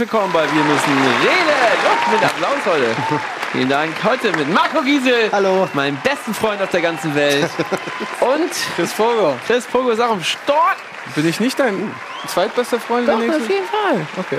[0.00, 2.08] willkommen bei Wir müssen reden.
[2.08, 2.96] Und mit Applaus heute.
[3.52, 3.92] Vielen Dank.
[4.02, 5.30] Heute mit Marco Giesel.
[5.30, 5.68] Hallo.
[5.74, 7.50] Meinem besten Freund auf der ganzen Welt.
[8.20, 9.34] Und Chris Vogel.
[9.46, 10.78] Chris Pogo ist auch am Start.
[11.14, 11.94] Bin ich nicht dein
[12.26, 13.08] zweitbester Freund?
[13.08, 14.06] Doch, auf jeden Fall.
[14.16, 14.38] Okay.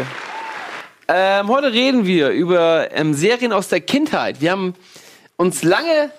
[1.08, 4.42] Ähm, heute reden wir über ähm, Serien aus der Kindheit.
[4.42, 4.74] Wir haben
[5.38, 6.10] uns lange,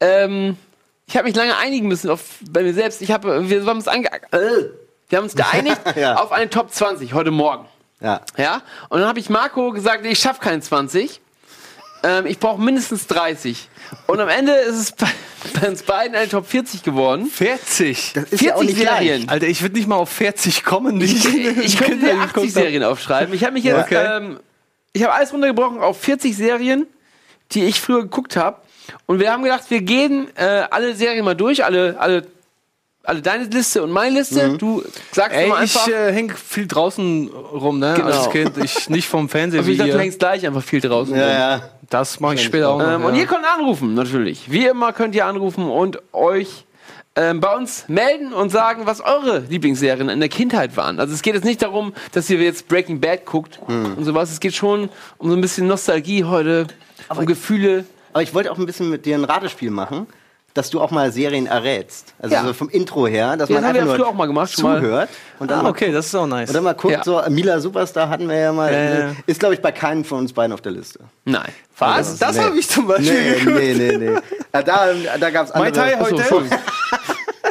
[0.00, 0.56] ähm,
[1.06, 3.02] ich habe mich lange einigen müssen auf, bei mir selbst.
[3.02, 4.38] Ich habe, wir haben uns ange, äh,
[5.08, 6.16] wir haben uns geeinigt Ja.
[6.16, 7.66] auf eine Top 20 heute Morgen.
[8.00, 8.20] Ja.
[8.36, 11.20] Ja, und dann habe ich Marco gesagt, ich schaffe keine 20.
[12.02, 13.68] Ähm, ich brauche mindestens 30.
[14.06, 15.06] Und am Ende ist es bei,
[15.60, 17.26] bei uns beiden eine Top 40 geworden.
[17.26, 18.12] 40.
[18.14, 19.18] Das ist ja auch 40 nicht Serien.
[19.20, 19.30] leicht.
[19.30, 21.00] Alter, ich würde nicht mal auf 40 kommen.
[21.00, 23.34] Ich, ich könnte könnte dir 80 Serien aufschreiben.
[23.34, 24.16] Ich habe mich jetzt, Okay.
[24.16, 24.40] ähm,
[24.92, 26.86] ich habe alles runtergebrochen auf 40 Serien,
[27.52, 28.56] die ich früher geguckt habe.
[29.06, 32.26] Und wir haben gedacht, wir gehen äh, alle Serien mal durch, alle, alle,
[33.02, 34.56] alle deine Liste und meine Liste.
[34.58, 35.88] Du sagst Ey, ich einfach.
[35.88, 37.94] äh, häng viel draußen rum, ne?
[37.96, 38.08] Genau.
[38.08, 38.56] Als Kind.
[38.62, 41.14] Ich nicht vom Fernseher also wie ich dachte, du hängst gleich einfach viel draußen.
[41.16, 41.32] Ja, rum.
[41.32, 41.62] ja.
[41.88, 42.86] Das mache ich später auch noch.
[42.86, 43.06] Ähm, ja.
[43.08, 44.50] Und ihr könnt anrufen, natürlich.
[44.50, 46.64] Wie immer könnt ihr anrufen und euch
[47.16, 51.00] ähm, bei uns melden und sagen, was eure Lieblingsserien in der Kindheit waren.
[51.00, 53.94] Also es geht jetzt nicht darum, dass ihr jetzt Breaking Bad guckt Hm.
[53.96, 54.30] und sowas.
[54.30, 56.68] Es geht schon um so ein bisschen Nostalgie heute,
[57.08, 57.84] um Gefühle.
[58.12, 60.06] Aber ich wollte auch ein bisschen mit dir ein Ratespiel machen,
[60.54, 62.12] dass du auch mal Serien errätst.
[62.20, 62.44] Also Ja.
[62.44, 64.26] so vom Intro her, dass Ja, man das haben wir einfach nur früher auch mal
[64.26, 66.48] gemacht, zuhört und dann, ah, okay, das ist auch nice.
[66.48, 67.04] und dann mal guckt, Ja.
[67.04, 68.72] so Mila Superstar hatten wir ja mal.
[68.72, 69.12] Ja.
[69.26, 71.00] Ist, glaube ich, bei keinem von uns beiden auf der Liste.
[71.24, 71.48] Nein.
[71.78, 72.18] Was?
[72.18, 72.42] Das Nee.
[72.42, 73.56] habe ich zum Beispiel Nee, geguckt.
[73.56, 74.18] nee, nee, nee.
[74.52, 74.88] Ja, da
[75.18, 75.72] da gab es Mai andere.
[75.72, 76.44] Tai Achso, heute.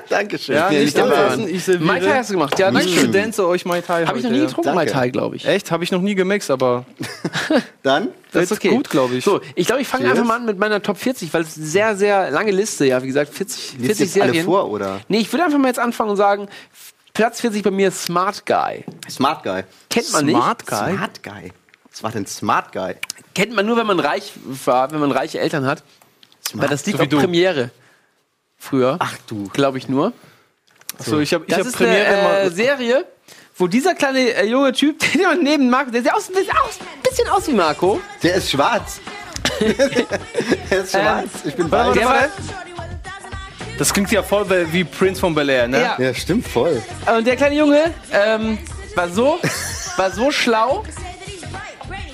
[0.09, 0.55] Dankeschön.
[0.55, 1.85] Ja, nicht anfassen, ich serviere.
[1.85, 3.11] Mai Tai hast du gemacht, ja, danke Ich schön.
[3.11, 4.85] kredenze euch Mai Tai Habe ich noch nie getrunken, Mai.
[4.85, 5.45] Tai, glaube ich.
[5.45, 5.71] Echt?
[5.71, 6.85] Habe ich noch nie gemixt, aber
[7.83, 8.09] Dann?
[8.31, 8.69] Das ist okay.
[8.69, 9.23] gut, glaub ich.
[9.23, 11.65] So, ich glaube, ich fange einfach mal an mit meiner Top 40, weil es eine
[11.65, 14.45] sehr, sehr lange Liste, ja, wie gesagt, 40, Liest 40 jetzt alle Serien.
[14.45, 14.99] vor, oder?
[15.07, 16.47] Nee, ich würde einfach mal jetzt anfangen und sagen,
[17.13, 18.85] Platz 40 bei mir Smart Guy.
[19.09, 19.63] Smart Guy.
[19.89, 20.35] Kennt man nicht.
[20.35, 20.93] Smart Guy.
[20.95, 21.51] Smart Guy.
[21.91, 22.95] Was war denn Smart Guy?
[23.35, 24.31] Kennt man nur, wenn man reich
[24.65, 25.83] war, wenn man reiche Eltern hat.
[26.53, 27.17] Weil das liegt So auf du.
[27.19, 27.71] Premiere.
[28.59, 28.97] Früher.
[28.99, 29.47] Ach du.
[29.53, 30.13] Glaube ich nur.
[30.99, 32.49] so, ich habe ich Das hab ist Premiere eine äh.
[32.51, 33.05] Serie,
[33.57, 36.51] wo dieser kleine äh, junge Typ, den man neben Marco, der sieht aus, der sieht
[36.51, 37.99] aus, ein bisschen aus wie Marco.
[38.21, 38.99] Der ist schwarz.
[40.69, 41.29] der ist schwarz.
[41.45, 41.93] ich bin weiß.
[41.93, 42.27] Der war,
[43.77, 45.79] Das klingt ja voll wie Prince von Bel Air, ne?
[45.81, 46.81] ja, Ja, stimmt voll.
[47.17, 48.57] und der kleine Junge ähm,
[48.95, 49.39] war so,
[49.95, 50.83] war so schlau,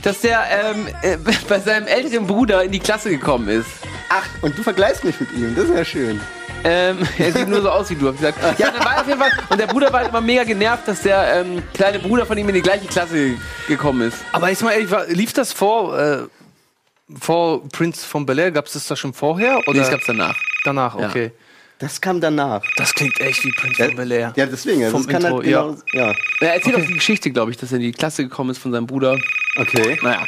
[0.03, 1.17] dass der ähm, äh,
[1.49, 3.67] bei seinem älteren Bruder in die Klasse gekommen ist.
[4.09, 5.55] Ach, und du vergleichst mich mit ihm.
[5.55, 6.21] Das ist ja schön.
[6.63, 8.59] Ähm, er sieht nur so aus wie du, hab ich gesagt.
[8.59, 9.31] Ja, dann war auf jeden Fall.
[9.49, 12.47] Und der Bruder war halt immer mega genervt, dass der ähm, kleine Bruder von ihm
[12.49, 13.35] in die gleiche Klasse
[13.67, 14.17] gekommen ist.
[14.31, 16.23] Aber jetzt mal ehrlich, war- lief das vor, äh,
[17.19, 18.51] vor Prince von Bel Air?
[18.51, 19.57] Gab es das da schon vorher?
[19.67, 20.35] Oder Nee, das gab's danach.
[20.63, 20.99] danach?
[20.99, 21.07] Ja.
[21.09, 21.31] Okay.
[21.77, 22.61] Das kam danach.
[22.77, 24.33] Das klingt echt wie Prince von Bel Air.
[24.35, 24.83] Ja, deswegen.
[24.85, 26.13] Also Vom das kann Intro, halt genau, ja.
[26.39, 28.71] Er erzählt auch die Geschichte, glaube ich, dass er in die Klasse gekommen ist von
[28.71, 29.17] seinem Bruder.
[29.57, 29.99] Okay.
[30.01, 30.25] Naja.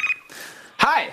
[0.79, 1.07] Hi!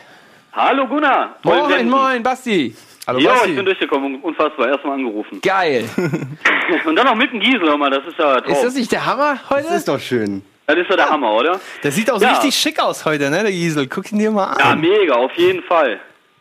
[0.55, 1.37] Hallo Gunnar.
[1.43, 1.91] Moin, Senden.
[1.91, 2.75] moin, Basti!
[3.07, 3.51] Hallo Ja, Basti.
[3.51, 5.41] ich bin durchgekommen, unfassbar, erstmal angerufen.
[5.43, 5.85] Geil!
[6.87, 8.63] Und dann noch mit dem Giesel, hör mal, das ist ja Ist drauf.
[8.63, 9.65] das nicht der Hammer heute?
[9.65, 10.43] Das ist doch schön.
[10.67, 11.61] Das ist ja der Hammer, oder?
[11.83, 12.31] Der sieht auch Ja.
[12.33, 13.87] richtig schick aus heute, ne, der Giesel.
[13.89, 14.81] Guck ihn dir mal Ja, an.
[14.81, 16.01] mega, auf jeden Fall.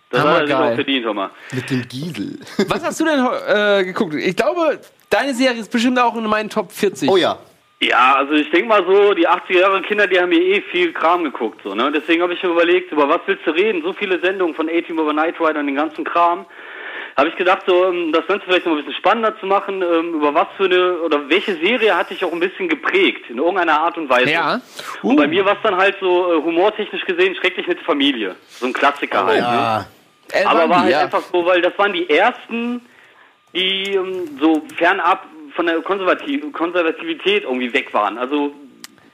[0.09, 1.29] Das hat er sich auch verdient, hör mal.
[1.51, 2.39] Mit dem Giesel.
[2.67, 4.13] Was hast du denn äh, geguckt?
[4.13, 7.09] Ich glaube, deine Serie ist bestimmt auch in meinen Top 40.
[7.09, 7.37] Oh ja.
[7.89, 10.93] Ja, also ich denke mal so, die 80er Jahre Kinder, die haben mir eh viel
[10.93, 11.91] Kram geguckt, so, ne?
[11.91, 13.81] Deswegen habe ich mir überlegt, über was willst du reden?
[13.83, 16.45] So viele Sendungen von A-Team über Knight Rider und den ganzen Kram.
[17.17, 20.15] Habe ich gedacht, so, ähm, das Ganze vielleicht noch ein bisschen spannender zu machen, ähm,
[20.15, 23.81] über was für eine, oder welche Serie hat dich auch ein bisschen geprägt, in irgendeiner
[23.81, 24.31] Art und Weise.
[24.31, 24.61] Ja.
[25.01, 28.35] Und bei mir war es dann halt so, äh, humortechnisch gesehen, schrecklich mit Familie.
[28.47, 29.41] So ein Klassiker halt, ne?
[29.41, 29.85] Ja.
[30.31, 31.01] El Aber war Bandi, halt ja.
[31.01, 32.81] einfach so, weil das waren die ersten,
[33.53, 38.17] die ähm, so fernab von der Konservativ Konservativität irgendwie weg waren.
[38.17, 38.53] Also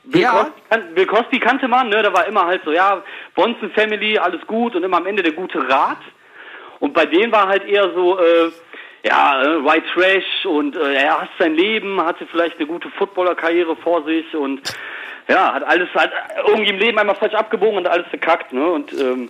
[0.06, 0.32] Bill, Ja.
[0.32, 2.02] Cosby, kan- Bill Cosby kannte man, ne?
[2.02, 3.04] Da war immer halt so, ja,
[3.36, 6.00] Bonson Family, alles gut und immer am Ende der gute Rat.
[6.80, 8.52] Und bei denen war halt eher so, äh,
[9.04, 13.76] ja, äh, White Trash und äh, er hasst sein Leben, hatte vielleicht eine gute Footballerkarriere
[13.78, 14.62] vor sich und
[15.28, 16.12] ja, hat alles halt
[16.48, 18.66] irgendwie im Leben einmal falsch abgebogen und alles verkackt, ne?
[18.66, 19.30] Und ähm,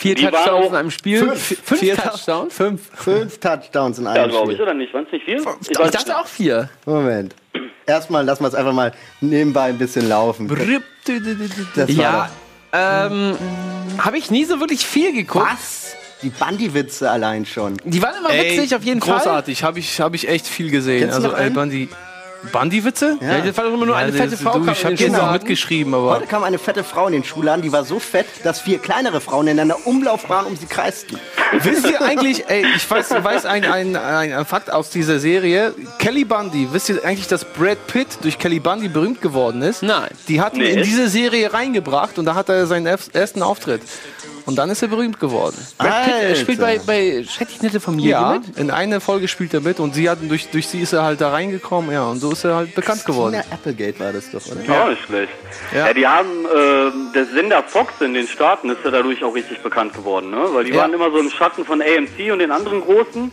[0.00, 1.18] Vier die Touchdowns in einem Spiel.
[1.18, 1.58] Fünf.
[1.64, 2.54] Fünf Vier- Touchdowns?
[2.54, 2.82] Fünf.
[2.94, 4.62] Fünf Touchdowns in ja, einem glaube ich, Spiel.
[4.62, 4.94] oder nicht?
[4.94, 5.38] Waren es nicht vier?
[5.70, 6.68] Ich dachte auch vier.
[6.86, 7.34] Moment.
[7.84, 10.46] Erstmal lassen wir es einfach mal nebenbei ein bisschen laufen.
[11.74, 12.30] Das Ja.
[12.72, 13.36] Ähm,
[13.98, 15.46] habe ich nie so wirklich viel geguckt.
[15.50, 15.96] Was?
[16.22, 17.76] Die Bandy-Witze allein schon.
[17.84, 19.16] Die waren immer Ey, witzig, auf jeden Fall.
[19.16, 19.64] großartig.
[19.64, 21.00] Habe ich, hab ich echt viel gesehen.
[21.08, 21.54] Kennst du Also El einen?
[21.54, 21.88] Bandi.
[22.52, 23.18] Bundy-Witze?
[23.20, 24.58] Ja, das war doch immer nur eine fette Frau.
[24.58, 25.32] Du, ich in habe Schuhladen.
[25.32, 26.10] mitgeschrieben, aber.
[26.16, 29.20] Heute kam eine fette Frau in den Schuhladen, die war so fett, dass vier kleinere
[29.20, 31.18] Frauen in einer Umlaufbahn um sie kreisten.
[31.62, 35.74] Wisst ihr eigentlich, ey, ich weiß, weiß ein, ein, ein, ein Fakt aus dieser Serie.
[35.98, 39.82] Kelly Bundy, wisst ihr eigentlich, dass Brad Pitt durch Kelly Bundy berühmt geworden ist?
[39.82, 40.08] Nein.
[40.28, 40.70] Die hat ihn Nee.
[40.72, 43.82] in diese Serie reingebracht und da hat er seinen ersten Auftritt.
[44.48, 45.54] Und dann ist er berühmt geworden.
[45.76, 46.34] Brad Pitt äh, Alter.
[46.36, 48.56] spielt bei, bei Schrecklich nette Familie Ja, mit.
[48.56, 51.20] in einer Folge spielt er mit und sie hat durch, durch sie ist er halt
[51.20, 53.32] da reingekommen, ja, und so ist er halt bekannt geworden.
[53.42, 54.62] Tina Applegate war das doch, oder?
[54.66, 55.32] Ja, nicht schlecht.
[55.74, 55.88] Ja.
[55.88, 59.58] Ja, die haben, äh, der Sender Fox in den Staaten ist ja dadurch auch richtig
[59.62, 60.42] bekannt geworden, ne?
[60.54, 60.78] Weil die Ja.
[60.78, 63.30] waren immer so im Schatten von AMC und den anderen Großen.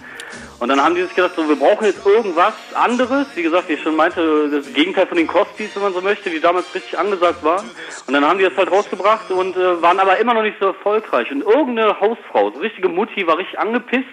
[0.60, 3.28] Und dann haben die sich gedacht, so, wir brauchen jetzt irgendwas anderes.
[3.36, 6.30] Wie gesagt, wie ich schon meinte, das Gegenteil von den Cosbys, wenn man so möchte,
[6.30, 7.70] die damals richtig angesagt waren.
[8.08, 10.68] Und dann haben die das halt rausgebracht und äh, waren aber immer noch nicht so
[10.68, 11.30] erfolgreich.
[11.32, 14.06] Und irgendeine Hausfrau, so richtige Mutti, war richtig angepisst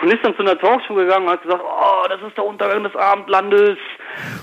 [0.00, 2.84] und ist dann zu einer Talkshow gegangen und hat gesagt, oh, das ist der Untergang
[2.84, 3.76] des Abendlandes.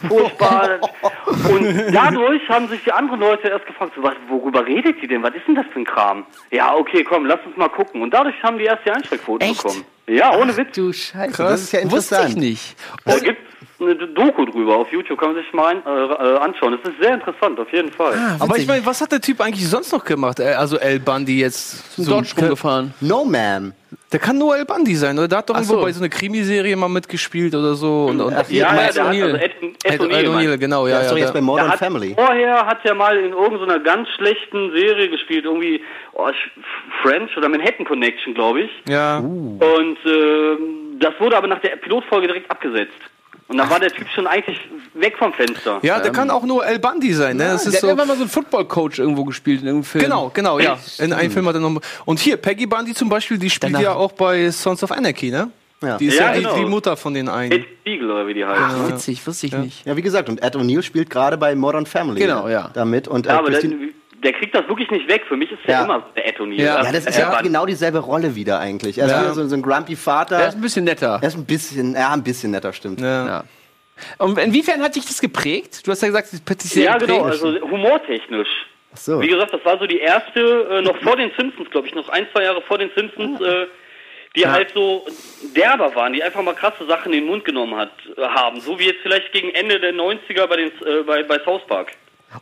[0.08, 0.80] Furchtbar.
[1.52, 5.24] und dadurch haben sich die anderen Leute erst gefragt, so, was, worüber redet die denn?
[5.24, 6.26] Was ist denn das für ein Kram?
[6.52, 8.02] Ja, okay, komm, lass uns mal gucken.
[8.02, 9.62] Und dadurch haben die erst die Einschaltquoten Echt?
[9.64, 9.86] bekommen.
[10.08, 10.76] Ja, ohne Witz.
[10.76, 11.44] Du Scheiße.
[11.44, 12.30] Das ist ja Wusste interessant.
[12.30, 12.76] ich nicht.
[13.06, 13.42] Da gibt's
[13.80, 16.78] eine Doku drüber auf YouTube, kann man sich mal ein, äh, äh, anschauen.
[16.82, 18.14] Das ist sehr interessant, auf jeden Fall.
[18.40, 20.40] Aber ich meine, was hat der Typ eigentlich sonst noch gemacht?
[20.40, 21.94] Äh, Also El Bundy jetzt.
[21.96, 22.94] Zum so Dodge rumgefahren.
[23.02, 23.72] No Ma'am.
[24.12, 25.28] Der kann nur El Bundy sein, oder?
[25.28, 25.82] Der hat doch Ach irgendwo so.
[25.84, 28.06] bei so einer Krimiserie mal mitgespielt oder so.
[28.06, 29.34] Und, und ja, ja, Ed O'Neill.
[29.86, 31.00] also Ed, O'Neill, genau, ja.
[31.00, 32.16] ist ja doch jetzt bei Der Modern hat, Family.
[32.16, 35.82] Vorher hat er mal in irgendeiner ganz schlechten Serie gespielt, irgendwie
[36.14, 36.30] oh,
[37.04, 38.72] French oder Manhattan Connection, glaube ich.
[38.88, 39.20] ja.
[39.20, 43.00] Und ähm, das wurde aber nach der Pilotfolge direkt abgesetzt.
[43.50, 44.58] Und dann war der Typ schon eigentlich
[44.94, 45.80] weg vom Fenster.
[45.82, 47.46] ja, der kann auch nur El Bundy sein, ne?
[47.46, 47.88] Das Der ist hat so.
[47.88, 50.04] irgendwann mal so einen Football-Coach irgendwo gespielt in irgendeinem Film.
[50.04, 50.78] Genau, genau, ja.
[51.00, 51.82] In einem Film hat er noch.
[52.06, 55.32] Und hier, Peggy Bundy zum Beispiel, die spielt Danach- ja auch bei Sons of Anarchy,
[55.32, 55.50] ne?
[55.82, 55.98] Ja.
[55.98, 56.56] Die ist ja, Ja, die, genau.
[56.58, 57.52] die Mutter von den einen.
[57.54, 58.78] Ed Spiegel oder wie die heißt.
[58.78, 58.90] ne?
[58.90, 59.86] Witzig, wusste ich nicht.
[59.86, 62.20] Ja, wie gesagt, und Ed O'Neill spielt gerade bei Modern Family.
[62.20, 62.70] Genau, ja.
[62.74, 63.90] Damit und äh, Ja, aber der, Christine-
[64.24, 65.24] der kriegt das wirklich nicht weg.
[65.28, 65.84] Für mich ist der Ja.
[65.86, 66.62] immer der Ed O'Neill.
[66.62, 66.84] Ja.
[66.84, 68.98] ja, das ist Er ja war- genau dieselbe Rolle wieder eigentlich.
[68.98, 69.34] Er ist Ja.
[69.34, 70.38] so, so ein grumpy Vater.
[70.38, 71.20] Der ist ein bisschen netter.
[71.22, 73.02] Er ist ein bisschen, ja, ein bisschen netter, stimmt.
[73.02, 73.26] ja.
[73.28, 73.44] Ja.
[74.18, 75.86] Und inwiefern hat dich das geprägt?
[75.86, 77.20] Du hast ja gesagt, das hat dich sehr Ja, geprägt.
[77.20, 78.48] genau, also humortechnisch.
[78.94, 79.22] Ach so.
[79.22, 80.40] Wie gesagt, das war so die erste,
[80.72, 83.68] äh, noch vor den Simpsons, glaube ich, noch ein, zwei Jahre vor den Simpsons, äh,
[84.36, 85.06] die halt so
[85.56, 88.62] derber waren, die einfach mal krasse Sachen in den Mund genommen hat, äh, haben.
[88.62, 91.92] So wie jetzt vielleicht gegen Ende der 90er bei, den, äh, bei, bei South Park.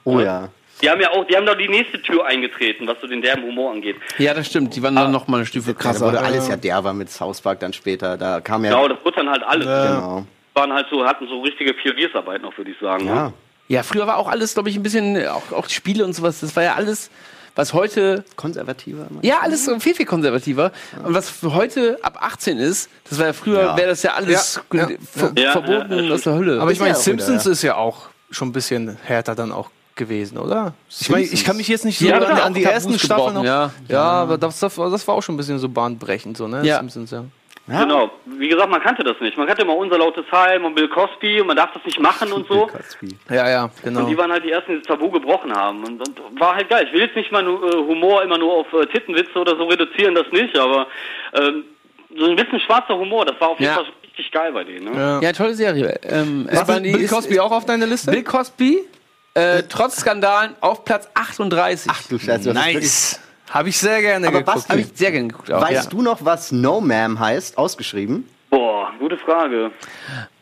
[0.04, 0.50] Oh ja.
[0.82, 3.44] Die haben ja auch, die haben da die nächste Tür eingetreten, was so den derben
[3.44, 3.96] Humor angeht.
[4.20, 4.76] Ja, das stimmt.
[4.76, 6.06] Die waren dann noch mal eine Stufe Da krasser.
[6.06, 8.16] wurde alles ja derber mit South Park dann später.
[8.18, 8.72] Da kam ja.
[8.72, 9.66] Genau, das wurde dann halt alles.
[9.66, 10.26] Genau.
[10.54, 13.06] Waren halt so, hatten so richtige Pioniersarbeit noch, würde ich sagen.
[13.06, 13.12] ne?
[13.12, 13.34] Ja.
[13.70, 16.56] Ja, früher war auch alles, glaube ich, ein bisschen, auch, auch Spiele und sowas, das
[16.56, 17.10] war ja alles,
[17.56, 19.08] was heute, Konservativer.
[19.24, 20.72] ja, alles so viel, viel konservativer.
[21.04, 23.78] Und was für heute ab 18 ist, das war ja früher, Ja.
[23.78, 25.52] wäre das ja alles Ja, ver ja.
[25.52, 26.62] verboten Ja, ja, aus der Hölle.
[26.62, 27.52] Aber ich ja meine, Simpsons wieder, ja.
[27.52, 30.74] ist ja auch schon ein bisschen härter dann auch gewesen, oder?
[30.90, 33.44] Ich meine, ich kann mich jetzt nicht so Ja, an, an die ersten Staffeln noch.
[33.44, 33.72] ja.
[33.90, 36.62] ja, aber das, das, war, das war auch schon ein bisschen so bahnbrechend, so, ne?
[36.64, 36.78] Ja.
[36.78, 37.26] Simpsons, ja.
[37.70, 37.82] Ja.
[37.84, 38.10] Genau.
[38.26, 39.36] Wie gesagt, man kannte das nicht.
[39.38, 42.32] Man kannte immer unser lautes Heim und Bill Cosby und man darf das nicht machen
[42.32, 42.70] und so.
[43.30, 44.00] Ja, ja, genau.
[44.00, 45.84] Und die waren halt die ersten, die das Tabu gebrochen haben.
[45.84, 46.86] Und, und war halt geil.
[46.88, 49.66] Ich will jetzt nicht mal nur, äh, Humor immer nur auf äh, Tittenwitze oder so
[49.66, 50.88] reduzieren, das nicht, aber
[51.34, 51.66] ähm,
[52.18, 53.76] so ein bisschen schwarzer Humor, das war auf jeden Ja.
[53.84, 54.86] Fall richtig geil bei denen.
[54.86, 54.98] Ne?
[54.98, 55.20] ja.
[55.20, 56.00] ja, tolle Serie.
[56.04, 58.12] Ähm, Was, Bill Cosby auch auf deiner Liste?
[58.12, 58.80] Bill Cosby,
[59.38, 61.92] äh, trotz Skandalen, auf Platz 38.
[61.94, 62.28] Ach du Scheiße.
[62.30, 63.20] das ist nice.
[63.50, 64.58] Habe ich sehr gerne Aber geguckt.
[64.58, 65.52] was- Habe ich sehr gerne geguckt.
[65.52, 65.90] Auch, Weißt ja.
[65.90, 68.28] du noch, was No Ma'am heißt, ausgeschrieben?
[68.50, 69.72] Boah, gute Frage.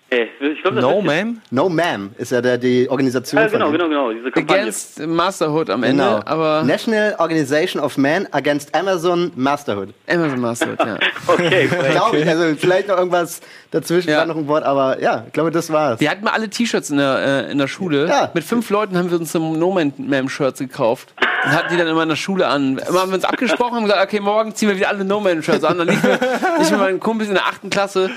[0.09, 1.41] Glaub, No, ma'am?
[1.49, 4.11] No Ma'am ist ja der, die Organisation Ja, genau, von genau, genau.
[4.13, 4.61] Diese Kampagne.
[4.61, 6.21] Against Masterhood am Ende, Genau.
[6.25, 9.89] aber National Organization of Men Against Amazon Masterhood.
[10.07, 10.97] Amazon Masterhood, ja.
[11.27, 14.19] Okay, Glaube ich, also vielleicht noch irgendwas dazwischen, Ja.
[14.19, 15.99] war noch ein Wort, aber ja, ich glaube, das war's.
[15.99, 18.07] Wir hatten mal alle T-Shirts in der, äh, in der Schule.
[18.07, 18.29] Ja.
[18.33, 21.13] Mit fünf Leuten haben wir uns so No Man Man Shirts gekauft
[21.45, 22.77] und hatten die dann immer in der Schule an.
[22.87, 25.41] Immer haben wir uns abgesprochen, haben gesagt, okay, morgen ziehen wir wieder alle No Man
[25.41, 25.79] Shirts an.
[25.79, 26.19] Dann liefen wir,
[26.61, 28.11] ich mit meinen Kumpels in der achten Klasse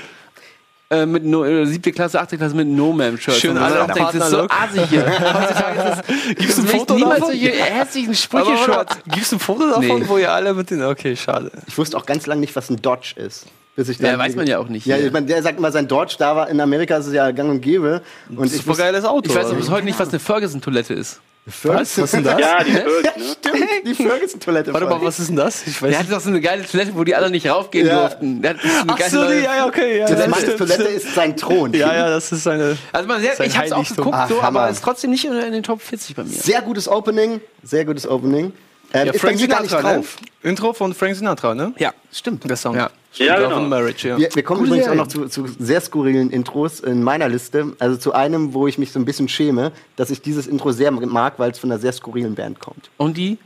[0.91, 3.39] äh, mit no, äh, siebte Klasse, achte Klasse mit No Man Shirts.
[3.39, 5.05] Schön alle auch denkt, das ist so asig hier.
[5.33, 7.35] Heutzutage ist das, Gibt's ein Foto niemals davon?
[7.39, 8.97] solche hässlichen Sprüche-Shirts.
[9.07, 10.03] Gibst du ein Foto davon, Nee.
[10.07, 10.81] wo ihr alle mit den.
[10.83, 11.51] Okay, schade.
[11.67, 13.45] Ich wusste auch ganz lange nicht, was ein Dodge ist.
[13.79, 15.71] Bis ich Ja, dann- weiß man ja auch nicht Ja, ich meine, der sagt immer,
[15.71, 18.01] sein Dodge da war in Amerika ist es ja gang und gäbe.
[18.35, 19.29] Und ich Super wusste, geiles Auto.
[19.29, 21.21] Ich weiß bis heute nicht, was eine Ferguson-Toilette ist.
[21.63, 21.97] was?
[21.97, 22.39] was ist denn das?
[22.41, 23.25] Ja, die Birds, Ja, ne?
[23.39, 24.73] stimmt, die Ferguson-Toilette.
[24.73, 25.65] Warte mal, was ist denn das?
[25.65, 28.01] Ich weiß Der hatte doch so eine geile Toilette, wo die alle nicht raufgehen Ja.
[28.01, 28.41] durften.
[28.41, 29.99] Der hat so eine Ach so, die, ja, ja, okay.
[29.99, 30.97] Ja, Das ja, meinte stimmt, Toilette stimmt.
[30.97, 31.73] ist sein Thron.
[31.73, 32.77] Ja, ja, das ist eine.
[32.91, 35.31] Also man sehr, Sein ich hab's auch geguckt, Ach, so, aber ist trotzdem nicht in,
[35.53, 36.29] den Top 40 bei mir.
[36.31, 38.51] Sehr gutes Opening, sehr gutes Opening.
[38.91, 39.81] Ähm, Ja, ist bei mir gar nicht ne?
[39.81, 40.17] drauf.
[40.43, 41.73] Intro von Frank Sinatra, ne?
[41.77, 41.93] Ja.
[42.11, 42.49] Stimmt.
[42.49, 42.75] Der Song.
[42.75, 42.89] Ja.
[43.11, 43.57] Stimmt, Ja, Love genau.
[43.61, 44.17] and Marriage, ja.
[44.17, 45.23] Wir, wir kommen Coole übrigens auch Serie.
[45.25, 47.73] noch zu, zu sehr skurrilen Intros in meiner Liste.
[47.79, 50.91] Also zu einem, wo ich mich so ein bisschen schäme, dass ich dieses Intro sehr
[50.91, 52.89] mag, weil es von einer sehr skurrilen Band kommt.
[52.97, 53.37] Und die?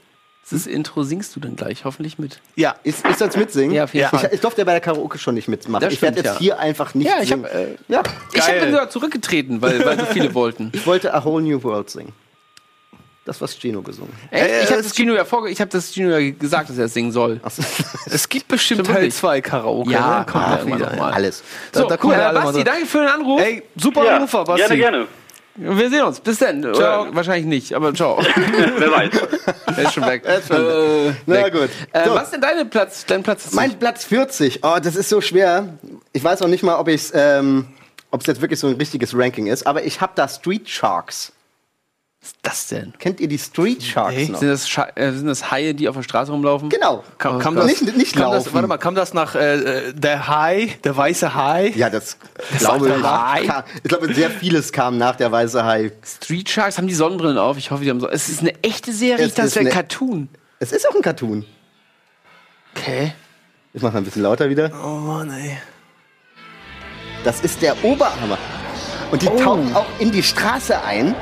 [0.51, 2.41] Das Intro singst du dann gleich hoffentlich mit.
[2.57, 2.75] ja.
[2.83, 3.71] Ist, ist das mitsingen?
[3.73, 4.25] Ja, auf jeden Fall.
[4.27, 5.81] Ich, ich durfte ja bei der Karaoke schon nicht mitmachen.
[5.81, 6.37] Das ich werde jetzt ja.
[6.37, 7.45] hier einfach nicht Ja, ich singen.
[7.45, 8.03] hab, äh, ja,
[8.33, 8.71] Ich habe Geil.
[8.71, 10.71] sogar zurückgetreten, weil, weil so viele wollten.
[10.75, 12.11] ich wollte A Whole New World singen.
[13.25, 14.33] Das, was Gino gesungen hat.
[14.37, 14.49] Echt?
[14.49, 16.85] Äh, ich habe das Gino ja vorge ich habe das Gino ja gesagt, dass er
[16.85, 17.39] es singen soll.
[17.41, 17.63] Achso.
[18.05, 19.15] Es gibt bestimmt Stimmt Teil wirklich.
[19.15, 19.91] 2 Karaoke.
[19.91, 20.25] Ja, ne?
[20.25, 21.13] kommt Ach, ja wieder, noch mal.
[21.13, 21.41] Alles.
[21.71, 22.63] Da- So, da cool, kommen wir alle mal Basti, so.
[22.65, 23.41] danke für den Anruf.
[23.41, 24.61] Ey, super Ja, Anrufer, Basti.
[24.77, 25.07] gerne, gerne.
[25.55, 26.19] Wir sehen uns.
[26.19, 26.61] Bis dann.
[26.63, 27.03] Ciao.
[27.03, 28.19] Oder wahrscheinlich nicht, aber ciao.
[28.77, 29.09] Wer weiß.
[29.77, 30.25] er ist schon weg.
[30.25, 31.53] ist schon äh, Na weg.
[31.53, 31.69] gut.
[31.93, 32.15] Äh, So.
[32.15, 33.05] Was ist denn dein Platz?
[33.05, 34.61] Dein Platz Mein Platz 40.
[34.63, 35.77] Oh, das ist so schwer.
[36.11, 37.67] Ich weiß auch nicht mal, ob ich ähm,
[38.09, 41.32] ob es jetzt wirklich so ein richtiges Ranking ist, aber ich habe da Street Sharks.
[42.23, 42.93] Was ist das denn?
[42.99, 44.27] Kennt ihr die Street Sharks Nee.
[44.29, 44.39] noch?
[44.39, 46.69] Sind das, Scha äh, sind das Haie, die auf der Straße rumlaufen?
[46.69, 47.03] Genau.
[47.17, 48.53] Kam, kam das, Nicht- nicht kam das, laufen.
[48.55, 51.73] warte mal, kam das nach äh, äh, der Hai, der weiße Hai?
[51.75, 52.17] Ja, das,
[52.59, 53.03] glaube der ich.
[53.03, 53.45] Hai?
[53.45, 55.91] kam- Ich glaube, sehr vieles kam nach der weiße Hai.
[56.05, 57.57] Street Sharks haben die Sonnenbrillen auf.
[57.57, 58.07] Ich hoffe, die haben so.
[58.07, 59.25] Es ist eine echte Serie.
[59.25, 60.29] Es dachte, ist ein Cartoon.
[60.59, 61.45] Es ist auch ein Cartoon.
[62.73, 63.11] Okay.
[63.73, 64.71] Ich mache mal ein bisschen lauter wieder.
[64.81, 65.57] Oh Mann, ey.
[67.25, 68.37] Das ist der Oberhammer.
[69.11, 69.37] Und die Oh.
[69.37, 71.13] tauchen auch in die Straße ein.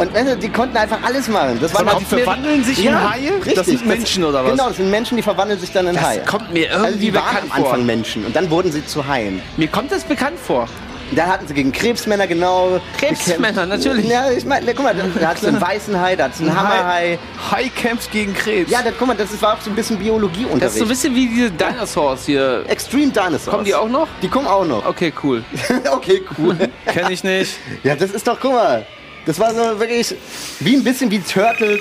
[0.00, 1.58] Und weißt du, die konnten einfach alles machen.
[1.60, 3.32] Das Sag mal, die verwandeln sich in Haie?
[3.36, 3.54] Richtig.
[3.54, 4.52] Das sind Menschen oder was?
[4.52, 6.22] Genau, das sind Menschen, die verwandeln sich dann in Das Haie.
[6.24, 7.84] kommt mir also irgendwie die waren bekannt am Anfang vor.
[7.84, 9.42] Menschen und dann wurden sie zu Haien.
[9.56, 10.66] Mir kommt das bekannt vor.
[11.12, 12.80] Da hatten sie gegen Krebsmänner genau.
[12.96, 14.06] Krebsmänner, natürlich.
[14.08, 16.56] Ja, ich meine, guck mal, da, hattest du einen weißen Hai, da hattest du einen
[16.56, 17.18] Hammerhai.
[17.50, 18.70] Hai kämpft gegen Krebs.
[18.70, 20.62] Ja, da, guck mal, das ist- war auch so ein bisschen Biologieunterricht.
[20.62, 22.62] Das ist so ein bisschen wie diese Dinosaurs hier.
[22.68, 23.46] Extreme Dinosaurs.
[23.46, 24.06] Kommen die auch noch?
[24.22, 24.86] Die kommen auch noch.
[24.86, 25.42] Okay, cool.
[25.92, 26.56] okay, cool.
[26.86, 27.56] Kenn ich nicht.
[27.82, 28.86] ja, das ist doch, guck mal.
[29.26, 30.14] Das war so wirklich
[30.60, 31.80] wie ein bisschen wie Turtles,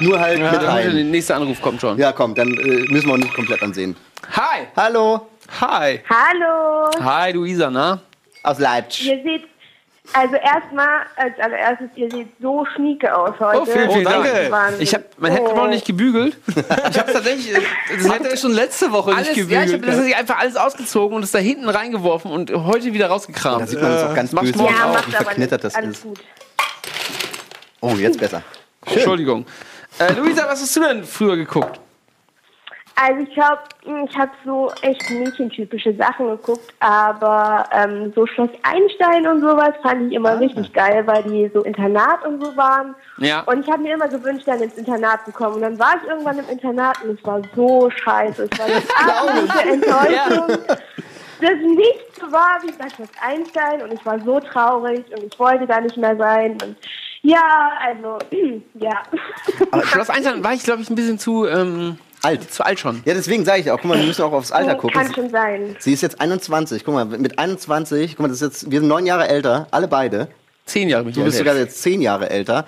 [0.00, 1.10] nur halt mit Der Haien.
[1.10, 1.98] nächste Anruf kommt schon.
[1.98, 3.96] Ja, komm, dann äh, müssen wir auch nicht komplett ansehen.
[4.32, 4.66] Hi.
[4.76, 5.26] Hallo,
[5.60, 6.02] Hai.
[6.08, 6.90] Hallo!
[7.04, 8.00] Hi, Luisa, na?
[8.42, 9.06] aus Leipzig.
[9.08, 9.42] Ihr seht,
[10.12, 13.60] also erstmal, als allererstes, ihr seht so schnieke aus heute.
[13.60, 14.26] Oh, vielen, vielen Dank.
[14.50, 14.80] Wahnsinn.
[14.82, 15.56] Ich hab, man hätte Oh.
[15.56, 16.36] noch nicht gebügelt.
[16.46, 17.54] Ich hab's tatsächlich.
[17.56, 17.60] äh,
[17.98, 19.96] Das Hat er schon letzte Woche alles, nicht ja, ich gebügelt.
[19.96, 23.68] habe das einfach alles ausgezogen und es da hinten reingeworfen und heute wieder Da rausgekramt.
[23.68, 25.64] sieht man das auch ganz machst böse, Ja, macht aber verknittert nicht.
[25.64, 26.02] das Alles ist.
[26.04, 26.20] gut.
[27.86, 28.42] Oh, jetzt besser.
[28.86, 29.46] Entschuldigung.
[29.98, 31.80] Äh, Luisa, was hast du denn früher geguckt?
[32.98, 33.60] Also ich glaube,
[34.08, 40.10] ich habe so echt mädchentypische Sachen geguckt, aber ähm, so Schloss Einstein und sowas fand
[40.10, 42.94] ich immer richtig geil, weil die so Internat und so waren.
[43.18, 43.42] Ja.
[43.42, 45.56] Und ich habe mir immer gewünscht, dann ins Internat zu kommen.
[45.56, 48.48] Und dann war ich irgendwann im Internat und es war so scheiße.
[48.50, 50.58] Es war eine absolute Enttäuschung.
[51.38, 55.38] Das nicht so war wie bei Schloss Einstein und ich war so traurig und ich
[55.38, 56.52] wollte da nicht mehr sein.
[56.52, 56.76] Und
[57.26, 58.18] ja, also,
[58.74, 59.02] ja.
[59.70, 62.52] Aber Schloss Einstein war ich, glaube ich, ein bisschen zu, ähm, Alt.
[62.52, 63.02] zu alt schon.
[63.04, 65.00] Ja, deswegen sage ich auch, guck mal, wir müssen auch aufs Alter gucken.
[65.00, 65.76] Kann schon sein.
[65.78, 66.84] Sie ist jetzt 21.
[66.84, 69.88] Guck mal, mit 21, guck mal, das ist jetzt, wir sind neun Jahre älter, alle
[69.88, 70.28] beide.
[70.64, 72.64] Zehn Jahre Du bist sogar jetzt zehn Jahre älter.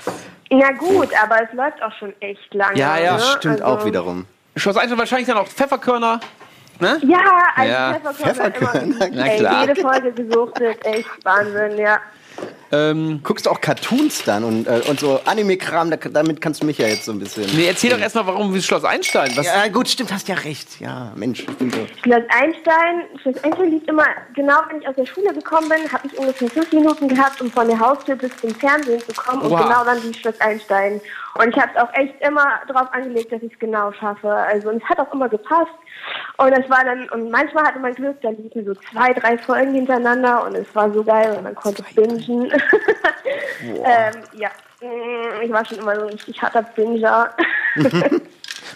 [0.51, 2.79] Na gut, aber es läuft auch schon echt lange.
[2.79, 3.21] Ja, ja, ne?
[3.21, 4.27] Stimmt also, auch wiederum.
[4.57, 6.21] Schloss Einstein wahrscheinlich dann auch Pfefferkörner.
[6.81, 6.99] Ne?
[7.03, 7.19] Ja,
[7.57, 9.09] also Ja, Pfefferkörner Pfefferkörner, immer.
[9.13, 9.67] na Ey, klar.
[9.67, 11.99] jede Folge gesuchtet, echt Wahnsinn, ja.
[12.71, 16.67] Ähm, Guckst du auch Cartoons dann und, äh, und so Anime-Kram, da, damit kannst du
[16.67, 17.45] mich ja jetzt so ein bisschen.
[17.57, 19.31] nee, erzähl doch erstmal, warum wie Schloss Einstein.
[19.37, 20.79] Was, Ja, gut, stimmt, hast ja recht.
[20.79, 21.79] Ja, Mensch, ich bin so.
[22.03, 24.05] Schloss Einstein, Schloss Einstein lief immer,
[24.35, 27.51] genau wenn ich aus der Schule gekommen bin, habe ich ungefähr fünf Minuten gehabt, um
[27.51, 29.43] von der Haustür bis zum Fernsehen zu kommen.
[29.43, 29.63] Und Oha.
[29.63, 31.01] genau dann lief Schloss Einstein.
[31.39, 34.29] Und ich habe es auch echt immer darauf angelegt, dass ich es genau schaffe.
[34.29, 35.71] Also, und es hat auch immer gepasst.
[36.37, 39.75] Und es war dann, und manchmal hatte man Glück, da liefen so zwei, drei Folgen
[39.75, 42.53] hintereinander und es war so geil und man konnte bingen.
[43.63, 44.51] ähm, ja,
[44.81, 47.31] Mm, ich war schon immer so ein richtig harter Binger.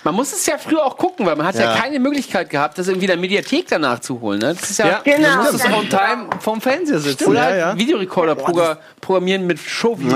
[0.05, 1.77] man muss es ja früher auch gucken, weil man hat ja, Ja.
[1.81, 4.41] keine Möglichkeit gehabt, das irgendwie in der Mediathek danach zu holen.
[4.41, 4.49] Ne?
[4.55, 7.29] Das ist ja, Ja, Genau, Du musst ganz on time vom Fernseher sitzen.
[7.29, 7.79] Oder ja, halt ja.
[7.79, 10.13] Videorekorder progra programmieren mit Showview.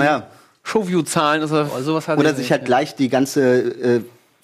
[0.63, 1.41] Showview-Zahlen.
[1.43, 2.51] Also, Oh, sowas Oder ich sich nicht.
[2.51, 4.01] halt gleich die ganze äh,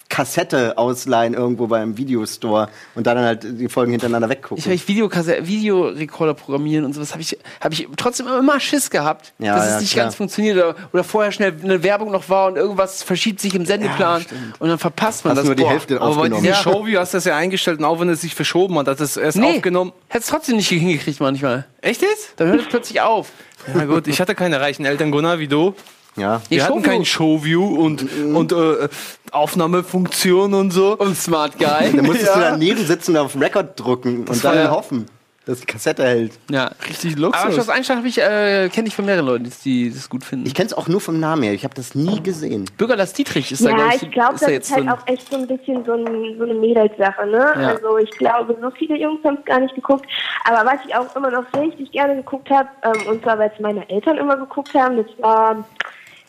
[0.08, 4.58] Kassette ausleihen irgendwo beim Videostore und dann halt die Folgen hintereinander weggucken.
[4.58, 9.32] ich habe Videokasse Videorekorder programmieren und sowas habe ich, hab ich trotzdem immer Schiss gehabt,
[9.38, 10.04] Ja, dass ja, es nicht klar.
[10.04, 13.66] ganz funktioniert oder, oder vorher schnell eine Werbung noch war und irgendwas verschiebt sich im
[13.66, 14.24] Sendeplan
[14.60, 15.46] und dann verpasst man Hast das.
[15.46, 15.70] nur die Boah.
[15.70, 16.54] Hälfte Aber bei dieser Ja.
[16.54, 19.16] Showview hast du das ja eingestellt und auch wenn es sich verschoben hat, hat es
[19.16, 19.92] erst Nee, aufgenommen.
[20.08, 21.66] hätte es trotzdem nicht hingekriegt manchmal.
[21.80, 22.34] Echt jetzt?
[22.36, 23.30] Dann hört es plötzlich auf.
[23.74, 25.74] Na gut, ich hatte keine reichen Eltern, Gunnar, wie du.
[26.16, 26.40] Ja.
[26.48, 26.90] Wir hatten Showview.
[26.90, 28.88] kein Showview und, und äh,
[29.32, 30.96] Aufnahmefunktion und so.
[30.96, 31.92] Und Smart Guy.
[31.94, 35.06] Da musstest du daneben sitzen und auf Record drücken und war dann ja- hoffen.
[35.46, 36.32] dass die Kassette hält.
[36.50, 36.70] Ja.
[36.88, 37.68] Richtig Aber Schloss Luxus.
[37.68, 40.46] Einstein habe ich, äh, kenne ich von mehreren Leuten, die das gut finden.
[40.46, 41.52] Ich kenne es auch nur vom Namen her.
[41.52, 42.64] Ich habe das nie gesehen.
[42.78, 45.06] Bürger Lars Dietrich ist da, Ja, glaub ich glaube, das da ist halt so auch
[45.06, 47.52] echt so ein bisschen so, ein, so eine Mädelssache, ne?
[47.60, 47.68] Ja.
[47.68, 50.06] Also ich glaube, so viele Jungs haben es gar nicht geguckt.
[50.44, 53.60] Aber was ich auch immer noch richtig gerne geguckt habe, ähm, und zwar weil es
[53.60, 55.62] meine Eltern immer geguckt haben, das war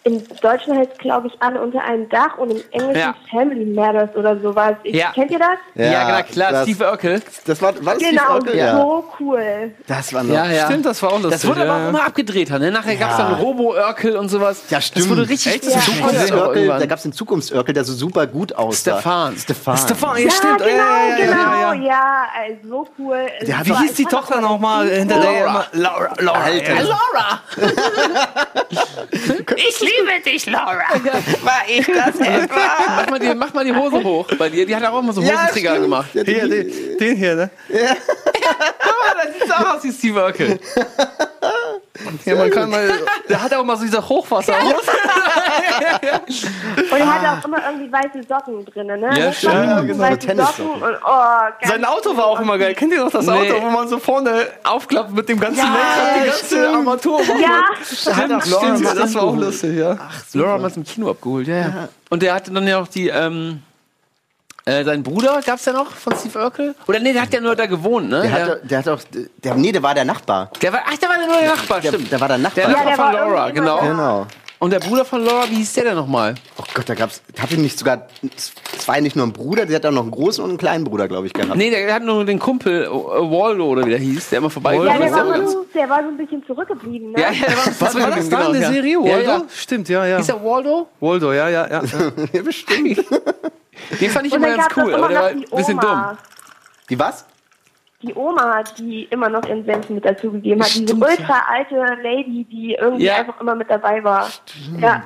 [0.05, 3.15] im Deutschen heißt glaube ich alle unter einem Dach und im Englischen Ja.
[3.31, 4.75] Family Matters oder sowas.
[4.83, 5.11] Ich, Ja.
[5.13, 5.57] Kennt ihr das?
[5.73, 7.21] Ja, Ja, genau, klar, das- Steve Urkel.
[7.45, 8.55] Das war, war das Genau, Steve Urkel?
[8.57, 8.77] Ja.
[8.77, 9.71] so cool.
[9.87, 10.33] Das war noch.
[10.35, 10.65] Ja, ja.
[10.67, 11.31] Stimmt, das war auch lustig.
[11.31, 12.49] Das wurde aber auch immer abgedreht.
[12.51, 12.69] Ne?
[12.71, 14.61] Nachher gab es dann Robo-Urkel und sowas.
[14.69, 15.05] Ja, stimmt.
[15.05, 15.63] Das wurde richtig Echt?
[15.65, 15.79] ja.
[15.81, 18.99] Zukunftsörkel, da gab es den Zukunftsörkel, der so super gut aussah.
[18.99, 19.35] Stefan.
[19.37, 19.77] Stefan.
[19.77, 20.57] Stefan, ja, Ja, stimmt.
[20.59, 22.25] genau, ja, ja, ja, genau, ja, ja, ja.
[22.45, 23.25] also so cool.
[23.41, 25.31] Wie hieß die Tochter nochmal hinter der?
[25.45, 25.65] Laura.
[25.73, 26.13] Laura.
[26.19, 27.39] Laura!
[29.55, 29.94] ich liebe
[30.25, 30.83] dich, Laura!
[31.43, 32.55] War ich das etwa?
[32.95, 34.65] Mach mal, die, mach mal die Hose hoch bei dir.
[34.65, 35.81] Die hat auch immer so Hosenträger stimmt.
[35.85, 36.09] gemacht.
[36.13, 37.49] Der- Hier, den, den hier, ne?
[38.47, 40.59] Ah, das sieht auch aus wie Steve Urkel.
[42.25, 42.89] Ja, man kann mal,
[43.29, 44.75] der hat auch mal so diese Hochwasserhose.
[46.91, 49.09] Und er hatte auch immer irgendwie weiße Socken drin, ne?
[49.17, 49.53] Ja, stimmt.
[49.53, 50.35] waren Ja, genau, weiße.
[50.35, 52.73] Socken und oh, Sein Auto war auch immer geil.
[52.75, 53.31] Kennt ihr noch das Nee.
[53.31, 56.75] Auto, wo man so vorne aufklappt mit dem ganzen Ja, Lenkrad, die ganze stimmt.
[56.75, 57.21] Armatur?
[57.39, 59.97] Ja, hat Stimmt, mal das war auch lustig, ja.
[60.33, 61.89] Laura hat es im Kino abgeholt, ja, ja.
[62.09, 63.61] Und der hatte dann ja auch die, ähm,
[64.65, 66.75] äh, sein Bruder gab's ja noch von Steve Urkel?
[66.87, 68.21] Oder nee, der hat ja nur da gewohnt, ne?
[68.23, 68.99] Der hat, der hat auch,
[69.43, 70.49] der, nee, der war der Nachbar.
[70.61, 72.11] der war, ach, der war der neue Nachbar, Der, stimmt.
[72.11, 72.63] der war der Nachbar.
[72.65, 73.79] Der Nachbar der von war Laura, genau.
[73.81, 74.27] genau.
[74.57, 76.33] Und der Bruder von Laura, wie hieß der denn nochmal?
[76.57, 78.07] Oh Gott, da gab's, hatte nicht sogar,
[78.75, 80.57] es war ja nicht nur ein Bruder, der hat auch noch einen großen und einen
[80.57, 81.55] kleinen Bruder, glaube ich, gehabt.
[81.57, 84.51] Nee, der hat nur den Kumpel, äh, Waldo oder wie der hieß, der immer ja,
[84.51, 85.13] vorbeigekommen der ist.
[85.15, 87.21] war, Der- so, der war so ein bisschen zurückgeblieben, ne?
[87.21, 88.71] Ja, ja, der war, Was war das da der ja.
[88.71, 88.91] Serie?
[88.93, 89.29] Ja, Waldo?
[89.29, 89.41] ja.
[89.53, 90.17] Stimmt, ja, ja.
[90.17, 90.87] Hieß der Waldo?
[91.01, 91.81] Waldo, ja, ja, ja.
[92.33, 93.03] Ja, bestimmt.
[93.99, 95.35] Den fand ich Und immer dann ganz gab es cool, immer aber der war noch
[95.35, 95.91] ein die bisschen dumm.
[95.91, 96.17] Oma.
[96.89, 97.25] Die was?
[98.01, 100.69] Die Oma, die immer noch ihren Senf mit dazu gegeben hat.
[100.75, 103.15] Diese Stimmt, ultra alte Lady, die irgendwie Ja.
[103.17, 104.29] einfach immer mit dabei war.
[104.79, 105.03] Ja.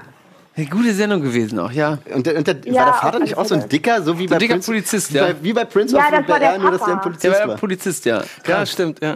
[0.58, 2.00] Eine gute Sendung gewesen auch, ja.
[2.14, 4.28] Und der, und der, Ja, war der Vater nicht auch so ein dicker, so wie
[4.28, 5.28] bei dicker Prince, Polizist, wie ja.
[5.28, 7.04] Bei, wie bei Prince Ja, of das war der Bel-Air, nur dass der ein Papa.
[7.04, 7.48] Polizist Der war war.
[7.48, 8.24] der Polizist, ja.
[8.46, 9.16] Ja, stimmt, ja.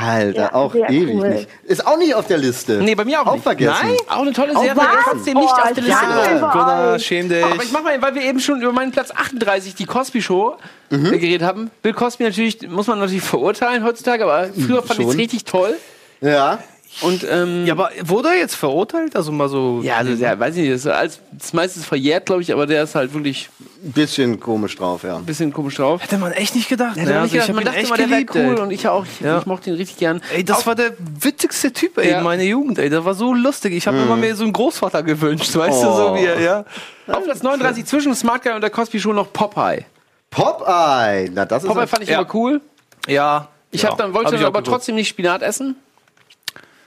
[0.00, 1.28] Alter, Ja, auch ewig cool.
[1.30, 1.48] nicht.
[1.64, 2.74] Ist auch nicht auf der Liste.
[2.82, 3.42] Nee, bei mir auch Auch nicht.
[3.42, 3.74] vergessen.
[3.82, 5.02] Nein, auch eine tolle Auch Serie, vergessen.
[5.10, 6.38] trotzdem nicht Oh, auf der Liste.
[6.40, 6.52] drauf.
[6.52, 7.44] Gunnar, schäm dich.
[7.44, 10.56] Aber ich mach mal, weil wir eben schon über meinen Platz 38, die Cosby Show,
[10.90, 11.06] Mhm.
[11.06, 11.70] äh, geredet haben.
[11.82, 15.74] Bill Cosby natürlich, muss man natürlich verurteilen heutzutage, aber früher fand ich es richtig toll.
[16.20, 16.58] Ja.
[17.02, 19.14] Und, ähm, Ja, aber wurde er jetzt verurteilt?
[19.14, 19.80] Also mal so.
[19.82, 22.52] ja, also, der, weiß ich nicht, das ist, alles, das meiste ist verjährt, glaube ich,
[22.52, 23.48] aber der ist halt wirklich
[23.84, 25.16] Ein bisschen komisch drauf, ja.
[25.16, 26.02] ein bisschen komisch drauf.
[26.02, 26.96] Hätte man echt nicht gedacht.
[26.96, 27.14] Hätte ne?
[27.14, 28.62] man nicht Also gedacht, man dachte echt immer, der wäre geliebt, cool ey.
[28.62, 29.04] und ich auch.
[29.04, 29.38] Ich, Ja.
[29.38, 30.20] ich mochte ihn richtig gern.
[30.34, 32.18] Ey, das war der witzigste Typ, ey, Ja.
[32.18, 32.90] in meiner Jugend, ey.
[32.90, 33.74] Der war so lustig.
[33.74, 36.14] Ich habe immer mir so einen Großvater gewünscht, weißt du, so Oh.
[36.16, 36.64] wie er, ja.
[37.06, 39.84] Auf Platz 39 zwischen Smart Guy und der Cosby Show noch Popeye.
[40.30, 41.30] Popeye.
[41.32, 42.20] Na, das ist Popeye fand ich Ja.
[42.20, 42.60] immer cool.
[43.06, 43.48] Ja.
[43.70, 43.90] Ich ja.
[43.90, 45.76] hab dann, wollte Hab ich dann auch aber trotzdem nicht Spinat essen.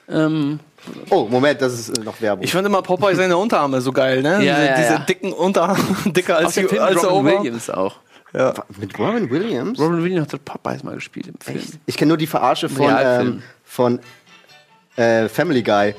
[0.09, 0.59] Ähm,
[1.09, 2.43] Oh, Moment, das ist äh, noch Werbung.
[2.43, 4.29] Ich fand immer Popeye seine Unterarme so geil, ne?
[4.43, 4.99] Ja, diese, ja, diese ja.
[4.99, 7.37] dicken Unterarme, dicker als, die, als Robin.
[7.37, 7.97] Williams auch.
[8.77, 9.77] Mit Robin Williams?
[9.77, 11.61] Robin Williams hat Popeyes mal gespielt im Film.
[11.85, 13.99] Ich kenne nur die Verarsche von, ähm, von
[14.95, 15.93] äh, Family Guy,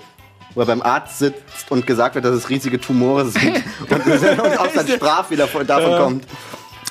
[0.55, 4.59] wo er beim Arzt sitzt und gesagt wird, dass es riesige Tumore sind und, und
[4.59, 6.27] auch sein Straf wieder von, davon kommt.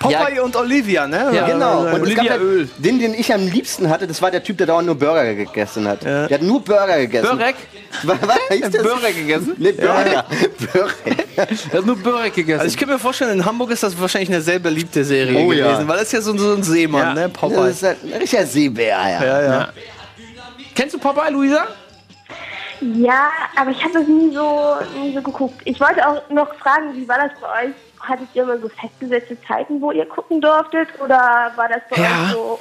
[0.01, 1.31] Popeye und Olivia, ne?
[1.33, 1.81] Ja, Genau.
[1.81, 2.69] Und Olivia halt, Öl.
[2.77, 5.87] den, den ich am liebsten hatte, das war der Typ, der dauernd nur Burger gegessen
[5.87, 6.03] hat.
[6.03, 7.37] Der hat nur Burger gegessen.
[7.37, 7.55] Börek?
[8.03, 8.83] Was, was hieß das?
[8.83, 9.53] Börek gegessen?
[9.57, 10.25] Nee, Burger.
[10.73, 10.93] Burger.
[11.35, 12.61] Er hat nur Börek gegessen.
[12.61, 15.51] Also ich kann mir vorstellen, in Hamburg ist das wahrscheinlich eine sehr beliebte Serie Oh,
[15.51, 15.67] ja.
[15.67, 17.13] gewesen, weil das ist ja so, so ein Seemann, Ja.
[17.13, 17.21] ne?
[17.29, 17.69] Das Popeye.
[17.69, 19.23] ist ein richtiger Seebär, ja.
[19.25, 19.69] Ja, ja.
[20.73, 21.65] Kennst du Popeye, Luisa?
[22.79, 25.61] Ja, aber ich habe das nie so, nie so geguckt.
[25.65, 27.73] Ich wollte auch noch fragen, wie war das bei euch?
[28.01, 30.87] Hattet ihr immer so festgesetzte Zeiten, wo ihr gucken durftet?
[31.03, 32.25] Oder war das bei Ja.
[32.25, 32.59] euch so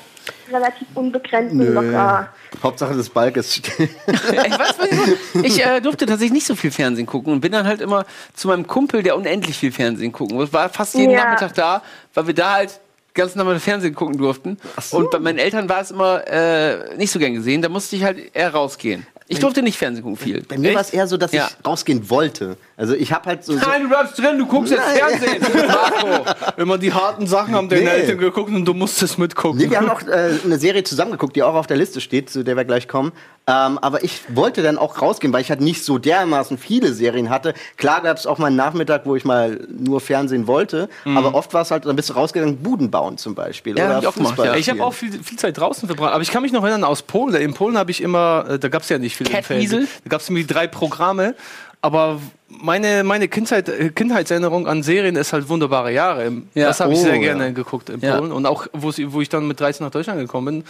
[0.53, 2.29] relativ unbegrenzt und locker?
[2.63, 3.89] Hauptsache des Balkes still.
[4.07, 4.99] Ich, weiß, was ich,
[5.33, 8.05] so- ich äh, durfte tatsächlich nicht so viel Fernsehen gucken und bin dann halt immer
[8.35, 10.39] zu meinem Kumpel, der unendlich viel Fernsehen gucken.
[10.39, 11.25] Das war fast jeden Ja.
[11.25, 11.83] Nachmittag da,
[12.15, 12.81] weil wir da halt
[13.15, 14.59] ganz normal Fernsehen gucken durften.
[14.93, 17.63] Und bei meinen Eltern war es immer äh, nicht so gern gesehen.
[17.63, 19.07] Da musste ich halt eher rausgehen.
[19.33, 20.43] Ich durfte nicht Fernsehen gucken viel.
[20.43, 21.49] Bei mir war es eher so, dass Ja.
[21.49, 22.57] ich rausgehen wollte.
[22.77, 23.53] Also ich habe halt so...
[23.53, 25.41] so Nein, du bleibst drin, du guckst jetzt Fernsehen.
[25.69, 26.25] Marco.
[26.57, 27.89] Immer die harten Sachen haben deine Nee.
[27.91, 29.59] Eltern geguckt und du musstest mitgucken.
[29.59, 32.43] Nee, wir haben auch äh, eine Serie zusammengeguckt, die auch auf der Liste steht, zu
[32.43, 33.13] der wir gleich kommen.
[33.47, 37.31] Ähm, aber ich wollte dann auch rausgehen, weil ich halt nicht so dermaßen viele Serien
[37.31, 37.55] hatte.
[37.77, 41.53] Klar gab es auch mal einen Nachmittag, wo ich mal nur Fernsehen wollte, aber oft
[41.55, 43.73] war es halt, dann bist du rausgegangen, Buden bauen zum Beispiel.
[43.73, 43.79] Mhm.
[43.79, 44.57] Ja, oder hab ich auch gemacht, Fußball ja.
[44.57, 47.03] Ich habe auch viel, viel Zeit draußen verbracht, aber ich kann mich noch erinnern aus
[47.03, 47.35] Polen.
[47.35, 49.81] In Polen habe ich immer, äh, da gab es ja nicht viel im Cat Fernsehen.
[49.83, 49.89] Wiesel?
[50.05, 51.35] Da gab es irgendwie drei Programme,
[51.83, 56.31] aber meine, meine Kindheit, äh, Kindheitserinnerung an Serien ist halt wunderbare Jahre.
[56.55, 56.69] Ja.
[56.69, 57.21] Das habe ich Oh, sehr ja.
[57.21, 58.17] gerne geguckt in Ja.
[58.19, 60.65] Polen und auch wo, ich dann mit 13 nach Deutschland gekommen bin.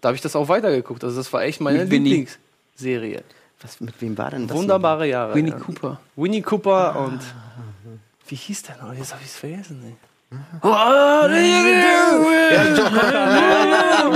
[0.00, 1.04] Da habe ich das auch weitergeguckt.
[1.04, 1.84] Also das war echt meine.
[1.84, 3.22] Lieblingsserie.
[3.60, 4.56] Was, mit wem war denn das?
[4.56, 5.34] Wunderbare Jahre.
[5.36, 5.56] Winnie ja.
[5.58, 6.00] Cooper.
[6.16, 7.20] Winnie Cooper und.
[8.26, 8.92] Wie hieß der noch?
[8.94, 9.82] Jetzt habe ich es vergessen.
[9.86, 9.94] Ey.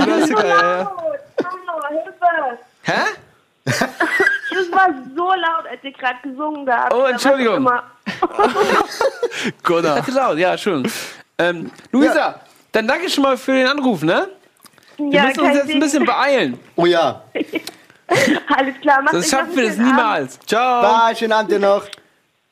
[0.03, 0.91] Klassiker, ja, ja.
[1.43, 2.57] Hallo, Hilfe!
[2.83, 2.93] Hä?
[3.67, 6.93] Das war so laut, als ihr gerade gesungen habt.
[6.93, 7.65] Oh, Entschuldigung.
[9.63, 9.97] Gunnar.
[9.97, 10.89] Hatte laut, ja, schön.
[11.37, 12.39] Ähm, Luisa,
[12.71, 14.29] dann danke schon mal für den Anruf, ne?
[14.97, 15.79] Wir Ja, müssen uns jetzt ein Ding.
[15.79, 16.59] bisschen beeilen.
[16.75, 17.21] Oh ja.
[18.57, 19.97] Alles klar, macht Sonst schaffen wir das schönen Abend.
[19.97, 20.39] niemals.
[20.47, 20.81] Ciao.
[20.81, 21.85] Bye, schönen Abend dir noch.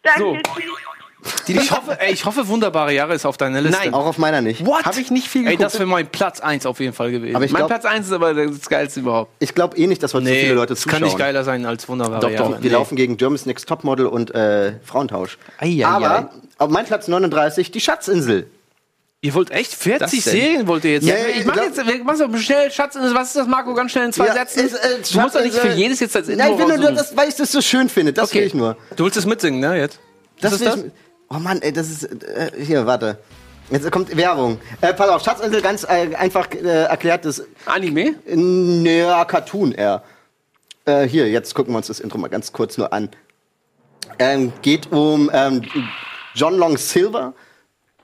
[0.03, 0.35] Danke, So.
[0.53, 0.65] tschüss.
[1.47, 3.79] Ich hoffe, ey, ich hoffe, wunderbare Jahre ist auf deiner Liste.
[3.79, 3.93] Nein.
[3.93, 4.65] Auch auf meiner nicht.
[4.65, 4.83] What?
[4.85, 5.63] Habe ich nicht viel Ey, geguckt.
[5.63, 7.35] das wäre mein Platz 1 auf jeden Fall gewesen.
[7.35, 9.31] Aber ich mein glaub- Platz 1 ist aber das geilste überhaupt.
[9.39, 10.99] Ich glaube eh nicht, dass heute so viele Leute das zuschauen.
[11.01, 12.53] kann nicht geiler sein als wunderbare Doch, Jahre.
[12.55, 15.37] doch, wir laufen gegen Germany's Next Topmodel und äh, Frauentausch.
[15.59, 16.25] Ei, ei, Aber ei.
[16.57, 18.47] auf mein Platz 39 die Schatzinsel.
[19.21, 20.21] Ihr wollt echt 40 Das denn?
[20.41, 21.07] Serien wollt ihr jetzt?
[21.07, 23.91] Ja, Ich mach glaub- jetzt, wir machen doch schnell, Schatz, was ist das, Marco, ganz
[23.91, 24.65] schnell in zwei Ja, Sätzen?
[24.67, 24.79] ist, äh,
[25.13, 27.17] du musst doch nicht für Schatzinsel- jedes jetzt als Intro Nein, ich will nur, das,
[27.17, 28.13] weil ich das so schön finde.
[28.13, 28.41] Das Okay.
[28.41, 28.77] will ich nur.
[28.95, 29.77] Du willst es mitsingen, ne?
[29.79, 29.99] Jetzt?
[30.41, 30.77] Das ist will das?
[30.77, 30.83] Ich,
[31.29, 32.03] oh Mann, ey, das ist.
[32.03, 33.17] Äh, hier, warte.
[33.71, 34.59] Jetzt kommt Werbung.
[34.81, 37.43] Äh, pass auf, Schatzinsel ganz äh, einfach äh, erklärt, das.
[37.65, 38.15] Anime?
[38.25, 40.03] Naja, Cartoon eher.
[40.85, 43.09] Äh, hier, jetzt gucken wir uns das Intro mal ganz kurz nur an.
[44.19, 45.63] Ähm, geht um ähm,
[46.35, 47.33] John Long Silver.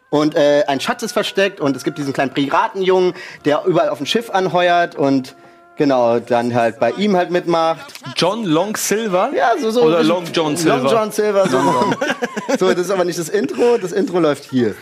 [0.10, 3.14] Und äh, ein Schatz ist versteckt und es gibt diesen kleinen Piratenjungen,
[3.46, 5.36] der überall auf dem Schiff anheuert und
[5.82, 7.92] genau, dann halt bei ihm halt mitmacht.
[8.16, 9.32] John Long Silver?
[9.36, 9.82] Ja, so, so.
[9.82, 10.78] Oder Long John Silver?
[10.78, 11.60] Long John Silver, so.
[12.60, 14.76] so, das ist aber nicht das Intro, das Intro läuft hier.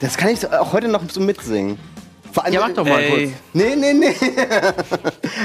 [0.00, 1.78] Das kann ich auch heute noch so mitsingen.
[2.32, 3.10] Vor allem, Ja, mach doch mal Ey.
[3.28, 3.30] kurz.
[3.52, 4.16] Nee, nee, nee.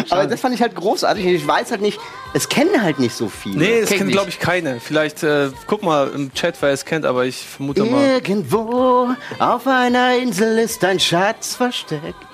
[0.10, 1.24] aber das fand ich halt großartig.
[1.24, 2.00] Ich weiß halt nicht,
[2.34, 3.60] es kennen halt nicht so viele.
[3.60, 4.16] Nee, das Kenn kennt, ich.
[4.16, 4.80] glaube ich, keine.
[4.80, 8.04] Vielleicht, äh, guck mal im Chat, wer es kennt, aber ich vermute mal.
[8.16, 12.29] Irgendwo auf einer Insel ist ein Schatz versteckt.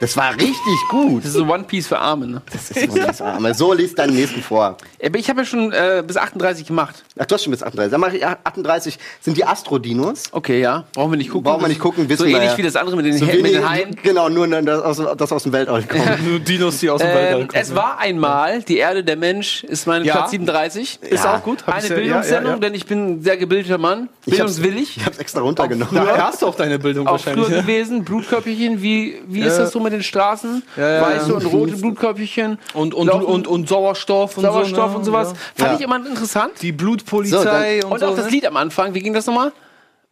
[0.00, 0.56] Das war richtig
[0.90, 1.22] gut.
[1.22, 2.42] Das ist so One Piece für Arme, ne?
[2.52, 3.54] Das ist so das Arme.
[3.54, 4.76] So, liest deinen nächsten vor.
[5.02, 7.04] Aber ich habe ja schon äh, bis 38 gemacht.
[7.18, 7.90] Ach, du hast schon bis 38.
[7.92, 10.24] Dann mache ich 38 sind die Astrodinos.
[10.32, 10.84] Okay, ja.
[10.94, 11.44] Brauchen wir nicht gucken.
[11.44, 12.58] Brauchen wir nicht gucken, wissen So wir ähnlich ja.
[12.58, 13.96] wie das andere mit den, So mit den Haien.
[14.02, 16.22] genau, nur das aus, das aus dem Weltall kommt.
[16.28, 17.50] Nur Dinos, die aus dem Ähm, Weltall kommen.
[17.62, 20.16] es war einmal, die Erde, der Mensch, ist mein Ja.
[20.16, 20.98] Platz 37.
[21.02, 21.66] Ist auch gut.
[21.66, 22.56] Hab Eine Bildungssendung, ja, ja, ja.
[22.60, 24.08] denn ich bin ein sehr gebildeter Mann.
[24.26, 24.96] Bildungswillig.
[24.96, 25.94] Ich hab's extra runtergenommen.
[25.94, 27.46] Daher hast du auch deine Bildung Auch wahrscheinlich.
[27.46, 27.62] früher ne?
[27.62, 30.62] gewesen, Blutkörperchen, wie, wie ist das so mit den Straßen?
[30.76, 31.34] Ja, ja, Weiße ja.
[31.36, 32.58] und rote Blutkörperchen.
[32.74, 34.96] Und, und, Laufen- und, und Sauerstoff und Sauerstoff so, ne?
[34.98, 35.28] und sowas.
[35.28, 35.34] Ja.
[35.66, 35.74] Fand Ja.
[35.78, 36.52] ich immer interessant.
[36.62, 38.06] Die Blutpolizei So, und, Und so.
[38.06, 38.30] auch das ne?
[38.32, 39.52] Lied am Anfang, wie ging das nochmal?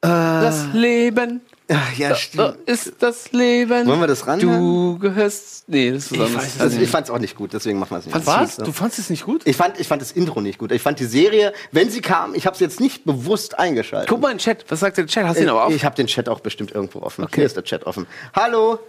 [0.04, 2.56] das Leben Ach, ja, äh, stimmt.
[2.66, 3.87] ist das Leben.
[3.87, 4.58] Wollen wir das ranhören?
[4.58, 5.68] Du gehörst.
[5.68, 8.06] Nee, das ist weiß es Also ich fand's auch nicht gut, deswegen machen wir es
[8.06, 8.26] nicht.
[8.26, 8.56] Was?
[8.56, 9.42] Du fandest es nicht gut?
[9.44, 10.72] Ich fand, ich fand das Intro nicht gut.
[10.72, 14.08] Ich fand die Serie, wenn sie kam, ich habe sie jetzt nicht bewusst eingeschaltet.
[14.11, 14.64] Guck mal in den Chat.
[14.68, 15.24] Was sagt der Chat?
[15.24, 15.74] Hast du ihn aber auf?
[15.74, 17.26] Ich habe den Chat auch bestimmt irgendwo offen.
[17.32, 18.06] Hier ist der Chat offen.
[18.35, 18.80] Hallo.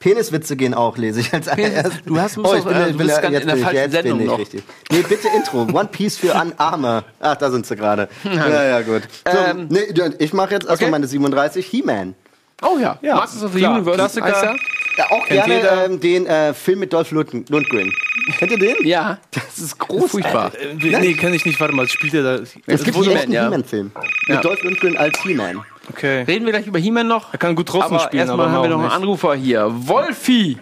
[0.00, 2.02] Peniswitze gehen auch, lese ich als allererstes.
[2.06, 3.64] du hast- oh, musst ich bin, äh, du bist ganz jetzt in der bin ich,
[3.64, 4.38] falschen jetzt bin Sendung ich noch.
[4.38, 4.62] richtig.
[4.90, 5.62] Nee, bitte Intro.
[5.62, 7.04] One Piece für an Arme.
[7.20, 8.08] Ach, da sind sie gerade.
[8.24, 9.02] Ja, ja, gut.
[9.30, 9.80] So, Ähm, nee,
[10.18, 10.90] ich mache jetzt erstmal okay.
[10.90, 11.66] meine 37.
[11.66, 12.14] He-Man.
[12.62, 12.98] Oh ja.
[13.02, 13.74] Ja, Masters of the klar.
[13.74, 13.96] Universe.
[13.96, 14.26] Klassiker.
[14.28, 14.56] er?
[14.96, 15.84] Ja, auch Kennt gerne jeder.
[15.84, 17.92] ähm, den äh, Film mit Dolph Lund Lundgren.
[18.38, 18.74] Kennt ihr den?
[18.84, 19.18] Ja.
[19.30, 20.10] Das ist großartig.
[20.10, 20.52] Furchtbar.
[20.56, 21.60] Äh, nee, kenne ich nicht.
[21.60, 22.34] Warte mal, spielt der da?
[22.66, 23.30] Es gibt He-Man, einen.
[23.32, 23.92] He-Man-Film.
[24.26, 24.34] Ja.
[24.34, 25.60] Mit Dolph Lundgren als He-Man.
[25.90, 26.22] Okay.
[26.22, 27.32] Reden wir gleich über He-Man noch.
[27.32, 28.94] Er kann gut draußen aber spielen, erstmal aber haben wir noch einen nicht.
[28.96, 29.66] Anrufer hier.
[29.70, 30.58] Wolfi!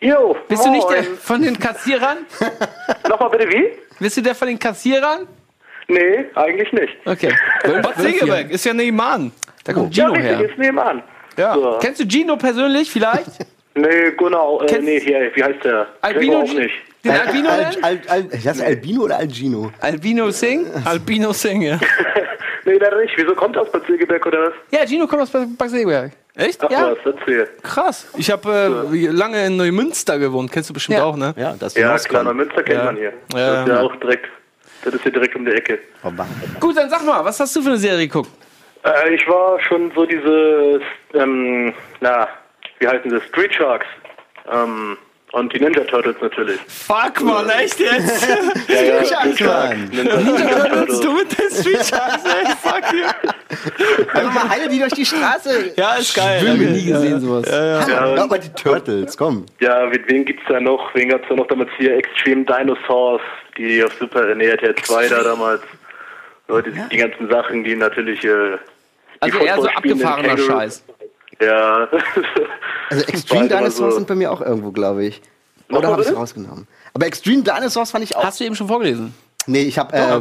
[0.00, 0.94] Jo, Bist du nicht moin.
[0.94, 2.18] der von den Kassierern?
[3.08, 3.66] Nochmal bitte wie?
[4.00, 5.28] Bist du der von den Kassierern?
[5.88, 6.92] Nee, eigentlich nicht.
[7.04, 7.32] Okay.
[7.82, 9.30] Bad Segeberg ist ja nebenan.
[9.64, 10.50] Da kommt Ja, Gino richtig, her.
[10.50, 11.02] ist nebenan.
[11.36, 11.54] Ja.
[11.54, 11.78] So.
[11.80, 13.26] Kennst du Gino persönlich vielleicht?
[13.74, 15.86] Nee, genau, äh, Kennst- nee, hier, wie heißt der?
[16.02, 16.74] Albino auch nicht.
[17.02, 17.48] Den Albino?
[17.48, 17.70] Al?
[17.80, 19.72] Al, Al, Al, Albino oder Algino?
[19.80, 20.66] Albino Singh?
[20.84, 21.80] Albino Singh, ja.
[22.64, 23.12] Nee, leider nicht.
[23.16, 24.52] Wieso kommt das bei Ziegeberg oder was?
[24.70, 26.12] Ja, Gino kommt aus Bad Segeberg.
[26.34, 26.62] Echt?
[26.64, 26.92] Ach Ja.
[26.92, 27.48] was, erzähl.
[27.62, 28.06] Krass.
[28.16, 30.50] Ich habe äh, lange in Neumünster gewohnt.
[30.50, 31.04] Kennst du bestimmt Ja.
[31.04, 31.34] auch, ne?
[31.36, 32.84] Ja, das ist Ja, klar, Neumünster kennt Ja.
[32.84, 33.12] man hier.
[33.34, 34.26] Ja, das ist ja auch direkt,
[34.84, 35.78] das ist hier direkt um die Ecke.
[36.04, 36.26] Oh, Mann.
[36.60, 38.30] Gut, dann sag mal, was hast du für eine Serie geguckt?
[38.84, 40.80] Äh, ich war schon so diese,
[41.14, 42.28] ähm, na,
[42.78, 43.22] wie heißen das?
[43.24, 43.86] Street Sharks.
[44.50, 44.96] Ähm,
[45.32, 46.60] und die Ninja Turtles natürlich.
[46.68, 48.26] Fuck, Mann, echt jetzt?
[48.68, 49.88] Ja, ja, Sharks, Mann.
[49.90, 51.00] Ninja, Ninja Turtles.
[51.00, 52.46] du mit den Street Sharks, ey?
[52.62, 54.08] Fuck you.
[54.12, 55.72] Einfach mal heile die durch die Straße.
[55.76, 56.42] Ja, ist geil.
[56.44, 56.70] Ich Okay.
[56.70, 57.48] nie gesehen sowas.
[57.50, 59.46] Ja, Ja, aber die Turtles, komm.
[59.60, 60.94] ja wen, wen gibt's da noch?
[60.94, 61.96] Wen gab's da noch damals hier?
[61.96, 63.20] Extreme Dinosaurs,
[63.58, 65.62] die auf Super, nee, RTL 2 da damals.
[66.48, 68.58] Leute, die ganzen Sachen, die natürlich, äh,
[69.20, 70.36] Also die eher so abgefahrener.
[70.36, 70.84] Scheiß.
[71.40, 71.88] Ja.
[72.90, 73.90] Also Extreme Dinosaurs so.
[73.92, 75.22] sind bei mir auch irgendwo, glaube ich.
[75.70, 76.18] Oder habe ich bitte?
[76.18, 76.68] rausgenommen?
[76.92, 78.22] Aber Extreme Dinosaurs fand ich auch.
[78.22, 79.14] Hast du eben schon vorgelesen?
[79.46, 79.96] Nee, ich habe.
[79.96, 80.20] Äh,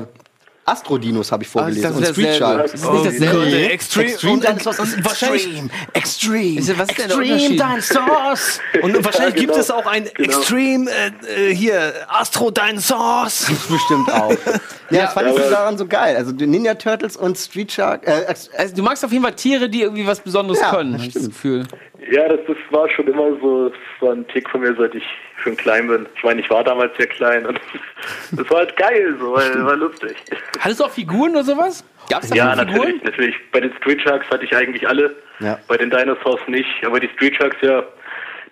[0.72, 1.84] Astro-Dinos habe ich vorgelesen.
[1.84, 2.66] das und Street sehr Shark.
[2.66, 3.46] Ist nicht dasselbe?
[3.46, 3.66] Nee.
[3.68, 5.70] Extreme, Extreme und, Dinosaurs und, wahrscheinlich, Extreme.
[5.94, 6.60] Extreme.
[6.60, 7.60] Ist ja- was ist denn der Extreme Unterschied?
[7.60, 8.60] Dinosaurs.
[8.82, 9.62] und wahrscheinlich Ja, gibt genau.
[9.64, 10.30] es auch ein Genau.
[10.38, 13.48] Extreme, äh, äh, hier, Astro Dinosaurs.
[13.70, 14.36] Bestimmt auch.
[14.92, 16.18] Ja, das fand ich aber- so daran so geil.
[16.18, 18.06] Also Ninja Turtles und Street Shark.
[18.06, 18.26] Äh,
[18.58, 20.96] Also, du magst auf jeden Fall Tiere, die irgendwie was Besonderes Ja, können.
[20.96, 21.28] ich das stimmt.
[21.28, 21.64] Gefühl.
[22.12, 25.04] Ja, das, das war schon immer so, das war ein Tick von mir, seit ich
[25.44, 26.06] schon klein bin.
[26.16, 27.60] Ich meine, ich war damals sehr klein und
[28.34, 30.16] das war halt geil, so, weil war lustig.
[30.60, 31.84] Hattest du auch Figuren oder sowas?
[32.10, 32.68] Gab's da Ja, Figuren?
[32.74, 33.36] natürlich, natürlich.
[33.54, 35.58] Bei den Street Sharks hatte ich eigentlich alle, Ja.
[35.68, 37.84] bei den Dinosaurs nicht, aber die Street Sharks, ja,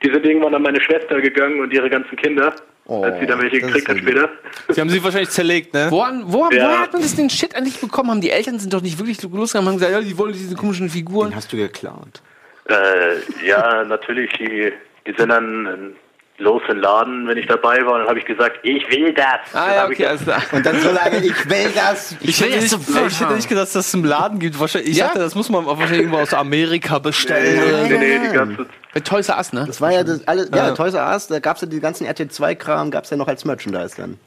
[0.04, 3.40] die sind irgendwann an meine Schwester gegangen und ihre ganzen Kinder, Oh, als sie dann
[3.42, 4.30] welche das gekriegt ist hat später.
[4.70, 5.88] Sie haben sie wahrscheinlich zerlegt, ne?
[5.90, 6.64] Woran, wo, Ja.
[6.66, 8.10] woher hat man das den Shit eigentlich bekommen?
[8.10, 10.56] Haben die Eltern sind doch nicht wirklich losgegangen und haben gesagt, ja, die wollen diese
[10.56, 11.30] komischen Figuren.
[11.32, 12.22] Den hast du geklaut.
[12.70, 14.72] Äh, ja, natürlich, die,
[15.08, 15.96] die sind dann
[16.38, 19.14] los in den Laden, wenn ich dabei war, und dann habe ich gesagt, ich will
[19.14, 19.26] das.
[19.54, 20.42] Ah Dann ja, ich okay, das- klar.
[20.54, 22.16] Und dann so lange, ich will das.
[22.22, 24.58] Ich hätte, nicht, ich hätte nicht gedacht, dass es im Laden gibt.
[24.58, 25.08] Wahrscheinlich, ich Ja?
[25.08, 27.90] dachte, das muss man wahrscheinlich irgendwo aus Amerika bestellen.
[27.90, 29.66] Nee, nee, die ganze Bei Toys R Us, ne?
[29.68, 32.08] Das war ja das alles, ja, Toys R Us, da gab es ja die ganzen
[32.08, 34.18] RT2-Kram, gab es ja noch als Merchandise dann.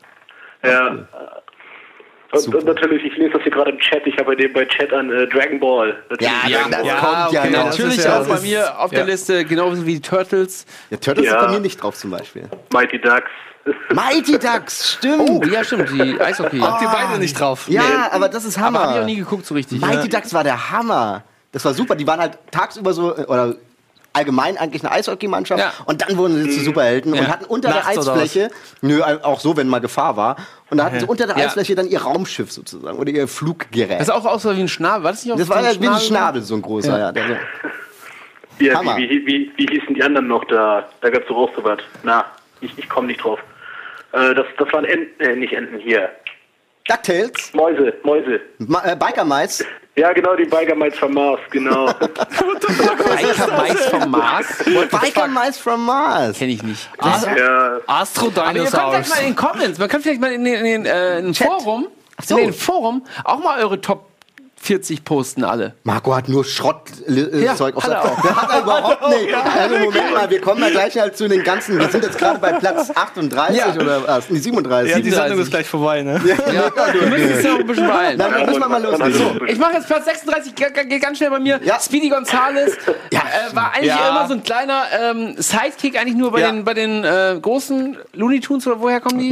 [0.63, 0.99] Ja.
[2.33, 4.65] Und, und natürlich, ich lese das hier gerade im Chat, ich habe bei dem bei
[4.65, 5.95] Chat an äh, Dragon Ball.
[6.09, 6.97] Natürlich Dragon das Ball.
[6.97, 7.65] kommt ja okay, noch.
[7.67, 9.05] das Natürlich ja- auch bei mir auf der ja.
[9.05, 10.65] Liste, genauso wie die Turtles.
[10.91, 11.41] Ja, Turtles Ja.
[11.41, 12.49] ist bei mir nicht drauf zum Beispiel.
[12.73, 13.31] Mighty Ducks.
[13.95, 15.29] Mighty Ducks, stimmt.
[15.31, 16.59] Oh, ja, stimmt, die Eishockey.
[16.59, 17.67] Habt ihr beide nicht drauf?
[17.69, 18.81] ja, aber das ist Aber Hammer.
[18.81, 19.81] habe ich auch nie geguckt so richtig.
[19.81, 21.23] Mighty Ducks war der Hammer.
[21.53, 21.95] Das war super.
[21.95, 23.55] Die waren halt tagsüber so, äh, oder
[24.13, 25.61] allgemein eigentlich eine Eishockeymannschaft.
[25.61, 25.73] Ja.
[25.87, 29.57] Und dann wurden sie zu Superhelden und hatten unter Nachts der Eisfläche, nö, auch so,
[29.57, 30.37] wenn mal Gefahr war,
[30.71, 31.47] und da hatten sie unter der Ja.
[31.47, 34.01] Eisfläche dann ihr Raumschiff sozusagen oder ihr Fluggerät.
[34.01, 35.05] Das sah auch aus wie ein Schnabel.
[35.05, 36.43] War das nicht auch Das so war ja wie ein Schnabel?
[36.43, 37.13] So ein großer, ja.
[37.13, 37.39] Der
[38.61, 38.97] Ja, Hammer.
[38.97, 40.89] wie, wie, wie, wie hießen die anderen noch da?
[41.01, 41.83] Da gab's so rausgebracht.
[42.03, 42.25] Na,
[42.61, 43.41] ich, ich komme nicht drauf.
[44.13, 46.11] Äh, das, das waren Enten, äh, nicht Enten hier.
[46.87, 48.41] DuckTales, Mäuse, Mäuse.
[48.59, 49.25] Ma äh, Biker
[49.95, 51.87] Ja, genau, die Biker Mites vom Mars, genau.
[51.93, 54.47] Biker Mais vom Mars?
[54.65, 56.39] Biker Mice from Mars.
[56.39, 56.89] Kenne ich nicht.
[57.03, 59.09] ja, Astro Aber ihr könnt vielleicht Dinosaurs.
[59.11, 61.35] mal in den Comments, man kann vielleicht mal in den, in den, äh, in den.
[61.35, 61.89] Forum,
[62.25, 62.39] so.
[62.39, 64.12] in den Forum auch mal eure Top
[64.65, 65.75] 40 posten alle.
[65.83, 68.25] Marco hat nur Schrottzeug äh, Ja, auf hat er der auch.
[68.25, 69.35] Hat er überhaupt nicht.
[69.35, 71.81] Also Moment mal, wir kommen ja gleich halt zu den ganzen.
[71.81, 73.75] Wir sind jetzt gerade bei Platz 38 Ja.
[73.75, 74.31] oder was?
[74.31, 74.91] Nee, 37.
[74.93, 75.43] Ja, die Sendung 37.
[75.45, 76.21] ist gleich vorbei, ne?
[76.53, 78.19] Ja, du müsstest dich noch ein bisschen beeilen.
[78.19, 78.99] Dann müssen wir mal los.
[78.99, 79.33] dann- So.
[79.49, 81.61] Ich mache jetzt Platz 36, ga- ga- geht ganz schnell bei mir.
[81.65, 81.81] Ja.
[81.81, 82.77] Speedy Gonzales
[83.11, 83.17] äh,
[83.55, 84.11] war eigentlich Ja.
[84.11, 86.53] immer so ein kleiner ähm, Sidekick, eigentlich nur bei Ja.
[86.53, 89.31] den, bei den äh, großen Looney Tunes oder woher kommen die?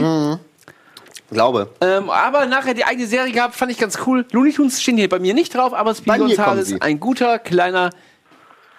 [1.30, 1.70] Glaube.
[1.80, 4.26] Ähm, aber nachher die eigene Serie gehabt, fand ich ganz cool.
[4.32, 7.90] Looney Tunes stehen hier bei mir nicht drauf, aber Speedy Gonzales ein guter, kleiner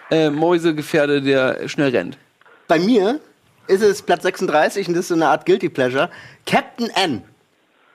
[0.10, 2.18] äh, Mäusegefährde, der schnell rennt.
[2.68, 3.20] Bei mir
[3.68, 6.10] ist es Platz 36 und das ist so eine Art Guilty Pleasure.
[6.46, 7.24] Captain N.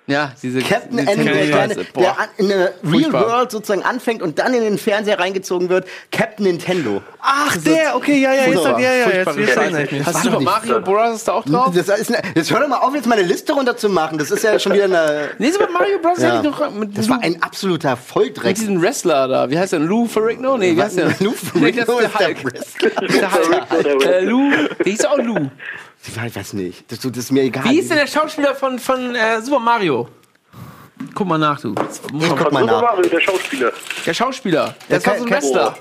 [0.09, 3.27] Ja, diese Captain diese N, der, kleine, der an, in der Real Furchtbar.
[3.29, 5.85] World sozusagen anfängt und dann in den Fernseher reingezogen wird.
[6.13, 7.03] Captain Nintendo.
[7.21, 8.81] Ach, der, okay, ja, ja, jetzt, Furchtbar.
[8.81, 10.07] ja, ja, jetzt.
[10.07, 11.25] Hast du doch noch nicht Mario Bros.
[11.25, 11.75] da auch drauf?
[11.75, 14.17] Das ist eine, jetzt hör doch mal auf, jetzt meine Liste runterzumachen.
[14.17, 15.31] Das ist ja schon wieder eine.
[15.39, 16.19] Nee, Super Mario Bros.
[16.21, 16.37] Ja.
[16.37, 18.47] hätte ich noch mit, Das war ein absoluter Volltreck.
[18.47, 19.51] mit diesem Wrestler da.
[19.51, 19.81] Wie heißt der?
[19.81, 20.57] Lou Ferrigno?
[20.57, 21.07] Nee, wie heißt der?
[21.19, 22.45] Lou Nee, das Ferrigno ist der der Hulk.
[22.45, 23.03] Wrestler.
[23.03, 24.05] Ist der Hulk.
[24.07, 24.51] Äh, Lou,
[24.85, 25.51] der hieß auch Lou.
[26.09, 26.91] Ich weiß nicht.
[26.91, 27.65] Das, das ist mir egal.
[27.65, 30.09] Wie hieß denn der Schauspieler von, von äh, Super Mario?
[31.15, 31.69] Guck mal nach, du.
[31.71, 32.13] Man- Guck
[32.53, 32.83] mal Super nach.
[32.83, 33.73] Mario, der Schauspieler.
[34.07, 34.75] Der Schauspieler.
[34.89, 35.77] So ein kein- Wrestler.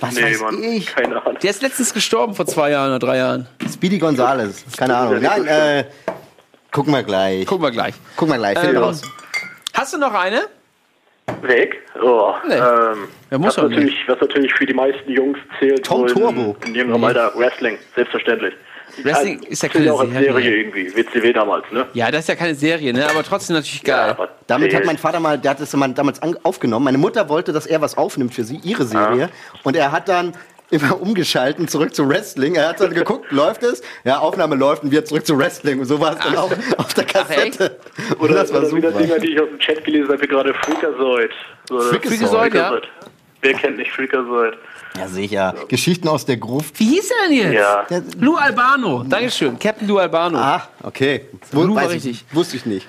[0.00, 0.94] Was Nee, weiß Mann, ich?
[0.94, 1.38] keine Ahnung.
[1.42, 3.48] Der ist letztens gestorben vor zwei Jahren oder drei Jahren.
[3.72, 4.64] Speedy Gonzales.
[4.76, 5.20] Keine Ahnung.
[5.20, 5.84] Nein, äh,
[6.70, 7.46] gucken wir gleich.
[7.46, 7.94] Gucken wir gleich.
[8.16, 8.62] Gucken wir gleich.
[8.62, 9.02] Ähm, raus.
[9.72, 10.42] Hast du noch eine?
[11.42, 11.80] Weg?
[12.00, 12.54] Oh, Nee.
[12.54, 16.20] ähm, Ja, muss was, natürlich, was natürlich für die meisten Jungs zählt, Tom so in,
[16.20, 16.56] Turbo.
[16.66, 18.54] in jüngerem Alter, Wrestling, selbstverständlich.
[19.02, 20.24] Wrestling Also, ist ja keine auch Serie.
[20.24, 21.86] Serie irgendwie, WCW damals, ne?
[21.94, 23.08] Ja, das ist ja keine Serie, ne?
[23.08, 24.10] Aber trotzdem natürlich geil.
[24.10, 26.84] aber Damit hat mein Vater mal, der hat das mal damals an, aufgenommen.
[26.84, 29.28] Meine Mutter wollte, dass er was aufnimmt für sie, ihre Serie.
[29.62, 30.32] Und er hat dann
[30.70, 32.54] immer umgeschalten, zurück zu Wrestling.
[32.56, 33.82] Er hat dann geguckt, läuft es?
[34.04, 35.80] Ja, Aufnahme läuft und wir zurück zu Wrestling.
[35.80, 37.78] Und so war es dann auch auf der Kassette.
[38.18, 39.02] Und Oder, das war oder wieder super.
[39.02, 41.30] Dinger, die ich aus dem Chat gelesen habe, wie gerade Freakazoid.
[41.68, 42.80] So, Freakazoid, ja.
[43.42, 44.54] Wer kennt nicht Freakazoid?
[44.96, 45.54] Ja, sicher.
[45.68, 46.78] Geschichten aus der Gruft.
[46.78, 47.54] Wie hieß der denn jetzt?
[47.54, 47.86] Ja.
[48.20, 49.02] Lou Albano.
[49.02, 49.58] Dankeschön.
[49.58, 50.38] Captain Lou Albano.
[50.38, 51.26] Ah, okay.
[51.52, 52.24] Lou war richtig.
[52.28, 52.86] Ich, wusste ich nicht.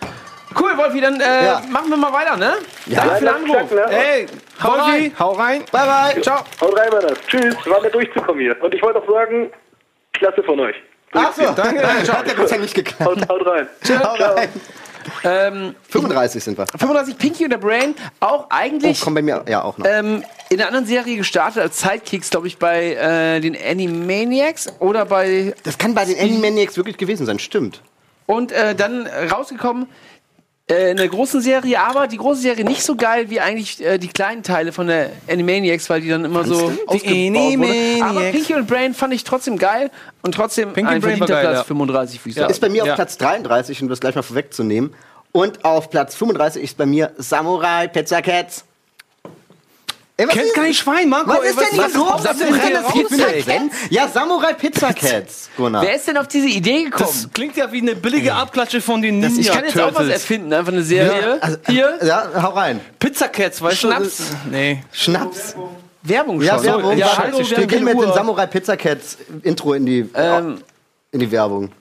[0.58, 1.62] Cool, Wolfi, dann äh, Ja.
[1.70, 2.54] machen wir mal weiter, ne?
[2.86, 3.72] Danke für den Anruf.
[3.72, 3.86] ne?
[3.90, 4.26] Hey,
[4.64, 4.80] Hau rein.
[4.94, 5.64] Wolfi, hau rein.
[5.72, 5.82] Bye,
[6.14, 6.22] bye.
[6.22, 6.44] Ciao.
[6.62, 7.14] Haut rein, Männer.
[7.28, 8.56] Tschüss, war mir durchzukommen hier.
[8.64, 9.50] Und ich wollte auch sagen,
[10.14, 10.76] klasse von euch.
[11.12, 11.86] Ach so, danke.
[11.86, 13.04] Hat ja Gott sei Dank nicht geklappt.
[13.06, 13.68] Haut, haut rein.
[14.04, 14.50] Hau rein.
[15.24, 16.68] Ähm, 35 sind wir.
[16.68, 19.86] 35 Pinky und der Brain, auch Oh, eigentlich kommt bei mir ja auch noch.
[19.86, 25.06] ähm, in einer anderen Serie gestartet als Sidekicks, glaube ich, bei äh, den Animaniacs oder
[25.06, 27.82] bei Das kann bei den Animaniacs wirklich gewesen sein, stimmt.
[28.28, 29.88] und äh, dann rausgekommen
[30.68, 33.98] äh, in der großen Serie, aber die große Serie nicht so geil wie eigentlich äh,
[33.98, 37.36] die kleinen Teile von der Animaniacs, weil die dann immer so ausgebaut wurden.
[37.36, 38.32] Aber Animaniacs.
[38.32, 39.92] Pinky und Brain fand ich trotzdem geil
[40.24, 41.64] und trotzdem Pinky ein und Brain war verdienter geil, Platz ja.
[41.66, 42.52] 35, würde ich sagen.
[42.52, 42.96] Ist bei mir auf Ja.
[42.96, 44.94] Platz 33, um das gleich mal vorwegzunehmen.
[45.32, 48.66] Und auf Platz 35 ist bei mir Samurai Pizza Cats.
[50.18, 51.30] Ey, Kennt kein Schwein, Marco.
[51.32, 52.10] Was ey, ist denn hier los?
[52.14, 52.62] was Was ist ist denn denn
[52.94, 53.74] hier das ein Trend?
[53.90, 55.82] Ja, Samurai Pizza Cats, Gunnar.
[55.84, 57.10] Wer ist denn auf diese Idee gekommen?
[57.12, 59.94] Das klingt ja wie eine billige Abklatsche von den Ninja ich kann jetzt auch was
[59.96, 60.14] Turtles.
[60.14, 61.38] erfinden, einfach eine Serie.
[61.42, 62.80] Also, Hier, Ja, hau rein.
[62.98, 64.18] Pizza Cats, weißt Schnaps.
[64.18, 64.24] du?
[64.24, 64.84] das- Nee.
[64.94, 65.56] Schnaps.
[66.04, 66.46] Werbung schon.
[66.48, 66.92] Ja, Werbung.
[66.92, 70.60] Ja, Ja, hallo, wir gehen mit dem Samurai Pizza Cats Intro in die, Ähm,
[71.12, 71.72] in die Werbung.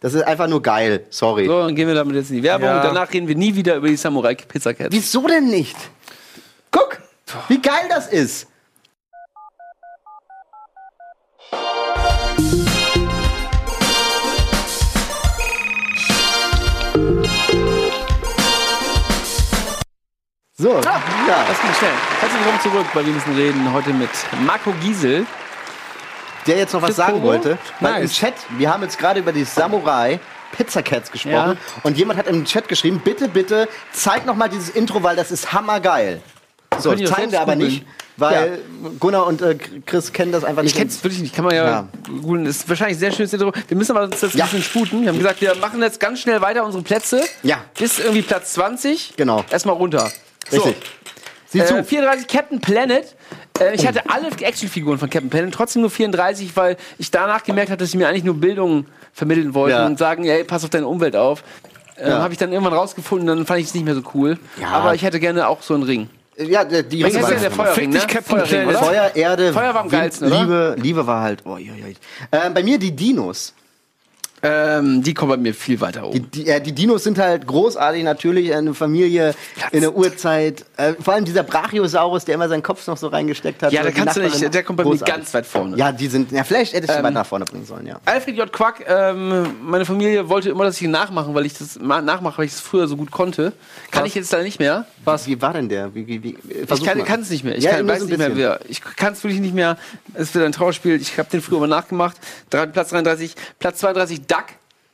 [0.00, 1.06] Das ist einfach nur geil.
[1.08, 1.46] Sorry.
[1.46, 2.68] so, dann gehen wir damit jetzt in die Werbung.
[2.68, 2.76] Ja.
[2.76, 4.90] Und danach reden wir nie wieder über die Samurai Pizza Cats.
[4.94, 5.74] Wieso denn nicht?
[6.70, 6.98] Guck,
[7.48, 8.48] wie geil das ist.
[20.60, 21.44] So, ja.
[21.46, 21.90] Das ging schnell.
[22.20, 23.72] Herzlich willkommen zurück bei Wir müssen reden.
[23.72, 24.10] Heute mit
[24.44, 25.24] Marco Giesel.
[26.48, 27.28] der jetzt noch was sagen Kobo?
[27.28, 27.58] wollte.
[27.78, 28.14] Weil im Nice.
[28.14, 30.18] Chat, wir haben jetzt gerade über die Samurai
[30.50, 31.56] Pizza Cats gesprochen.
[31.58, 31.80] Ja.
[31.84, 35.30] Und jemand hat im Chat geschrieben, bitte, bitte, zeig noch mal dieses Intro, weil das
[35.30, 36.22] ist hammergeil.
[36.82, 37.70] So, das zeigen selbst wir aber googeln.
[37.72, 37.86] nicht,
[38.16, 38.58] weil
[39.00, 40.76] Gunnar und äh, Chris kennen das einfach Ich nicht.
[40.76, 41.34] kenne es wirklich nicht.
[41.34, 41.88] Kann man ja, Ja.
[44.34, 44.44] Ja.
[44.44, 45.02] bisschen sputen.
[45.02, 47.22] Wir haben gesagt, wir machen jetzt ganz schnell weiter unsere Plätze.
[47.42, 47.58] Ja.
[47.78, 49.14] Bis irgendwie Platz 20.
[49.16, 49.44] Genau.
[49.50, 50.10] Erstmal runter.
[50.52, 50.76] Richtig.
[51.50, 51.82] Sieh Äh, zu.
[51.84, 53.14] 34 Captain Planet.
[53.58, 57.70] Äh, ich hatte alle Actionfiguren von Captain Planet, trotzdem nur 34, weil ich danach gemerkt
[57.70, 59.86] habe, dass sie mir eigentlich nur Bildung vermitteln wollten Ja.
[59.86, 61.42] und sagen, ey, pass auf deine Umwelt auf.
[61.96, 62.18] Ähm, Ja.
[62.22, 64.38] Habe ich dann irgendwann rausgefunden, dann fand ich es nicht mehr so cool.
[64.60, 64.68] Ja.
[64.68, 66.08] Aber ich hätte gerne auch so einen Ring.
[66.38, 67.98] Ja, der- die Was ist Ringe denn der Feuerring, ne?
[67.98, 68.70] Captain Feuerring?
[68.76, 70.40] Feuer, Erde, Feuer war am Wind, geilsten, oder?
[70.40, 71.42] Liebe, Liebe war halt.
[71.44, 71.94] Oh, je, je.
[72.30, 73.54] Äh, bei mir die Dinos.
[74.42, 76.30] Ähm, die kommen bei mir viel weiter Die, oben.
[76.32, 79.34] die, äh, die Dinos sind halt großartig, natürlich eine Familie
[79.72, 80.64] in der Urzeit.
[80.76, 83.72] Äh, vor allem dieser Brachiosaurus, der immer seinen Kopf noch so reingesteckt hat.
[83.72, 85.14] Ja, die kannst du nicht, der kommt bei mir Großartig.
[85.14, 85.76] ganz weit vorne.
[85.76, 86.30] Ja, die sind.
[86.32, 88.00] Ja, vielleicht hättest du Ähm, weit nach vorne bringen sollen, ja.
[88.04, 88.52] Alfred J.
[88.52, 92.38] Quack, ähm, meine Familie wollte immer, dass ich ihn nachmachen, weil ich das ma- nachmache,
[92.38, 93.52] weil ich es früher so gut konnte.
[93.90, 94.86] Kann ich jetzt leider nicht mehr.
[95.04, 95.26] Was?
[95.26, 95.94] Wie war denn der?
[95.94, 97.20] Wie, wie, wie, Ich kann mal.
[97.20, 97.56] es nicht mehr.
[97.56, 98.60] Ich Ja, kann, ein nicht mehr, wer.
[98.68, 99.76] Ich kann es wirklich nicht mehr.
[100.14, 101.00] Es wird ein Trauerspiel.
[101.00, 102.16] Ich habe den früher mal nachgemacht.
[102.50, 104.44] Drei, Platz 33, Platz 32 Duck.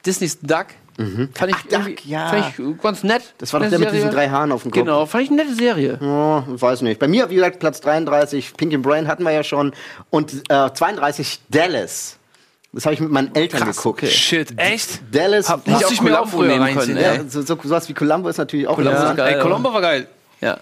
[0.06, 0.66] Disneys Duck.
[0.96, 1.28] Fand ich Mhm.
[1.40, 2.28] Ach, Duck, ja.
[2.28, 3.34] Fand ich ganz nett.
[3.38, 4.14] Das war doch der mit diesen Serie.
[4.14, 4.80] drei Haaren auf dem Kopf.
[4.80, 5.98] Genau, fand ich eine nette Serie.
[6.00, 7.00] Oh, ich weiß nicht.
[7.00, 9.72] Bei mir, wie gesagt, Platz 33, Pink and Brain hatten wir ja schon.
[10.10, 12.16] Und äh, 32, Dallas.
[12.72, 14.02] Das habe ich mit meinen Eltern Krass, geguckt.
[14.04, 14.10] okay.
[14.12, 15.00] Shit, echt?
[15.12, 17.04] Dallas, Hab- ja, musste ich mir auch Columbo früher nehmen können, ey.
[17.18, 17.28] ey.
[17.28, 20.06] so, so, sowas wie Columbo ist natürlich auch Columbo ist geil, Ey, Colombo war geil.
[20.40, 20.58] Ja.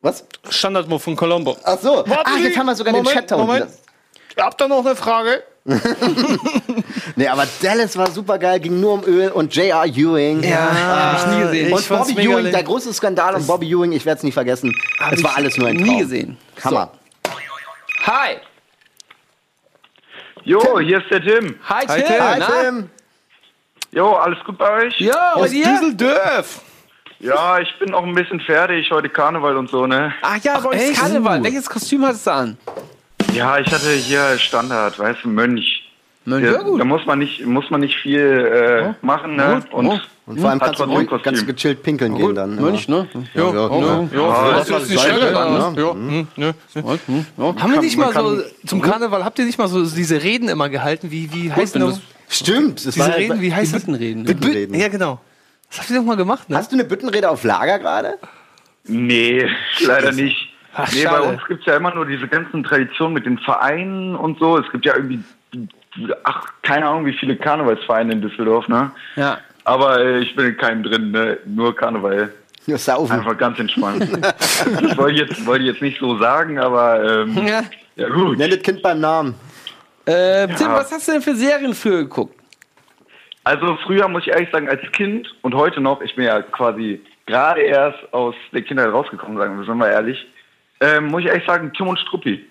[0.00, 0.24] Was?
[0.48, 1.56] Standardmove von Colombo.
[1.64, 2.04] Ach so.
[2.06, 3.66] Warten Ah, jetzt haben wir sogar den Moment, Chat da Moment.
[4.38, 5.42] Habt ihr noch eine Frage?
[7.16, 9.86] Nee, aber Dallas war super geil, ging nur um Öl und J.R.
[9.86, 10.42] Ewing.
[10.44, 11.72] Ja, hab ich nie gesehen.
[11.72, 14.72] Und Ich Bobby Ewing, der große Skandal um Bobby Ewing, ich werde es nicht vergessen.
[15.10, 15.88] Es war alles nur ein Traum.
[15.88, 16.36] Nie gesehen.
[16.62, 16.92] Hammer.
[18.06, 18.36] Hi.
[20.44, 21.56] Jo, hier ist der Tim.
[21.68, 22.06] Hi, Tim.
[22.06, 22.20] Tim.
[22.20, 22.40] Hi?
[22.62, 22.90] Tim.
[23.90, 25.00] Jo, alles gut bei euch?
[25.00, 25.50] Ja, Aus?
[25.50, 26.60] Düsseldorf.
[27.18, 30.14] Ja, ich bin auch ein bisschen fertig, heute Karneval und so, ne?
[30.22, 31.00] Ach ja, ist echt?
[31.00, 31.40] Karneval.
[31.40, 31.44] Uh.
[31.44, 32.56] Welches Kostüm hattest du an?
[33.38, 35.84] Ja, ich hatte hier Standard, weißt du, Mönch.
[36.24, 36.80] Mönch, Ja, ja, gut.
[36.80, 39.62] Da muss man nicht, muss man nicht viel äh, machen, ne?
[39.70, 39.86] Und,
[40.26, 42.56] Und vor allem kannst du ganz gechillt pinkeln gehen dann.
[42.56, 43.08] Mönch, ne?
[43.34, 44.08] Ja, ja, ja.
[44.12, 45.74] Ja, das das ist ne?
[45.76, 45.92] Ja.
[45.92, 46.54] hm, ne.
[46.74, 47.54] Ja.
[47.62, 50.68] Haben wir nicht mal so zum Karneval, habt ihr nicht mal so diese Reden immer
[50.68, 51.10] gehalten?
[51.10, 52.00] Wie, wie heißen wenn das?
[52.28, 52.84] Stimmt.
[52.86, 53.84] Das Diese war Reden, wie heißt das?
[53.84, 54.24] Büttenreden.
[54.26, 54.74] Die Bü- Büttenreden.
[54.78, 55.18] Ja, genau.
[55.70, 56.56] Das habt ihr doch mal gemacht, ne?
[56.56, 58.18] Hast du eine Büttenrede auf Lager gerade?
[58.84, 59.46] Nee,
[59.80, 60.47] leider nicht.
[60.74, 64.38] Ach, nee, bei uns gibt's ja immer nur diese ganzen Traditionen mit den Vereinen und
[64.38, 64.58] so.
[64.58, 65.22] Es gibt ja irgendwie,
[66.24, 68.90] ach, keine Ahnung, wie viele Karnevalsvereine in Düsseldorf, ne?
[69.16, 69.38] Ja.
[69.64, 71.38] Aber äh, ich bin in keinem drin, ne?
[71.46, 72.32] Nur Karneval.
[72.66, 73.12] Ja, saufen.
[73.12, 74.06] Einfach ganz entspannt.
[74.22, 77.62] das wollte ich jetzt, wollte ich jetzt nicht so sagen, aber ähm, ja.
[77.96, 78.36] ja gut.
[78.36, 79.34] Nenn das Kind beim Namen.
[80.04, 82.34] Äh, Tim, was hast du denn für Serien früher geguckt?
[83.44, 87.00] Also früher muss ich ehrlich sagen, als Kind und heute noch, ich bin ja quasi
[87.24, 90.26] gerade erst aus der Kindheit rausgekommen, sagen wir, sind wir ehrlich,
[90.80, 92.48] ähm, muss ich ehrlich sagen, Tim und Struppi.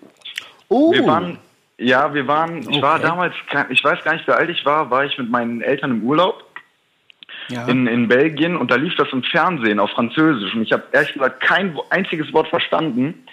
[0.69, 0.91] Oh.
[0.93, 1.37] Wir waren,
[1.77, 4.89] ja, wir waren, ich war damals, kein- ich weiß gar nicht, wie alt ich war,
[4.89, 6.43] war ich mit meinen Eltern im Urlaub
[7.67, 11.13] in, in Belgien und da lief das im Fernsehen auf Französisch und ich habe ehrlich
[11.13, 13.23] gesagt kein einziges Wort verstanden,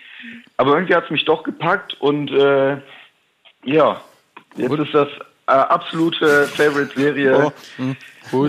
[0.56, 2.76] aber irgendwie hat es mich doch gepackt und äh,
[3.64, 4.00] ja,
[4.56, 5.08] jetzt ist das
[5.48, 7.52] äh, absolute Favorite-Serie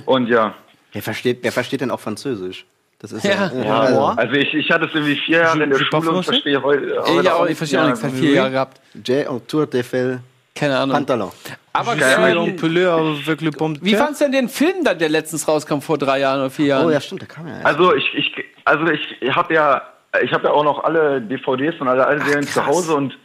[0.06, 0.54] und ja.
[0.94, 2.66] Wer versteht, wer versteht denn auch Französisch?
[3.06, 3.52] Das ist Ja.
[3.54, 6.62] Ja, also, also ich, ich hatte es irgendwie vier Jahre in der Schule und verstehe
[6.64, 8.00] heute, ich auch, ich verstehe auch nichts.
[8.00, 8.82] Ich habe vier Jahre gehabt.
[9.06, 9.28] J.
[9.28, 10.20] Autour de Fel
[10.56, 10.96] Keine Ahnung.
[10.96, 11.32] Pantalon.
[11.74, 16.40] Aber Ja, wie fandst du denn den Film dann, der letztens rauskam vor drei Jahren
[16.40, 16.88] oder vier Jahren?
[16.88, 17.60] Oh ja, stimmt, da kam ja.
[17.64, 18.34] Also ich, ich
[18.64, 19.84] also ich habe ja,
[20.24, 23.16] ich habe ja auch noch alle DVDs und alle, alle Serien zu Hause und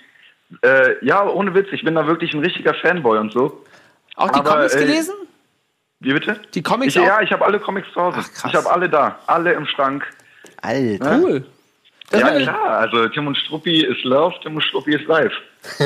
[0.63, 3.65] äh, ja, ohne Witz, ich bin da wirklich ein richtiger Fanboy und so.
[4.17, 5.15] Auch die aber, Comics äh, gelesen?
[6.01, 6.41] Wie bitte?
[6.55, 7.07] Die Comics ich, auch?
[7.07, 8.19] Ja, ich habe alle Comics zu Hause.
[8.21, 8.51] Ach, krass.
[8.51, 10.05] ich habe alle da, alle im Schrank.
[10.63, 11.19] Alter.
[11.19, 11.45] Cool.
[12.11, 15.33] Das ja, klar, also Tim und Struppi ist Love, Tim und Struppi ist live.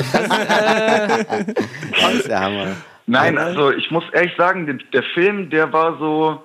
[2.01, 2.75] Das ist der Hammer.
[3.07, 6.43] Nein, also ich muss ehrlich sagen, der, der Film, der war so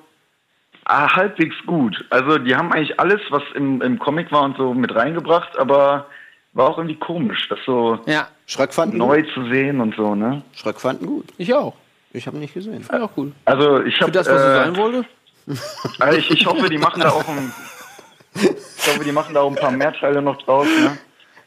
[0.85, 2.05] ah, halbwegs gut.
[2.11, 6.07] Also die haben eigentlich alles, was im, im Comic war und so mit reingebracht, aber
[6.53, 9.33] war auch irgendwie komisch, das so Ja, Schröck fanden neu gut.
[9.33, 10.43] zu sehen und so, ne?
[10.55, 11.27] Schröck fanden gut.
[11.39, 11.75] ich auch.
[12.13, 12.85] Ich habe nicht gesehen.
[12.89, 13.33] War auch cool.
[13.45, 15.05] Also ich Für habe das, was äh, sein wollte?
[15.99, 17.53] also ich, ich hoffe, die machen da auch ein
[18.35, 20.97] ich hoffe, die machen da auch ein paar mehr Teile noch draus, ne?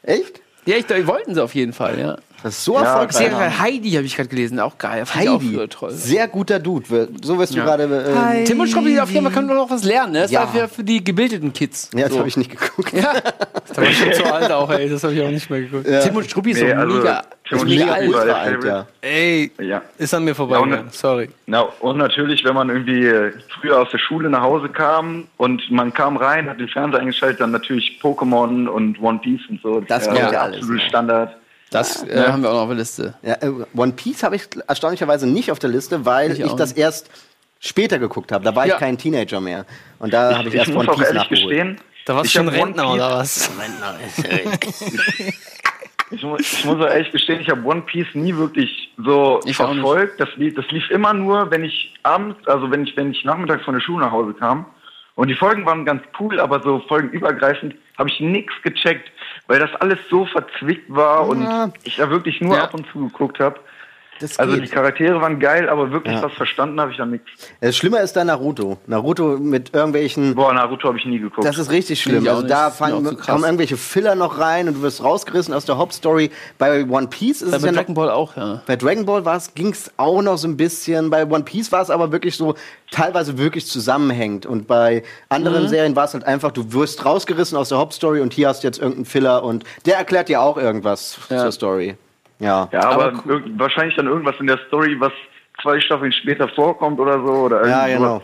[0.04, 0.42] Echt?
[0.66, 2.18] Ja, ich, die wollten sie auf jeden Fall, ja.
[2.42, 3.16] Das ist so Ja, erfolgreich.
[3.30, 5.06] Serie Heidi habe ich gerade gelesen, auch geil.
[5.06, 5.92] Fand ich auch Heidi, früher toll.
[5.92, 7.08] sehr guter Dude.
[7.24, 7.64] So wirst du Ja.
[7.64, 7.84] gerade.
[7.84, 10.20] Äh, Tim und Schruppi, auf jeden Fall können wir noch was lernen, ne?
[10.24, 10.42] Das Ja.
[10.42, 11.90] war für, für die gebildeten Kids.
[11.94, 12.20] ja, das so.
[12.20, 12.92] habe ich nicht geguckt.
[12.92, 13.14] Ja,
[13.74, 14.90] Da war ich schon zu alt auch, ey.
[14.90, 15.86] Das habe ich auch nicht mehr geguckt.
[16.04, 17.22] Tim und Struppi ist Nee, so also, mega,
[17.60, 18.88] Tim ist mega Ultra der alt, ja.
[19.02, 19.82] Ey, Ja.
[19.98, 20.86] ist an mir Ja, vorbeigegangen.
[20.86, 21.30] und- Sorry.
[21.46, 25.70] Na, und natürlich, wenn man irgendwie äh, früher aus der Schule nach Hause kam und
[25.72, 29.80] man kam rein, hat den Fernseher eingeschaltet, dann natürlich Pokémon und One Piece und so.
[29.82, 30.90] Das ja, kommt ja der alles, absolute ja.
[30.90, 31.36] Standard.
[31.72, 33.14] Das äh, haben wir auch noch auf der Liste.
[33.24, 36.72] Ja, äh, One Piece habe ich erstaunlicherweise nicht auf der Liste, weil Ich ich, das
[36.74, 37.10] erst
[37.60, 38.44] später geguckt habe.
[38.46, 38.76] Da war Ja.
[38.76, 39.66] ich kein Teenager mehr.
[40.00, 41.50] Und da habe ich, Ich, erst muss One auch Piece ehrlich nachgeholt.
[41.50, 43.50] gestehen, Da warst du schon Rentner oder was?
[46.14, 49.56] Ich, mu ich muss auch ehrlich gestehen, ich habe One Piece nie wirklich so Ich
[49.56, 50.20] verfolgt.
[50.20, 53.64] Das lief, das lief immer nur, wenn ich abends, also wenn ich, wenn ich nachmittags
[53.64, 54.66] von der Schule nach Hause kam.
[55.16, 59.12] Und die Folgen waren ganz cool, aber so folgenübergreifend habe ich nichts gecheckt,
[59.48, 61.30] weil das alles so verzwickt war Ja.
[61.68, 62.64] und ich da wirklich nur Ja.
[62.64, 63.60] ab und zu geguckt habe.
[64.20, 64.64] Das Also geht.
[64.64, 66.24] die Charaktere waren geil, aber wirklich Ja.
[66.24, 67.28] was verstanden habe ich da nichts.
[67.62, 68.78] Das Schlimme ist da Naruto.
[68.88, 70.36] Naruto mit irgendwelchen.
[70.36, 71.46] Boah, Naruto habe ich nie geguckt.
[71.46, 72.26] Das ist richtig schlimm.
[72.28, 76.32] Also da fangen, kommen irgendwelche Filler noch rein und du wirst rausgerissen aus der Hauptstory.
[76.58, 78.62] Bei One Piece ist Bei es ja noch Dragon Ball auch, ja.
[78.66, 79.24] Bei Dragon Ball
[79.56, 81.10] ging es auch noch so ein bisschen.
[81.10, 82.56] Bei One Piece war es aber wirklich so
[82.92, 84.46] teilweise wirklich zusammenhängend.
[84.46, 85.04] Und bei Mhm.
[85.30, 88.64] anderen Serien war es halt einfach, du wirst rausgerissen aus der Hauptstory und hier hast
[88.64, 91.40] du jetzt irgendeinen Filler und der erklärt dir auch irgendwas Ja.
[91.40, 91.96] zur Story.
[92.40, 92.68] Ja.
[92.72, 95.12] ja, aber, aber irg- wahrscheinlich dann irgendwas in der Story, was
[95.62, 97.32] zwei Staffeln später vorkommt oder so.
[97.32, 98.22] Oder Ja, genau.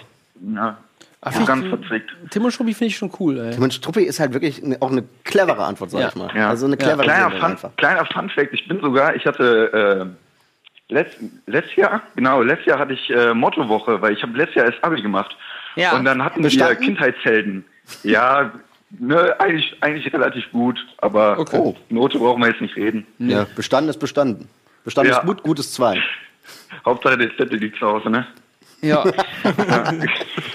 [0.55, 0.77] Ja,
[1.21, 2.09] Ach, so ich- ganz verzwickt.
[2.31, 3.51] Tim und Struppi finde ich schon cool, ey.
[3.51, 6.07] Tim und Struppi ist halt wirklich ne, auch eine clevere Antwort, sag Ja.
[6.09, 6.29] ich mal.
[6.35, 6.49] Ja.
[6.49, 10.09] Also eine clevere Kleiner Serie Fun, kleiner Fun Fact, ich bin sogar, ich hatte
[10.89, 14.55] äh, letzt, letztes Jahr, genau, letztes Jahr hatte ich äh, Mottowoche, weil ich habe letztes
[14.55, 15.35] Jahr erst Abi gemacht.
[15.75, 15.93] Ja.
[15.95, 17.63] Und dann hatten wir Kindheitshelden.
[18.03, 18.51] Ja,
[18.91, 21.57] ne, eigentlich, eigentlich relativ gut, aber Okay.
[21.59, 23.05] oh, Note brauchen wir jetzt nicht reden.
[23.19, 24.47] Ja, bestanden ist bestanden.
[24.83, 25.19] Bestanden Ja.
[25.19, 26.01] ist gut, gut ist zwei.
[26.85, 28.25] Hauptsache der Zettel liegt zu Hause, ne?
[28.81, 29.03] Ja.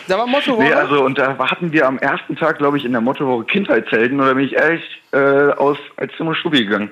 [0.08, 0.78] da war Motto, Nee, oder?
[0.78, 4.26] also und da hatten wir am ersten Tag, glaube ich, in der Mottowoche Kindheitshelden und
[4.26, 4.82] da bin ich ehrlich
[5.12, 5.18] äh,
[5.52, 6.90] aus als und Struppi gegangen.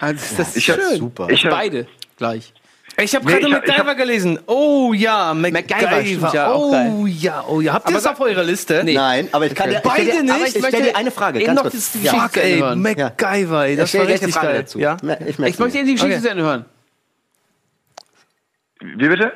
[0.00, 0.96] Also, das ist Ich hab- schön.
[0.98, 1.26] super.
[1.28, 1.86] Ich Ich hab- beide
[2.18, 2.52] gleich.
[2.96, 4.38] Ich habe Nee, gerade ich hab- ich MacGyver hab- gelesen.
[4.46, 6.04] Oh ja, MacGyver, MacGyver.
[6.06, 7.08] stimmt ja, auch oh geil.
[7.08, 7.72] ja, oh ja.
[7.72, 8.82] Habt ihr Aber das auf eurer Liste?
[8.84, 8.94] Nee.
[8.94, 10.56] Nein, aber ich kann dir, ich Beide dir, aber nicht?
[10.56, 11.92] ich stell dir eine Frage, Eben ganz noch kurz.
[11.92, 12.12] das- Ja.
[12.14, 12.80] Fuck, ey, hören.
[12.82, 14.60] MacGyver, ey, Ich das stell war dir gleich eine richtig Frage geil.
[14.62, 14.78] dazu.
[14.78, 14.96] Ja?
[15.26, 16.22] Ich, Ich möchte Ihnen die Geschichte Okay.
[16.22, 16.64] zu Ende hören.
[18.80, 19.32] Wie bitte?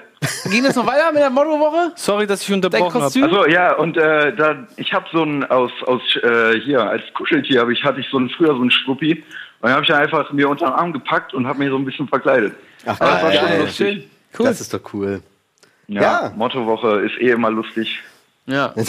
[0.51, 1.93] Ging das noch weiter mit der Mottowoche?
[1.95, 3.23] Sorry, dass ich unterbrochen habe.
[3.23, 7.61] Also ja, und äh, da ich habe so ein aus aus äh, hier als Kuscheltier
[7.61, 9.25] habe ich hatte ich so ein früher so ein Struppi
[9.61, 11.85] und dann habe ich einfach mir unter den Arm gepackt und habe mich so ein
[11.85, 12.55] bisschen verkleidet.
[12.87, 14.09] Ach, das war schon lustig.
[14.39, 14.47] Cool.
[14.47, 15.21] Das ist doch cool.
[15.89, 16.33] Ja, Ja.
[16.37, 18.01] Mottowoche ist eh immer lustig.
[18.49, 18.75] Ja.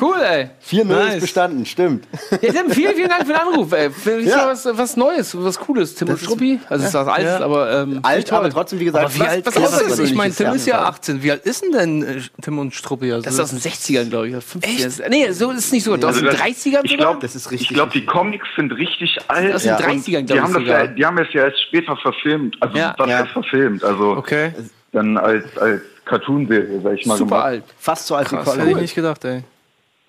[0.00, 0.50] Cool, ey.
[0.70, 1.14] 4-0 Nice.
[1.14, 2.04] ist bestanden, stimmt.
[2.40, 3.90] Ja, Tim, vielen, vielen Dank für den Anruf, ey.
[3.90, 4.46] Für, Ja.
[4.46, 5.94] was, was Neues, was Cooles.
[5.96, 6.60] Tim und Struppi.
[6.68, 7.44] Also, es ist was Altes, Ja.
[7.44, 7.72] aber.
[7.82, 10.00] Ähm, Alt, aber trotzdem, wie gesagt, Aber wie Was- alt was ist ist das das?
[10.00, 10.32] Ich meine?
[10.34, 10.84] Tim ist ja Ja.
[10.84, 11.22] 18.
[11.22, 13.10] Wie alt ist denn denn äh, Tim und Struppi?
[13.12, 14.34] Also Das ist aus den 60ern, glaube ich.
[14.34, 15.08] oder 50ern.
[15.08, 15.94] Nee, so ist es nicht so.
[15.94, 16.96] Aus Also den das- 30ern Ich sogar?
[17.06, 19.54] glaube, Das ist richtig, Ich glaube, die Comics sind richtig alt.
[19.54, 20.86] Aus den und 30ern, die glaub haben ich das ja, sogar.
[20.88, 22.56] die haben es ja erst später verfilmt.
[22.60, 22.94] Also Ja.
[23.06, 23.26] Ja.
[23.26, 23.82] verfilmt?
[23.82, 24.52] Also Okay.
[24.92, 27.16] dann als als Cartoon-Serie, sag ich mal.
[27.16, 27.44] Super gemacht.
[27.46, 27.64] alt.
[27.78, 29.42] fast so alt wie Hätte ich nicht gedacht, ey.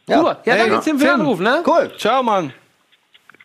[0.07, 0.39] Super.
[0.45, 0.81] Ja, danke, ja.
[0.81, 1.13] Tim, für den.
[1.13, 1.63] Anruf, ne?
[1.65, 1.91] Cool.
[1.97, 2.51] Ciao, Mann.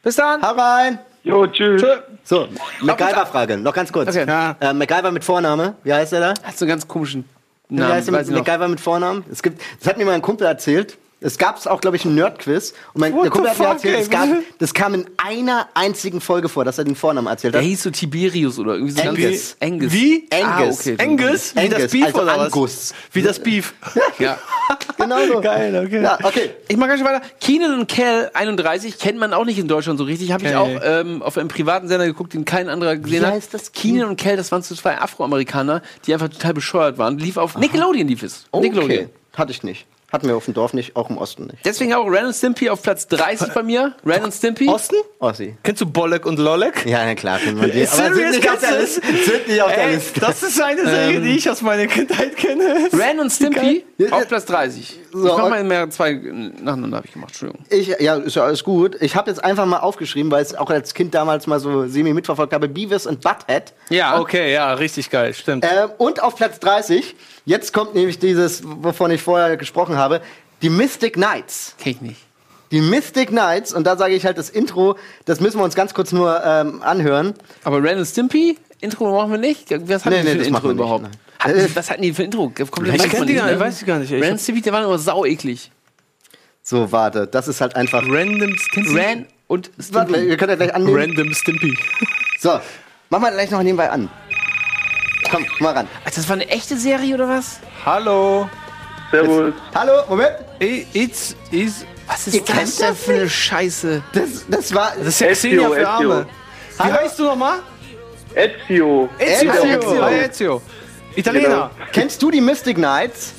[0.03, 0.43] Bis dann.
[0.43, 0.99] Hau rein.
[1.23, 1.83] Jo, tschüss.
[2.23, 2.49] So,
[2.83, 4.09] MacGyver-Frage, noch ganz kurz.
[4.09, 4.27] Okay.
[4.27, 4.57] Ja.
[4.61, 6.29] Äh, MacGyver mit Vorname, wie heißt er da?
[6.43, 7.25] Hat so einen ganz komischen
[7.69, 7.93] Wie Namen.
[7.95, 8.39] heißt er mit ich noch.
[8.47, 9.25] MacGyver mit Vornamen?
[9.31, 10.99] Es gibt, das hat mir mal ein Kumpel erzählt.
[11.25, 12.75] Es gab auch, glaube ich, ein Nerd-Quiz.
[12.93, 16.51] Und mein, der Kumpel hat mir erzählt, es gab, das kam in einer einzigen Folge
[16.51, 17.67] vor, dass er den Vornamen erzählt Der hat.
[17.67, 19.57] hieß so Tiberius oder irgendwie so Angus.
[19.61, 19.93] Angus.
[19.93, 20.29] Wie?
[20.31, 20.81] Ah, Angus.
[20.81, 20.97] okay.
[21.01, 21.55] Angus?
[21.55, 22.53] Wie Angus, das Beef also oder was?
[22.53, 22.95] Angus.
[23.13, 23.75] Wie das Beef.
[24.19, 24.39] Ja.
[24.97, 25.41] Genau so.
[25.41, 26.03] Geil, okay.
[26.03, 26.51] Ja, okay.
[26.69, 27.21] Ich mach ganz schön weiter.
[27.41, 30.33] Keenan und Kel 31 kennt man auch nicht in Deutschland so richtig.
[30.33, 30.77] Habe ich Okay.
[30.79, 33.35] auch ähm, auf einem privaten Sender geguckt, den kein anderer gesehen Wie hat.
[33.35, 33.73] heißt das?
[33.73, 37.19] Keenan und Kel, das waren so zwei Afroamerikaner, die einfach total bescheuert waren.
[37.19, 38.45] Lief auf Nickelodeon lief es.
[38.55, 39.05] Nickelodeon.
[39.07, 39.09] Okay.
[39.37, 39.87] Hatte ich nicht.
[40.15, 41.59] Hatten wir auf dem Dorf nicht, auch im Osten nicht.
[41.65, 43.97] Deswegen auch Ren und Stimpy auf Platz 30 bei mir.
[44.07, 44.69] Ren und Stimpy.
[44.69, 44.95] Osten?
[45.19, 45.57] Ossi.
[45.65, 46.87] Kennst du Bolek und Lolek?
[46.87, 47.85] Ja, na klar, finden wir die.
[47.85, 49.01] Serious, sind nicht auf der Liste.
[49.01, 50.21] Sind nicht auf der Ey, Liste.
[50.21, 52.89] das ist eine Serie, die ich aus meiner Kindheit kenne.
[52.93, 55.01] Ren und Stimpy auf Platz 30.
[55.13, 57.31] So, ich mach mal mehr zwei nacheinander habe ich gemacht.
[57.31, 57.65] Entschuldigung.
[57.71, 58.97] Ich, ja, ist ja alles gut.
[59.01, 62.13] Ich habe jetzt einfach mal aufgeschrieben, weil ich auch als Kind damals mal so semi
[62.13, 63.73] mitverfolgt habe, Beavis und Butthead.
[63.91, 64.21] Ja.
[64.21, 65.65] Okay, ja, richtig geil, stimmt.
[65.65, 70.21] Ähm, und auf Platz 30, jetzt kommt nämlich dieses, wovon ich vorher gesprochen habe,
[70.63, 71.75] die Mystic Knights.
[71.79, 72.21] Kenn ich nicht.
[72.71, 75.95] Die Mystic Knights, und da sage ich halt das Intro, das müssen wir uns ganz
[75.95, 77.35] kurz nur ähm, anhören.
[77.63, 79.71] Aber Ren und Stimpy, Intro brauchen wir nicht.
[79.89, 81.03] Was hatten Nee, die nee, für machen Intro wir nicht, überhaupt?
[81.03, 81.13] nein.
[81.39, 82.51] Hatten die, was hatten die für ein Intro?
[82.71, 83.65] Komplett Ich weiß kenn man die nicht, gar nicht, ne?
[83.65, 84.11] weiß ich gar nicht.
[84.13, 85.71] Ich Ren und Stimpy, der war immer sau eklig.
[86.63, 88.03] So, warte, das ist halt einfach.
[88.09, 88.97] Random Stimpy.
[88.99, 90.31] Ren und Warte, Stimpy.
[90.31, 90.97] ihr könnt ja gleich annehmen.
[90.99, 91.77] Random Stimpy.
[92.41, 92.59] So,
[93.11, 94.09] mach mal gleich noch nebenbei an.
[95.35, 95.89] Komm, mal ran.
[96.05, 97.59] Ach, Das war eine echte Serie oder was?
[97.85, 98.49] Hallo.
[99.11, 99.53] Servus.
[99.75, 100.31] Hallo, Moment.
[100.63, 104.03] I- It's, is, Was ist das denn das für eine Scheiße?
[104.13, 104.93] Das, das war.
[104.97, 105.89] das ist ja Xenia für Ezio.
[105.89, 106.27] Arme.
[106.79, 107.59] Wie heißt du nochmal?
[108.35, 109.09] Ezio.
[109.19, 109.53] Ezio.
[109.53, 110.09] Ezio.
[110.09, 110.63] Ezio.
[111.17, 111.71] Italiener.
[111.93, 113.35] Kennst du die Mystic Knights?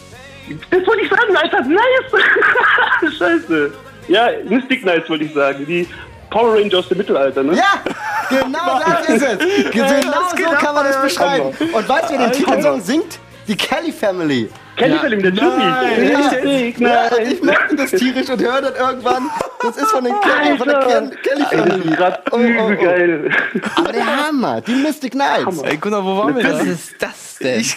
[0.72, 1.62] Das wollte ich sagen, Alter.
[1.62, 3.16] Nice.
[3.18, 3.74] Scheiße.
[4.10, 5.66] Ja, Mystic Knights wollte ich sagen.
[5.66, 5.88] Die
[6.30, 7.56] Power Ranger aus dem Mittelalter, ne?
[7.56, 7.82] Ja,
[8.30, 9.72] genau das ist es.
[9.72, 11.48] Genau so kann man das beschreiben.
[11.74, 13.20] Und weißt du, wer den Titelsong singt?
[13.48, 14.50] Die Kelly Family.
[14.78, 15.46] Ihr den, der Typi?
[15.46, 16.18] Ja.
[16.18, 17.32] Mystic Ja, Knights.
[17.32, 19.30] ich mochte das tierisch und höre dann irgendwann,
[19.62, 22.58] das ist von, den Kelly, von der Ken, Kelly Ey, das Family.
[22.58, 22.84] Oh, oh, oh.
[22.84, 23.32] geil.
[23.76, 25.62] Aber der Hammer, die Mystic Knights.
[25.62, 26.64] Ey, Gunnar, wo waren wir Was da?
[26.72, 27.66] ist das denn?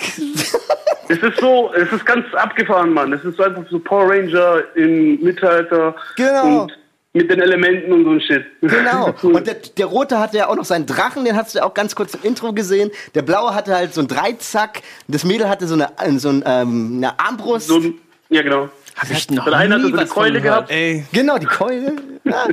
[1.11, 3.14] Es ist so, es ist ganz abgefahren, Mann.
[3.14, 5.94] Es ist so einfach so Power Ranger im Mittelalter.
[6.16, 6.64] Genau.
[6.64, 6.78] Und
[7.14, 8.44] mit den Elementen und so ein Shit.
[8.61, 9.14] Genau.
[9.22, 11.74] Und der, der Rote hatte ja auch noch seinen Drachen, den hast du ja auch
[11.74, 12.90] ganz kurz im Intro gesehen.
[13.14, 14.82] Der Blaue hatte halt so einen Dreizack.
[15.09, 15.88] Das Mädel hatte so eine,
[16.18, 17.68] so ein, ähm, eine Armbrust.
[17.68, 17.94] so ein,
[18.28, 18.68] ja, genau.
[18.96, 20.70] Hab ich noch Der eine hatte so eine Keule gehabt.
[20.70, 21.96] Ey, Genau, die Keule.
[22.24, 22.46] Ja.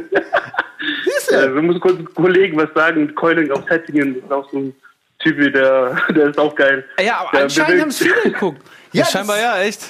[1.04, 1.36] Siehst du?
[1.36, 3.14] Äh, wir müssen kurz Kollegen was sagen.
[3.16, 4.76] Keuling aus Hettingen ist auch so ein
[5.20, 6.86] Typ, der, der ist auch geil.
[7.04, 8.62] Ja, aber Der anscheinend haben es viele geguckt.
[8.94, 9.82] Ja, ja, scheinbar ja, echt.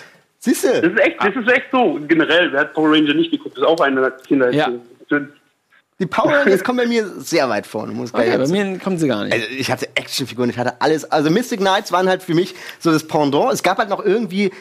[0.46, 0.88] Siehst Das du?
[0.88, 2.00] ist echt, das ist echt so.
[2.08, 3.58] Generell, wer hat Power Ranger nicht geguckt?
[3.58, 4.52] Das ist auch eine Kinder.
[4.52, 4.70] Ja.
[6.00, 8.78] Die Power Rangers kommen bei mir sehr weit vorne, muss ich Okay, bei dazu- mir
[8.80, 9.34] kommen sie gar nicht.
[9.34, 11.10] Also ich hatte Actionfiguren, ich hatte alles.
[11.12, 13.52] Also Mystic Knights waren halt für mich so das Pendant.
[13.54, 14.52] Es gab halt noch irgendwie,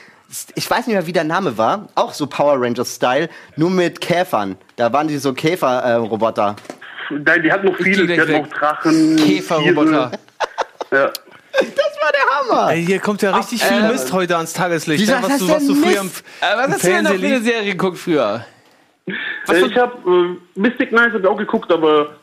[0.54, 4.56] ich weiß nicht mehr, wie der Name war, auch so Power Rangers-Style, nur mit Käfern.
[4.76, 6.56] Da waren die so Käfer-Roboter.
[7.10, 7.98] Nein, die hat noch vieles.
[7.98, 8.42] Die gleich hat weg.
[8.44, 9.16] noch Drachen.
[9.16, 10.12] Käferroboter.
[10.92, 11.10] Ja.
[11.60, 12.72] Das war der Hammer.
[12.72, 15.00] Ey, hier kommt ja richtig Ach, viel äh, Mist heute ans Tageslicht.
[15.02, 15.22] wieso, ne?
[15.22, 16.06] was du, was du früher im?
[16.06, 16.10] Äh,
[16.56, 17.44] was im hast du denn noch für Fernsehen eine.
[17.44, 18.44] Serie geguckt früher?
[19.46, 22.14] Was Äh, ich habe äh, Mystic Knights hab auch geguckt, aber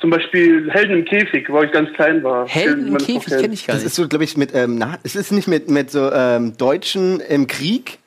[0.00, 2.46] zum Beispiel Helden im Käfig, wo ich ganz klein war.
[2.48, 3.90] Helden im das Käfig kenne ich gar Das nicht.
[3.92, 7.20] ist so, glaube ich, mit, ähm, na, es ist nicht mit, mit so ähm, Deutschen
[7.20, 7.98] im Krieg.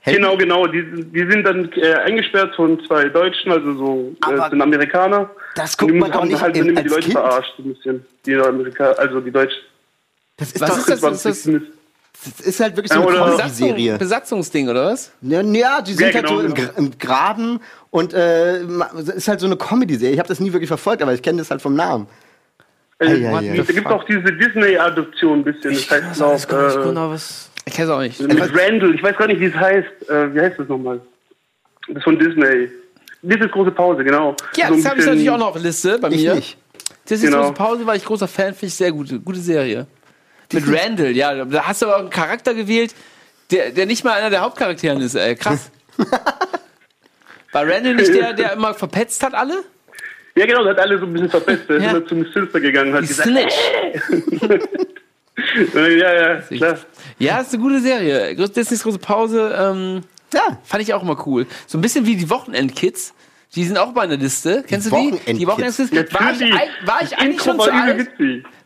[0.00, 0.66] Helden- Genau, genau.
[0.66, 5.30] Die, die sind dann äh, eingesperrt von zwei Deutschen, also so äh, sind Amerikaner.
[5.54, 7.12] das guckt die man doch haben nicht halt im- immer die als Leute Kind.
[7.18, 8.06] verarscht, so ein bisschen.
[8.26, 9.58] Die Amerikaner, also die Deutschen.
[10.36, 11.02] Das ist Was doch, ist das?
[11.02, 11.62] Ist das
[12.38, 13.98] das ist halt wirklich so Ja, eine oder- Comedy-Serie.
[13.98, 15.10] Besatzungsding, oder was?
[15.22, 16.70] Ja, ja, die sind Ja, halt genau, so im, genau.
[16.76, 17.60] Im Graben
[17.90, 18.62] und äh,
[19.16, 20.12] ist halt so eine Comedy-Serie.
[20.14, 22.06] Ich habe das nie wirklich verfolgt, aber ich kenne das halt vom Namen.
[23.00, 23.56] Äh, ei.
[23.56, 25.72] Da gibt es auch diese Disney-Adoption ein bisschen.
[25.74, 27.50] Das heißt Das weiß gar nicht, auch, äh, Gunnar, was...
[27.64, 28.20] Ich kenne es auch nicht.
[28.20, 28.94] mit Randall.
[28.94, 30.08] Ich weiß gar nicht, wie es heißt.
[30.08, 31.00] Äh, wie heißt das nochmal?
[31.88, 32.68] Das ist von Disney.
[33.22, 34.36] Disneys große Pause, genau.
[34.56, 36.34] Ja, So das habe ich natürlich auch noch auf der Liste bei Ich mir.
[36.34, 36.56] nicht.
[37.04, 37.40] Das ist Genau.
[37.42, 39.86] große Pause, war ich großer Fan, finde ich sehr gute, gute Serie.
[40.52, 42.94] Mit Randall, ja, da hast du aber auch einen Charakter gewählt,
[43.50, 45.70] der, der nicht mal einer der Hauptcharakteren ist, ey, krass.
[47.52, 49.62] War Randall nicht der, der immer verpetzt hat alle?
[50.34, 51.68] Ja, genau, der hat alle so ein bisschen verpetzt.
[51.68, 51.84] Der Ja.
[51.88, 53.54] ist immer zum Silster gegangen hat Die gesagt, Snitch.
[55.74, 56.78] ja, ja, klar.
[57.18, 58.34] Ja, ist eine gute Serie.
[58.34, 60.00] Disneys große Pause, ähm,
[60.32, 61.46] Ja, fand ich auch immer cool.
[61.66, 63.12] So ein bisschen wie die Wochenendkids.
[63.54, 64.64] Die sind auch bei einer Liste.
[64.66, 64.96] Kennst du die?
[64.96, 65.38] Wochenendkids.
[65.38, 66.14] Die Wochenendkids.
[66.14, 66.40] War ich,
[66.86, 68.08] war ich eigentlich schon zu alt?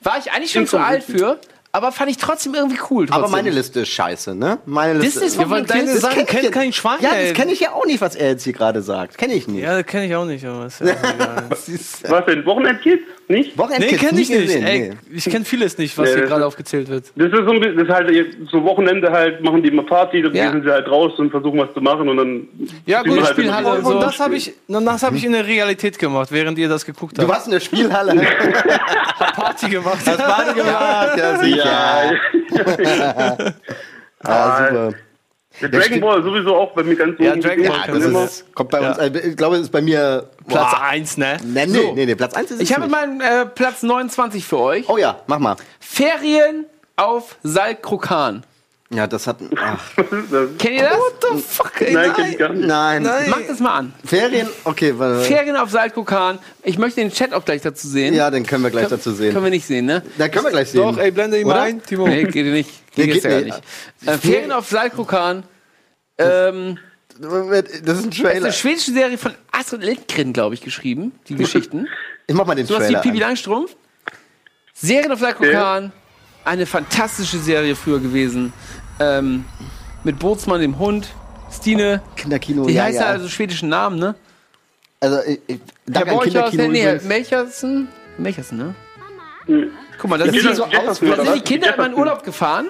[0.03, 1.41] War ich eigentlich schon zu alt für?
[1.77, 3.05] Aber fand ich trotzdem irgendwie cool.
[3.07, 3.23] Trotzdem.
[3.25, 4.59] aber meine Liste ist scheiße, ne?
[4.65, 5.21] Meine Liste.
[5.21, 7.61] Disney's Ja, weil deine Sachen kenn ich kennt ja- kein Schwein, Ja, das kenne ich
[7.61, 9.19] ja auch nicht, was er jetzt hier gerade sagt.
[9.19, 9.63] Kenne ich nicht.
[9.63, 11.45] Ja, das kenne ich auch nicht, aber ist ja auch egal.
[11.51, 11.67] Was
[12.27, 12.47] denn?
[12.47, 13.03] Wochenendkids?
[13.29, 13.57] Nicht?
[13.57, 14.41] Nee, Wochenendkids kenne ich nicht.
[14.41, 15.17] gesehen, Ey, nee.
[15.17, 17.07] ich kenne vieles nicht, was Nee, hier gerade aufgezählt wird.
[17.17, 20.23] Das ist so ein bisschen, das ist halt so Wochenende halt, machen die immer Party,
[20.23, 20.51] dann Ja.
[20.53, 22.49] gehen sie halt raus und versuchen was zu machen und dann.
[22.87, 23.95] Ja, gut, halt die- Und, so.
[23.97, 27.19] und das habe ich, das habe ich in der Realität gemacht, während ihr das geguckt
[27.19, 27.31] Du habt.
[27.33, 28.15] warst in der Spielhalle.
[29.35, 29.99] Party gemacht.
[30.07, 32.13] Hast Party gemacht, ja, sicher.
[32.55, 33.37] Ja,
[34.23, 34.93] Ah, super.
[35.61, 37.35] Der Dragon Ball sowieso auch bei mir ganz Ja.
[37.37, 38.25] Dragon Ball Ja, das immer.
[38.25, 40.83] ist, kommt bei uns, äh, ich glaube, das ist bei mir Platz Boah.
[40.83, 41.37] 1, ne?
[41.45, 42.93] Nee, nee, nee, nee, Platz 1 ist Ich es habe nicht.
[42.95, 44.89] meinen äh, Platz 29 für euch.
[44.89, 45.57] Oh ja, mach mal.
[45.81, 48.45] Ferien auf Saltkrokan.
[48.91, 49.39] Ja, das hat.
[49.57, 50.93] Ach, Kennt ihr das?
[50.97, 52.67] What the fuck, Nein, kenn ich gar nicht.
[52.69, 53.03] nein.
[53.29, 53.93] Macht das mal an.
[54.05, 54.49] Ferien?
[54.63, 55.25] Okay, warte.
[55.25, 56.39] Ferien auf Saltkrokan.
[56.63, 58.15] Ich möchte den Chat auch gleich dazu sehen.
[58.15, 59.33] Ja, den können wir gleich dazu sehen.
[59.33, 60.03] Können wir nicht sehen, ne?
[60.19, 60.83] Da können wir gleich sehen.
[60.83, 62.07] Doch, ey, blende ihn mal ein, Timo.
[62.07, 62.71] Nee, geht nicht.
[62.95, 63.61] Geht, Nee, geht ja gar nicht.
[64.03, 64.09] nicht.
[64.09, 65.43] Äh, Ferien auf Saltkrokan.
[66.19, 66.79] Ähm,
[67.19, 67.35] Das ist
[67.75, 68.45] ein das ist Trailer.
[68.45, 71.13] eine schwedische Serie von Astrid Lindgren, glaube ich, geschrieben.
[71.29, 71.89] Die Geschichten.
[72.29, 73.01] Ich mach mal den wie Trailer.
[73.01, 73.31] Pipi an.
[73.31, 73.75] Langstrumpf.
[74.75, 75.93] Serien auf Saltkrokan.
[76.47, 78.53] Eine fantastische Serie früher gewesen.
[79.01, 79.45] Ähm,
[80.05, 81.09] mit Bootsmann, dem Hund.
[81.51, 82.01] Stine.
[82.15, 83.07] Kinderkino, Die ja, heißt ja.
[83.07, 84.15] also schwedischen Namen, ne?
[85.01, 85.59] Also, ich, ich,
[85.93, 86.99] Herr danke an Kinderkino nee.
[87.03, 87.89] Melchersen.
[88.17, 88.75] Melchersen, ne?
[89.47, 89.71] Hm.
[89.99, 92.23] Guck mal, das, sieht sind, so die, aus, wie- sind die Kinder in meinen Urlaub
[92.23, 92.67] gefahren.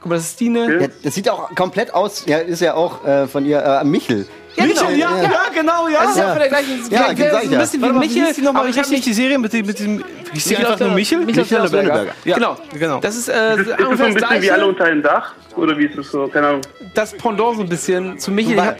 [0.00, 0.80] Guck mal, das ist Stine.
[0.80, 4.26] Ja, das sieht auch komplett aus, ja, ist ja auch äh, von ihr, äh, Michel.
[4.56, 4.82] Ja, genau.
[4.82, 6.02] Michel, ja, ja, genau, ja.
[6.02, 6.80] Das ist ja von der gleichen.
[6.90, 7.58] Ja, der sag ich ist ja.
[7.58, 8.26] ein bisschen wie wie Michel.
[8.26, 10.44] hieß die nochmal aber ich hab richtig, nicht die Serie mit dem, mit dem hieß
[10.44, 11.18] die einfach nur Michel?
[11.20, 12.12] Michel Michel der Lönneberger.
[12.24, 12.56] Ja, Genau.
[12.72, 13.00] genau.
[13.00, 15.34] Das ist, äh, Ist das, ist das so ein bisschen wie alle unter einem Dach?
[15.56, 16.26] Oder wie ist das so?
[16.28, 16.60] Keine Ahnung.
[16.94, 18.54] Das Pendant so ein bisschen zu Michel.
[18.54, 18.76] Ich hab,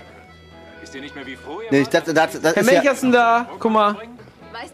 [1.70, 3.96] Nee, das, das, das, Herr ist ja, Melchersen da, guck mal.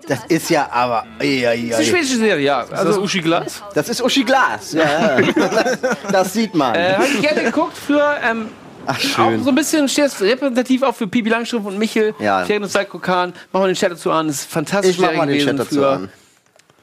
[0.08, 1.04] Das ist ja aber.
[1.20, 2.64] Ja, ja, Das ist eine schwedische Serie, ja.
[2.70, 3.62] Also das Uschi Glas?
[3.74, 4.72] Das ist Uschi Glas.
[4.72, 5.26] Ja, ja.
[6.12, 6.74] das sieht man.
[6.74, 8.48] äh, habe ich gerne geguckt für, ähm,
[8.86, 9.42] Ach, auch schön.
[9.42, 12.14] so ein bisschen steht es repräsentativ auch für Pipi Langstrumpf und Michel.
[12.18, 12.44] Ja.
[12.44, 13.32] Ferien und Saltkrokan.
[13.52, 14.28] Machen wir den Chat dazu an.
[14.28, 16.08] Das ist fantastisch Ich mach mal den Chat dazu an.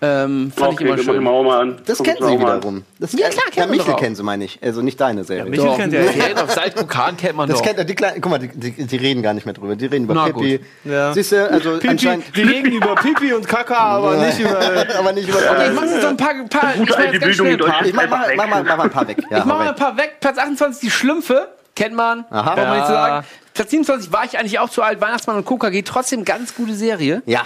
[0.06, 1.24] Ähm, fand Okay, ich immer mach ich schön.
[1.24, 1.82] mir auch mal an.
[1.86, 2.84] Das Guck ich mir sie mal wiederum.
[2.99, 4.60] Das, Ja, klar, kennt ja, Michel kennen sie, meine ich.
[4.62, 5.45] Also nicht deine Serie.
[5.49, 5.78] Michel Doch.
[5.78, 6.01] kennt ja.
[6.04, 7.66] Ferien auf Saltkrokan kennt man Das doch.
[7.66, 9.76] kennt er, die kleinen, guck mal, die, die, die reden gar nicht mehr drüber.
[9.78, 10.60] Die reden über Na Pippi.
[10.84, 11.14] Ja.
[11.14, 12.26] Siehst du, also anscheinend.
[12.34, 14.60] Pipi, wir reden über Pipi und Kaka, aber nicht über...
[14.99, 17.54] aber nicht über Okay, ich mach so ein paar, paar Gute ich mach Bildung schnell
[17.54, 17.82] in ein paar.
[17.84, 17.88] Deutschland.
[17.88, 18.66] Ich mach, mach, mach, mal, weg.
[18.68, 19.18] mach mal ein paar weg.
[19.30, 20.18] Ja, Ich mach mal ein paar weg.
[20.20, 21.47] Platz 28, die Schlümpfe.
[21.76, 22.26] Kennt man.
[22.30, 22.56] Aha.
[22.56, 23.06] Braucht man nicht zu Ja.
[23.08, 23.28] sagen.
[23.54, 24.99] Platz 27 war ich eigentlich auch zu alt.
[25.01, 27.22] Weihnachtsmann und Coca geht trotzdem ganz gute Serie.
[27.26, 27.43] Ja.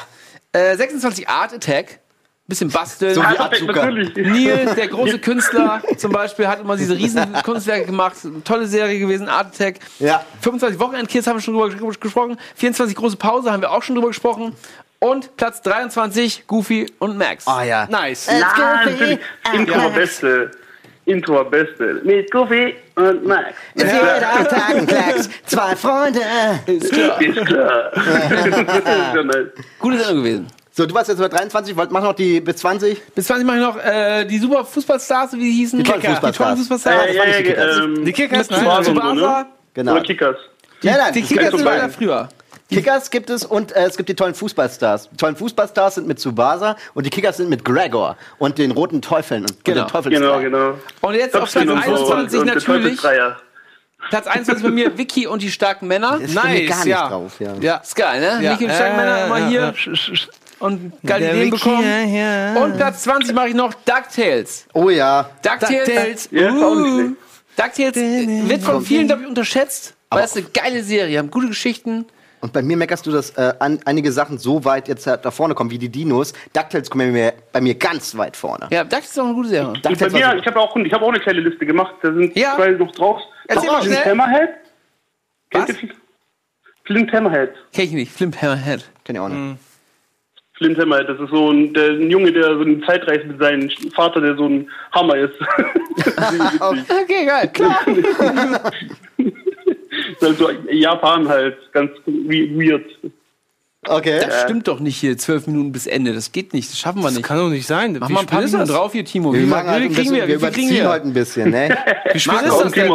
[0.54, 2.00] Äh, 26 Art Attack.
[2.48, 3.14] Bisschen basteln.
[3.14, 3.74] So wie Ah, Azuka.
[3.74, 4.16] natürlich.
[4.16, 8.16] Neil, der große Künstler zum Beispiel, hat immer diese riesen Kunstwerke gemacht.
[8.46, 9.76] Tolle Serie gewesen, Art Attack.
[10.00, 10.24] Ja.
[10.42, 12.38] 25 25 Wochenendkids haben wir schon drüber ges- gesprochen.
[12.56, 14.56] 24 große Pause haben wir auch schon drüber gesprochen.
[15.00, 17.46] Und Platz 23 Goofy und Max.
[17.48, 17.86] Ah ja.
[17.90, 18.28] Nice.
[18.32, 19.20] Let's go, Nein, Goofy.
[19.54, 20.52] Intro beste.
[21.06, 22.02] Intro beste.
[22.04, 23.54] Mit Goofy und Max.
[23.76, 25.30] Jetzt jeder Tag ein Klecks.
[25.46, 26.22] Zwei Freunde.
[26.66, 27.22] Ist klar.
[27.22, 27.92] Ist klar.
[29.16, 29.48] ja, nice.
[29.80, 30.48] Gute Sendung gewesen.
[30.78, 33.02] So, du warst jetzt bei 23, wollt- mach noch die bis 20.
[33.16, 35.80] Bis 20 mache ich noch äh, die super Fußballstars, wie die hießen.
[35.80, 36.14] Die tollen Kicker.
[36.14, 36.38] Fußballstars.
[36.38, 37.16] Die tollen Fußballstars.
[37.16, 37.78] Ja, ja, ja, die Kickers.
[37.78, 38.60] ähm, Die Kickers, Mit nein.
[38.60, 39.10] Tsubasa Tsubasa.
[39.10, 39.46] und so, ne?
[39.74, 39.92] Genau.
[39.94, 40.36] Oder Kickers.
[40.84, 42.30] Ja, nein, Die Kickers sind leider früher.
[42.70, 45.10] Kickers gibt es und äh, es gibt die tollen Fußballstars.
[45.10, 49.02] Die tollen Fußballstars sind mit Tsubasa und die Kickers sind mit Gregor und den roten
[49.02, 49.82] Teufeln und, Genau.
[49.82, 50.74] und den Teufels Genau, genau.
[51.02, 51.74] Und jetzt auf Platz und so.
[52.14, 52.66] 21 und der natürlich.
[53.02, 53.38] Teufelsdreier.
[54.12, 56.20] Platz 21 bei mir, Vicky und die starken Männer.
[56.22, 57.08] Ich stehe Nice, gar nicht ja.
[57.10, 57.32] drauf.
[57.40, 57.54] Ja.
[57.62, 57.76] Ja.
[57.78, 58.44] Ist geil, ne?
[58.44, 58.52] Ja.
[58.52, 59.74] Vicky und die starken Männer immer ja, hier.
[60.60, 61.84] Und geile Der Ideen Vicky, bekommen.
[61.84, 62.64] ja, ja.
[62.64, 64.68] Und Platz 20 mache ich noch DuckTales.
[64.74, 65.30] Oh ja.
[65.44, 66.30] DuckTales, DuckTales.
[66.32, 67.16] Ja, ist schlecht.
[67.58, 69.94] DuckTales wird von vielen, glaube ich, unterschätzt.
[70.10, 72.06] Weil es eine geile Serie, haben gute Geschichten.
[72.40, 75.32] Und bei mir meckerst du, dass äh, an, einige Sachen so weit jetzt äh, da
[75.32, 76.34] vorne kommen wie die Dinos.
[76.54, 78.68] DuckTales kommen bei mir, bei mir ganz weit vorne.
[78.72, 79.70] Ja, DuckTales ist auch eine gute Serie.
[79.70, 79.98] Und bei mir,
[80.32, 81.96] so- ich habe auch, ich hab auch eine kleine Liste gemacht.
[82.04, 82.56] Da sind Ja.
[82.56, 83.22] zwei noch drauf.
[83.48, 84.12] Erzähl mal Flint schnell.
[84.12, 84.50] Hammerhead.
[85.50, 85.76] Kennt ihr
[86.86, 87.50] Flint Hammerhead.
[87.74, 88.12] Kenn ich nicht.
[88.12, 88.86] Flimp Hammerhead.
[89.04, 89.58] Kenn ich auch nicht.
[90.58, 93.70] Flint Hammerhead, das ist so ein, der, ein Junge, der so eine Zeitreise mit seinem
[93.96, 95.34] Vater, der so ein Hammer ist.
[96.60, 97.50] Okay, geil.
[97.54, 97.80] Klar.
[100.22, 102.86] also Japan halt, ganz we- weird.
[103.90, 104.20] Okay.
[104.26, 105.18] Das stimmt doch nicht hier.
[105.18, 106.14] Zwölf Minuten bis Ende.
[106.14, 106.70] Das geht nicht.
[106.72, 107.26] Das schaffen wir Das nicht.
[107.26, 107.98] kann doch nicht sein.
[108.00, 109.32] Mach mal ein paar Minuten drauf hier, Timo.
[109.34, 110.28] Wie, Wir, viel- machen halt wie kriegen wir?
[110.28, 110.90] wir kriegen überziehen wir?
[110.90, 111.78] heute ein bisschen, ne?
[112.14, 112.90] Wie spät ist das denn?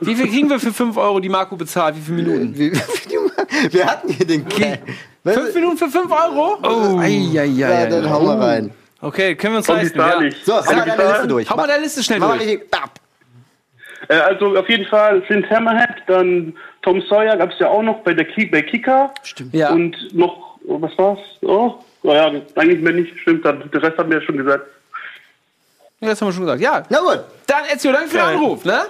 [0.00, 1.96] Wie viel kriegen wir für 5 Euro, die Marco bezahlt?
[1.96, 2.56] Wie viele Minuten?
[3.70, 4.80] wir, hatten hier den Gag.
[5.24, 6.58] Fünf Minuten für 5 Euro?
[6.62, 7.00] Oh.
[7.00, 7.86] Ja, Eieiei.
[7.86, 8.70] dann hauen wir rein.
[9.02, 9.98] Okay, können wir uns Kommt die leisten.
[10.48, 10.62] Ja.
[10.62, 11.50] So, hau mal deine Liste durch.
[11.50, 12.60] Hau mal deine Liste schnell durch.
[14.08, 17.98] Äh, also auf jeden Fall Flint Hammerhead, dann Tom Sawyer gab es ja auch noch
[18.00, 19.12] bei der Ki bei Kicker.
[19.22, 19.54] Stimmt.
[19.54, 19.70] Ja.
[19.70, 21.18] Und noch, was war's?
[21.42, 23.18] Oh, oh ja, eigentlich mehr nicht.
[23.20, 24.66] Stimmt, dann, der Rest haben wir ja schon gesagt.
[26.00, 26.60] Ja, das haben wir schon gesagt.
[26.62, 26.82] Ja.
[26.88, 27.20] Na gut.
[27.46, 28.26] Dann, Ezio, danke für den.
[28.26, 28.80] Anruf, ne?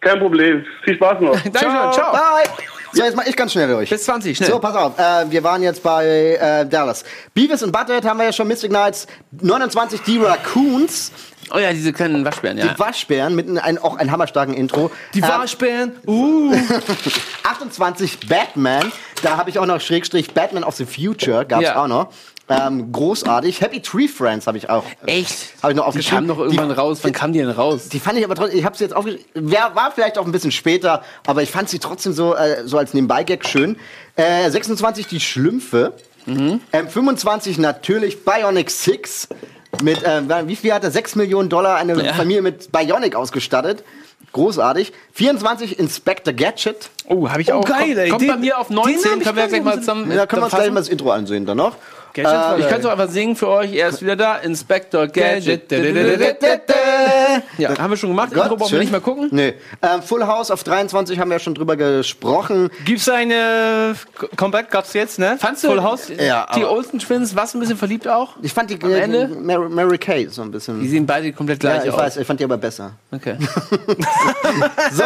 [0.00, 0.64] Kein Problem.
[0.84, 1.32] Viel Spaß noch.
[1.44, 1.92] Dankeschön.
[1.92, 2.12] Ciao.
[2.12, 2.44] Bye.
[2.92, 3.90] So, jetzt mach ich ganz schnell durch.
[3.90, 4.50] Bis 20, schnell.
[4.50, 4.96] So, pass auf.
[4.96, 7.04] Äh, wir waren jetzt bei äh, Dallas.
[7.34, 8.46] Beavis und Butthead haben wir ja schon.
[8.46, 9.08] Mystic Knights
[9.40, 11.10] 29, die Raccoons,
[11.52, 12.68] Oh ja, diese kleinen Waschbären, ja.
[12.68, 14.90] die Waschbären mit ein, auch ein hammerstarken Intro.
[15.14, 15.92] Die Ähm, Waschbären.
[16.06, 16.54] Uh.
[17.42, 18.90] 28 Batman.
[19.22, 21.44] Da habe ich auch noch Schrägstrich Batman of the Future.
[21.44, 21.82] Gab's Ja.
[21.82, 22.08] auch noch.
[22.46, 23.62] Ähm, großartig.
[23.62, 24.84] Happy Tree Friends habe ich auch.
[25.06, 25.54] Echt?
[25.62, 26.26] Habe ich noch Die aufgeschrieben.
[26.26, 26.98] kam doch irgendwann raus.
[27.02, 27.88] Wann kam die denn raus?
[27.88, 30.32] Die fand ich aber trotzdem, ich habe sie jetzt aufgeschrieben, Wer- war vielleicht auch ein
[30.32, 33.76] bisschen später, aber ich fand sie trotzdem so, äh, so als Nebenbei-Gag schön.
[34.16, 35.94] Äh, 26 die Schlümpfe.
[36.26, 36.60] Mhm.
[36.72, 39.28] Ähm, 25 natürlich Bionic Six.
[39.82, 40.90] Mit, äh, wie viel hat er?
[40.90, 42.12] 6 Millionen Dollar eine Ja.
[42.14, 43.84] Familie mit Bionic ausgestattet.
[44.32, 44.92] Großartig.
[45.12, 46.90] 24 Inspector Gadget.
[47.08, 47.64] Oh, habe ich auch.
[47.64, 48.08] geil, ey.
[48.08, 49.02] Kommt Den- bei mir auf 19.
[49.02, 50.10] den hab ich Können wir gleich mal zusammen.
[50.14, 51.76] Da können wir uns gleich mal das Intro ansehen dann noch.
[52.14, 53.72] Gadget war Ich es auch einfach singen für euch.
[53.74, 54.36] Er ist wieder da.
[54.36, 55.70] Inspector Gadget.
[57.58, 58.30] Ja, haben wir schon gemacht.
[58.32, 59.28] Gott, Intro brauchen wir nicht mehr gucken.
[59.32, 59.54] Nee.
[59.82, 62.70] Ähm, Full House auf 23 haben wir ja schon drüber gesprochen.
[62.84, 64.70] Gibt's eine K- Comeback?
[64.70, 65.36] Gab's jetzt, ne?
[65.38, 66.08] Fandst du Full House?
[66.16, 68.36] Ja, die Olsen Twins, warst du ein bisschen verliebt auch?
[68.42, 69.28] Ich fand die Am Ende?
[69.28, 70.80] Mary, Mary Kay so ein bisschen.
[70.80, 71.98] Die sehen beide komplett gleich ja, ich aus.
[71.98, 72.92] weiß, ich fand die aber besser.
[73.10, 73.36] Okay.
[74.92, 75.04] So?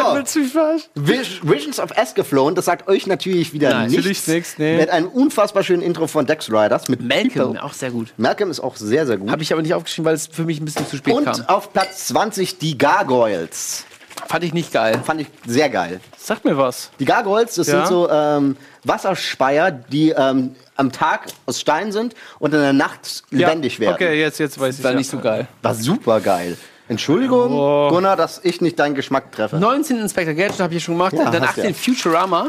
[0.95, 3.95] Vis- Visions of Escaflown, das sagt euch natürlich wieder Nein, nichts.
[3.97, 4.77] natürlich nichts, nee.
[4.77, 6.87] Mit einem unfassbar schönen Intro von Dex Riders.
[6.89, 8.13] Mit Malcolm, auch sehr gut.
[8.17, 9.31] Malcolm ist auch sehr, sehr gut.
[9.31, 11.41] Habe ich aber nicht aufgeschrieben, weil es für mich ein bisschen zu spät Und kam.
[11.47, 13.85] auf Platz 20 die Gargoyles.
[14.27, 14.99] Fand ich nicht geil.
[15.03, 16.01] Fand ich sehr geil.
[16.17, 16.91] Sag mir was.
[16.99, 17.77] Die Gargoyles, das Ja.
[17.85, 23.23] sind so ähm, Wasserspeier, die ähm, am Tag aus Stein sind und in der Nacht
[23.31, 23.79] lebendig ja.
[23.81, 23.93] werden.
[23.95, 24.83] Okay, jetzt, jetzt weiß ich.
[24.83, 24.97] War ja.
[24.97, 25.47] nicht so geil.
[25.61, 26.57] War super geil.
[26.89, 27.89] Entschuldigung, Oh.
[27.89, 29.57] Gunnar, dass ich nicht deinen Geschmack treffe.
[29.57, 31.13] 19 Inspector Gadget habe ich schon gemacht.
[31.13, 32.47] Ja, Dann hast du 18 Futurama.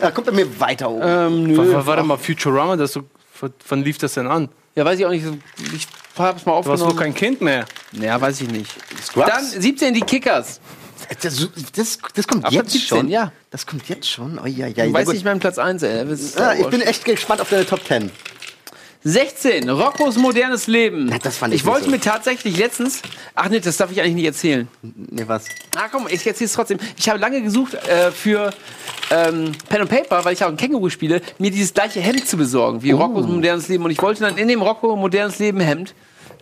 [0.00, 1.02] Er kommt bei mir weiter oben.
[1.04, 1.72] Ähm, nö.
[1.74, 3.04] wa- Warte mal, Futurama, das so, w-
[3.68, 4.48] wann lief das denn an?
[4.74, 5.24] Ja, weiß ich auch nicht.
[5.74, 5.86] Ich
[6.18, 6.90] hab's mal Du warst aufgenommen.
[6.96, 7.64] doch kein Kind mehr.
[7.92, 8.70] Ja, weiß ich nicht.
[9.04, 9.28] Scrubs?
[9.28, 10.60] Dann 17 die Kickers.
[11.22, 13.08] Das, das, das kommt Ab jetzt 17, schon.
[13.08, 13.30] ja.
[13.50, 14.38] Das kommt jetzt schon.
[14.38, 15.14] Oh, ja, ja, Ich ja, weiß gut.
[15.14, 16.06] nicht meinen Platz 1, ey.
[16.38, 18.10] Ah, ich bin echt gespannt auf deine Top 10.
[19.06, 19.68] 16.
[19.68, 21.06] Roccos modernes Leben.
[21.06, 23.02] Na, das fand ich ich wollte nicht mir tatsächlich letztens.
[23.34, 24.66] Ach nee, das darf ich eigentlich nicht erzählen.
[24.82, 25.44] Nee, was?
[25.76, 26.78] Ah, komm, ich erzähle es trotzdem.
[26.96, 28.50] Ich habe lange gesucht äh, für
[29.10, 32.38] ähm, Pen and Paper, weil ich auch ein Känguru spiele, mir dieses gleiche Hemd zu
[32.38, 32.82] besorgen, Oh.
[32.82, 33.84] wie Roccos modernes Leben.
[33.84, 35.94] Und ich wollte dann in dem Rocco modernes Leben Hemd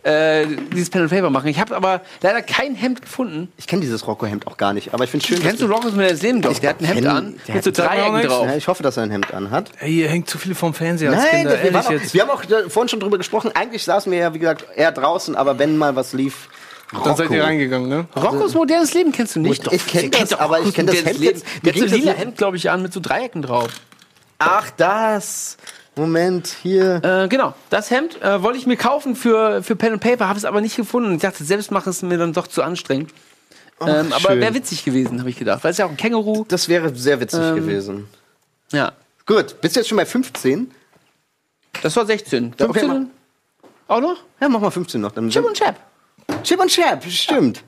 [0.05, 1.47] äh, dieses Pen and Paper machen.
[1.49, 3.53] Ich habe aber leider kein Hemd gefunden.
[3.57, 5.41] Ich kenne dieses Rocco-Hemd auch gar nicht, aber ich finde schön.
[5.41, 6.59] Kennst du dass Roccos modernes Leben doch?
[6.59, 8.29] Der hat ein Hemd an der mit so Dreiecken nichts.
[8.29, 8.47] drauf.
[8.47, 9.71] Ja, ich hoffe, dass er ein Hemd anhat.
[9.79, 12.15] Ey, ihr hängt zu viel vom Fernseher als Nein, Kinder, das, wir, auch, jetzt.
[12.15, 13.53] wir haben auch vorhin schon drüber gesprochen.
[13.55, 16.49] Eigentlich saßen wir ja, wie gesagt, eher draußen, aber wenn mal was lief.
[16.93, 17.47] Dann seid ihr Rocco.
[17.47, 18.07] reingegangen, ne?
[18.15, 19.67] Roccos modernes Leben kennst du nicht?
[19.73, 21.23] Ich kenn Ihr das, kennt doch aber ich Roccos kenn das Hemd Leben.
[21.39, 23.71] jetzt- Der hat so lila Hemd, glaube ich, an mit so Dreiecken drauf.
[24.39, 25.57] Ach, das.
[25.95, 27.03] Moment, hier.
[27.05, 30.39] Äh, genau, das Hemd äh, wollte ich mir kaufen für, für Pen and Paper, habe
[30.39, 31.15] es aber nicht gefunden.
[31.15, 33.11] Ich dachte, selbst machen ist mir dann doch zu anstrengend.
[33.81, 35.63] Ähm, aber wäre witzig gewesen, habe ich gedacht.
[35.65, 36.45] Weil es ist ja auch ein Känguru.
[36.49, 38.09] Das wäre sehr witzig Ähm, gewesen.
[38.73, 38.93] Ja,
[39.27, 40.71] Gut, bist du jetzt schon bei 15?
[41.83, 42.55] das war 16.
[42.59, 43.11] Ja, okay, 15
[43.89, 44.17] auch noch?
[44.41, 45.13] Ja, mach mal 15 noch.
[45.13, 45.77] Dann Chip und Chap.
[46.43, 47.63] Chip und Chap, stimmt.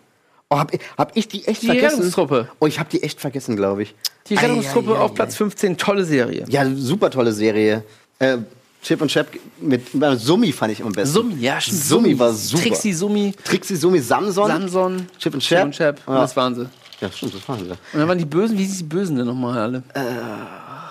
[0.51, 1.97] Oh, hab, ich- hab ich die echt Die vergessen?
[1.97, 2.49] Rettungstruppe.
[2.61, 3.95] Oh, ich hab die echt vergessen, glaube ich.
[4.29, 6.45] Die Rettungstruppe Ei, ei, ei, auf Platz 15, tolle Serie.
[6.49, 7.85] Ja, super tolle Serie.
[8.19, 8.39] Äh,
[8.83, 9.29] Chip und Chap
[9.61, 11.15] mit äh, Summi fand ich am besten.
[11.15, 11.81] Summi, ja, stimmt.
[11.83, 12.63] Summi war super.
[12.65, 14.47] Trixie, Summi, Trixie, Summi, Samson.
[14.49, 15.65] Samson, Chip und Chip Chap.
[15.67, 16.01] und Chap.
[16.07, 16.21] Und Ja.
[16.21, 16.69] das waren sie.
[17.01, 17.71] Ja, stimmt, das waren sie.
[17.71, 19.83] Und dann waren die Bösen, wie hieß die Bösen denn nochmal alle?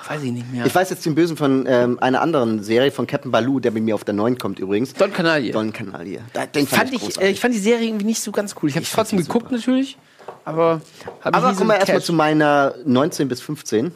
[0.08, 0.66] Weiß ich nicht mehr.
[0.66, 3.80] Ich weiß jetzt den Bösen von ähm, einer anderen Serie, von Captain Baloo, der bei
[3.80, 4.94] mir auf der 9 kommt übrigens.
[4.94, 5.52] Don Canaille.
[5.52, 7.32] Don Kanal Da, den fand, fand ich, äh, großartig.
[7.32, 8.70] ich fand die Serie irgendwie nicht so ganz cool.
[8.70, 9.56] Ich habe Ich trotzdem geguckt super.
[9.56, 9.98] natürlich,
[10.46, 10.82] aber
[11.22, 13.92] Aber ich kommen wir erstmal zu meiner 19 bis 15.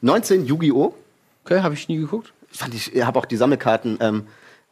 [0.00, 0.94] 19 Yu-Gi-Oh!
[1.44, 2.32] Okay, habe ich nie geguckt.
[2.52, 4.26] Fand ich, habe auch die Sammelkarten ähm,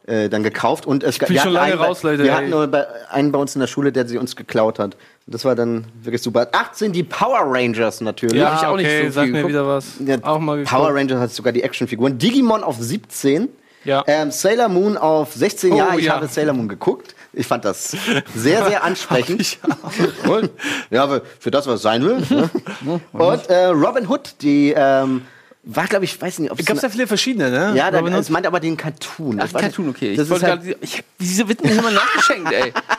[0.05, 2.35] äh, dann gekauft und es wir schon hatten lange einen, bei- raus, Leute, Wir ey.
[2.37, 4.97] hatten nur bei, einen bei uns in der Schule, der sie uns geklaut hat.
[5.27, 6.47] Das war dann wirklich super.
[6.51, 8.43] 18 die Power Rangers natürlich.
[8.43, 9.53] hab ich auch nicht okay, so sag viel mir geguckt.
[9.53, 9.85] wieder was.
[10.05, 10.75] Ja, auch mal geguckt.
[10.75, 12.17] Power Rangers hat sogar die Actionfiguren.
[12.17, 13.49] Digimon auf 17.
[13.85, 14.03] Ja.
[14.07, 15.71] Ähm, Sailor Moon auf 16.
[15.71, 16.15] Oh, ja, ich ja.
[16.15, 17.15] habe Sailor Moon geguckt.
[17.31, 17.95] Ich fand das
[18.35, 19.57] sehr, sehr ansprechend.
[20.27, 20.49] Und,
[20.89, 22.17] ja, für das, was es sein will.
[22.29, 22.49] ne?
[23.13, 25.21] Und äh, Robin Hood, die ähm,
[25.63, 27.73] war, glaube ich, weiß nicht, ob es Gab's da viele verschiedene, ne?
[27.75, 28.29] ja, da, es Hood?
[28.29, 29.39] meint aber den Cartoon.
[29.41, 30.15] Ach, Cartoon, okay.
[30.15, 32.73] Das ich ist halt, gerade, ich, diese wird mir immer nachgeschenkt, ey.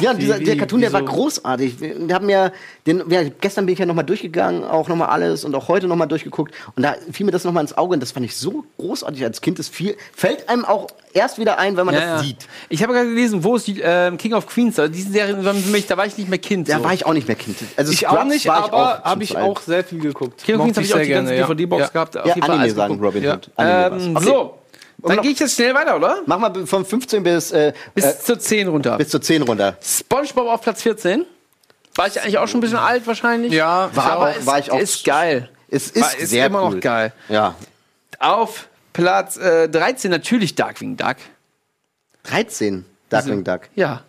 [0.00, 1.80] ja, dieser, der Cartoon, der war großartig.
[1.80, 2.52] Wir wir haben ja,
[2.86, 6.08] den, ja, gestern bin ich ja nochmal durchgegangen, auch nochmal alles und auch heute nochmal
[6.08, 6.54] durchgeguckt.
[6.76, 9.40] Und da fiel mir das nochmal ins Auge und das fand ich so großartig als
[9.40, 9.58] Kind.
[9.58, 12.46] Das viel, fällt einem auch erst wieder ein, wenn man das sieht.
[12.68, 14.78] Ich habe gerade gelesen, wo ist die ähm, King of Queens?
[14.78, 16.68] Also diese Serien waren für mich, da war ich nicht mehr Kind.
[16.68, 16.84] Da so.
[16.84, 17.56] war ich auch nicht mehr Kind.
[17.76, 20.42] Also Ich Scrubs auch nicht, aber habe ich auch sehr viel geguckt.
[20.44, 21.46] King of Queens habe ich auch die ganze ja.
[21.46, 21.88] DVD-Box Ja.
[21.88, 22.16] gehabt.
[22.16, 23.16] Auf Ja, jeden Fall Anime sagen geguckt.
[23.16, 23.34] Robin Ja.
[23.34, 23.50] Hood.
[23.58, 24.18] Ähm.
[24.20, 24.54] So,
[25.08, 26.22] dann gehe ich jetzt schnell weiter, oder?
[26.26, 28.96] Mach mal von 15 bis, äh, Bis äh, zur 10 runter.
[28.96, 29.76] bis zur 10 runter.
[29.82, 31.24] SpongeBob auf Platz 14.
[31.96, 33.52] War ich eigentlich auch schon ein bisschen alt wahrscheinlich?
[33.52, 35.48] Ja, War aber auch- war ich auch- ist geil.
[35.68, 36.74] Es ist, War- ist sehr immer cool.
[36.76, 37.12] noch geil.
[37.28, 37.54] Ja.
[38.18, 41.16] Auf Platz äh, 13 natürlich Darkwing Duck.
[42.24, 43.62] 13, Darkwing Duck.
[43.74, 44.02] Ja,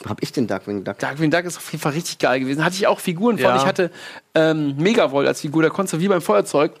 [0.00, 0.98] Wo hab ich den Darkwing Duck?
[0.98, 2.64] Darkwing Duck ist auf jeden Fall richtig geil gewesen.
[2.64, 3.46] Hatte ich auch Figuren von.
[3.46, 3.56] Ja.
[3.56, 3.90] Ich hatte
[4.34, 6.72] ähm, Megavolt als Figur, da konntest du wie beim Feuerzeug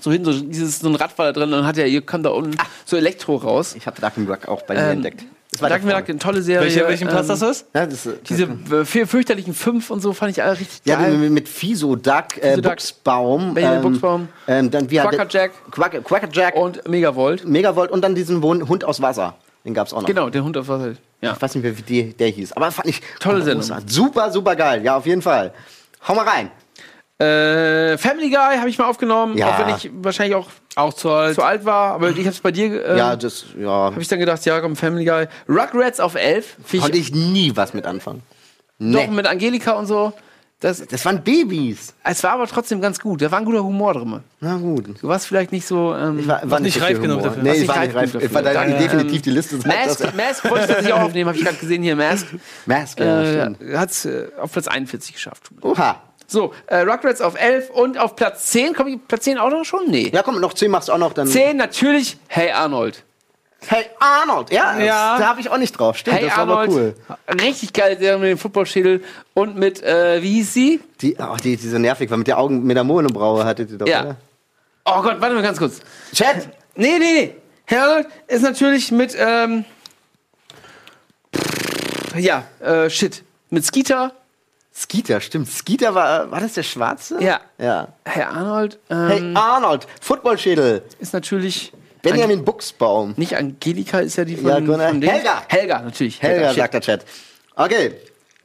[0.00, 2.02] So hinten, so, dieses, so ein Rad war da drin und dann hat er, hier
[2.02, 3.74] kam da unten so Elektro raus.
[3.76, 5.24] Ich habe Duck and Duck auch bei mir Ähm, entdeckt.
[5.50, 5.94] Das war Vorne.
[5.94, 6.62] eine tolle Serie.
[6.66, 7.66] Welche, welchen Platz ähm, das ist?
[7.72, 8.42] Ja, das, ist- Diese
[8.72, 11.16] äh, vier fürchterlichen fünf und so fand ich alle richtig Ja, geil.
[11.16, 12.62] mit, mit Fiso, Duck, äh, Fiso.
[12.68, 13.54] Buchsbaum.
[13.54, 14.28] Benjamin Buchsbaum.
[14.48, 15.52] Ähm, dann wie Quackerjack.
[15.70, 17.46] Quacker, Quackerjack, und Megavolt.
[17.46, 19.36] Megavolt und dann diesen Hund aus Wasser.
[19.64, 20.08] Den gab's auch noch.
[20.08, 20.94] Genau, der Hund auf Wasser.
[21.20, 21.32] Ja.
[21.34, 22.52] Ich weiß nicht mehr, wie die, der hieß.
[22.54, 23.70] Aber fand ich Tolle Sendung.
[23.86, 24.82] Super, super geil.
[24.84, 25.52] Ja, auf jeden Fall.
[26.08, 26.50] Hau mal rein.
[27.18, 29.48] Äh, Family Guy habe ich mal aufgenommen, Ja.
[29.50, 31.36] auch wenn ich wahrscheinlich auch Auch zu alt.
[31.36, 32.84] zu alt war, aber ich habe es bei dir.
[32.84, 35.26] Ähm, ja, das ja, habe ich dann gedacht, ja, komm, Family Guy.
[35.48, 36.56] Rugrats auf 11.
[36.64, 38.22] Find konnte ich ich nie was mit anfangen.
[38.80, 39.06] doch Nee.
[39.06, 40.12] mit Angelika und so.
[40.60, 41.94] Das, Das waren Babys.
[42.04, 43.20] es war aber trotzdem ganz gut.
[43.20, 44.20] Da war ein guter Humor drin.
[44.40, 45.02] Na gut.
[45.02, 45.94] Du warst vielleicht nicht so.
[45.94, 47.42] Ähm, Ich war, war nicht reif genug dafür.
[47.42, 48.12] Nee, ich war nicht reif.
[48.12, 49.56] genug Ich war da definitiv die Liste.
[49.58, 49.66] das.
[49.66, 51.94] Mask, Mask wollte ich tatsächlich auch aufnehmen, habe ich gerade gesehen hier.
[51.96, 52.26] Mask.
[52.66, 53.76] Mask, ja, Äh, stimmt.
[53.76, 55.50] Hat es äh, auf Platz 41 geschafft.
[55.60, 56.00] Oha.
[56.26, 58.74] So, äh, Rugrats auf 11 und auf Platz 10.
[58.74, 59.88] Komm ich Platz 10 auch noch schon?
[59.88, 60.10] Nee.
[60.12, 61.12] Ja, komm, noch 10 machst du auch noch.
[61.12, 63.02] Dann 10 natürlich Hey Arnold.
[63.66, 64.50] Hey, Arnold.
[64.52, 65.18] Ja, Ja.
[65.18, 65.96] Da habe ich auch nicht drauf.
[65.96, 66.96] Stimmt, Hey das war aber Arnold.
[67.08, 67.36] cool.
[67.40, 69.02] Richtig geil, der mit dem Footballschädel
[69.32, 70.80] und mit, äh, wie hieß sie?
[71.00, 72.18] Die, oh, die, die so nervig war.
[72.18, 74.02] Mit der Augen, mit der Monobraue hatte die doch, Ja.
[74.02, 74.16] oder?
[74.84, 75.80] Oh Gott, warte mal ganz kurz.
[76.12, 76.48] Chat.
[76.76, 77.34] Nee, nee, nee.
[77.64, 79.64] Hey Arnold ist natürlich mit, ähm,
[82.16, 83.22] ja, äh, shit.
[83.50, 84.12] Mit Skeeter.
[84.76, 85.48] Skeeter, stimmt.
[85.48, 87.22] Skeeter war, war das der Schwarze?
[87.22, 87.40] Ja.
[87.58, 87.88] Ja.
[88.04, 89.86] Hey Arnold ähm, Hey, Arnold.
[90.00, 90.82] Footballschädel.
[90.98, 91.72] ist natürlich.
[92.02, 93.14] Benjamin Buchsbaum.
[93.16, 94.88] Nicht Angelika ist ja die von, Ja, Gunnar.
[94.88, 95.00] von.
[95.00, 95.42] Helga.
[95.48, 96.20] Helga, natürlich.
[96.20, 96.56] Helga, shit.
[96.58, 97.04] sagt der Chat.
[97.56, 97.94] Okay.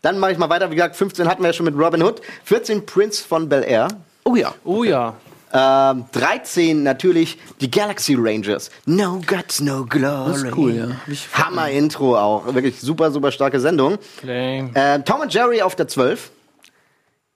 [0.02, 0.70] Dann mache ich mal weiter.
[0.72, 2.22] Wie gesagt, 15 hatten wir ja schon mit Robin Hood.
[2.46, 3.88] 14 Prince von Bel Air.
[4.24, 4.54] Oh ja.
[4.64, 5.16] Oh ja.
[5.52, 8.70] Ähm, 13 natürlich die Galaxy Rangers.
[8.86, 10.32] No Guts, No Glory.
[10.32, 10.88] Das ist cool, ja.
[11.34, 12.54] Hammer Intro auch.
[12.54, 13.98] Wirklich super, super starke Sendung.
[14.26, 16.32] Äh, Tom und Jerry auf der 12.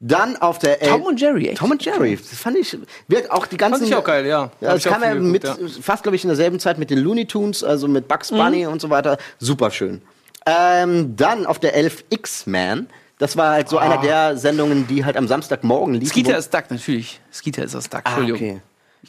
[0.05, 0.91] Dann auf der 11.
[0.91, 1.57] Tom und Jerry, echt?
[1.59, 2.17] Tom und Jerry.
[2.17, 3.79] Das fand ich, wird auch die ganzen.
[3.79, 4.51] Fand ich auch geil, ja.
[4.59, 7.25] Ja, das kam ja mit, geguckt, fast glaube ich in derselben Zeit mit den Looney
[7.25, 8.37] Tunes, also mit Bugs Mhm.
[8.37, 9.17] Bunny und so weiter.
[9.39, 10.01] Super schön.
[10.45, 12.87] Ähm, dann auf der 11 X-Man.
[13.19, 16.09] Das war halt so einer der Sendungen, die halt am Samstagmorgen liefen.
[16.11, 17.21] Skeeter ist Duck, natürlich.
[17.31, 18.49] Skeeter ist aus Duck, Ah, Entschuldigung.
[18.49, 18.61] okay.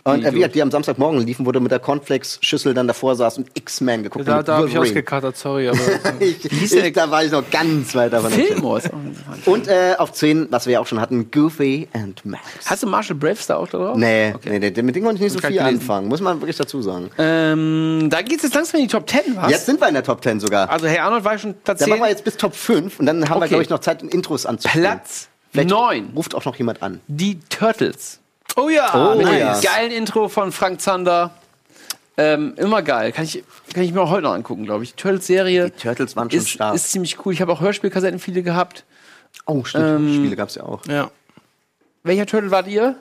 [0.03, 3.38] Und äh, wie gesagt, die am Samstagmorgen liefen, wurde mit der Cornflakes-Schüssel dann davor saß
[3.38, 5.78] und X-Men geguckt Da, da habe ich ausgekatert, sorry, aber.
[6.20, 10.49] ich, ich, da war ich noch ganz weit davon ist auch Und äh, auf 10,
[10.51, 12.42] was wir ja auch schon hatten, Goofy and Max.
[12.66, 13.97] Hast du Marshall auch da drauf?
[13.97, 14.59] Nee, Okay.
[14.59, 15.66] nee, nee, mit dem konnte ich nicht so viel gelesen.
[15.80, 17.11] anfangen, muss man wirklich dazu sagen.
[17.18, 19.51] Ähm, da geht's jetzt langsam in die Top 10, was?
[19.51, 20.68] Jetzt sind wir in der Top 10 sogar.
[20.70, 21.90] Also, Herr Arnold war schon Platz Dann 10.
[21.90, 23.49] machen wir jetzt bis Top 5 und dann haben wir, Okay.
[23.49, 24.84] glaube ich, noch Zeit, Intros anzuspielen.
[24.86, 26.11] Platz Vielleicht 9.
[26.16, 27.01] Ruft auch noch jemand an.
[27.07, 28.18] Die Turtles.
[28.57, 29.12] Oh ja!
[29.12, 29.61] Oh, dem ja.
[29.61, 31.32] geilen Intro von Frank Zander.
[32.16, 33.11] Ähm, immer geil.
[33.11, 33.42] Kann ich,
[33.72, 34.94] kann ich mir auch heute noch angucken, glaube ich.
[34.94, 35.70] Turtles-Serie.
[35.70, 36.74] Die Turtles waren schon ist, stark.
[36.74, 37.32] ist ziemlich cool.
[37.32, 38.84] Ich habe auch Hörspielkassetten viele gehabt.
[39.46, 39.84] Oh, stimmt.
[39.84, 40.86] Ähm, Spiele gab es ja auch.
[40.86, 41.11] Ja.
[42.05, 42.96] Welcher Turtle wart ihr?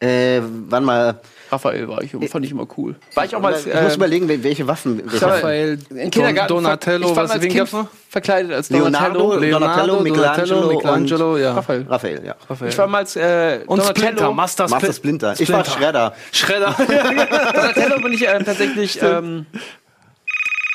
[0.00, 1.20] Äh, wann mal.
[1.50, 2.10] Raphael war ich.
[2.30, 2.96] Fand ich immer cool.
[3.14, 3.52] War ich auch mal.
[3.54, 5.00] ich muss äh, überlegen, wel- welche Waffen.
[5.10, 6.52] Welche Raphael, im Kindergarten.
[6.52, 7.70] Donatello, ich war was, als kind
[8.10, 9.58] verkleidet als Leonardo, Donatello.
[9.58, 11.54] Donatello, Michelangelo Michelangelo, ja.
[11.54, 11.86] Raphael.
[11.88, 12.34] Raphael, ja.
[12.50, 12.70] Raphael.
[12.70, 14.32] Ich war mal als äh, Und Splinter, Donatello.
[14.34, 15.34] Master, Master Spl- Splinter.
[15.38, 16.14] Ich war Schredder.
[16.32, 16.74] Schredder.
[17.54, 19.46] Donatello bin ich ähm, tatsächlich ähm,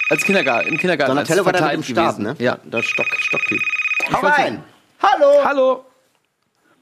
[0.10, 1.12] als Kindergarten, im Kindergarten.
[1.12, 2.24] Donatello als war da verkleidet Stab, ne?
[2.30, 2.44] gewesen.
[2.44, 2.58] Ja.
[2.64, 3.60] Der Stock, Stocktyp.
[4.14, 4.64] Hau rein!
[5.04, 5.44] Hallo!
[5.44, 5.86] Hallo.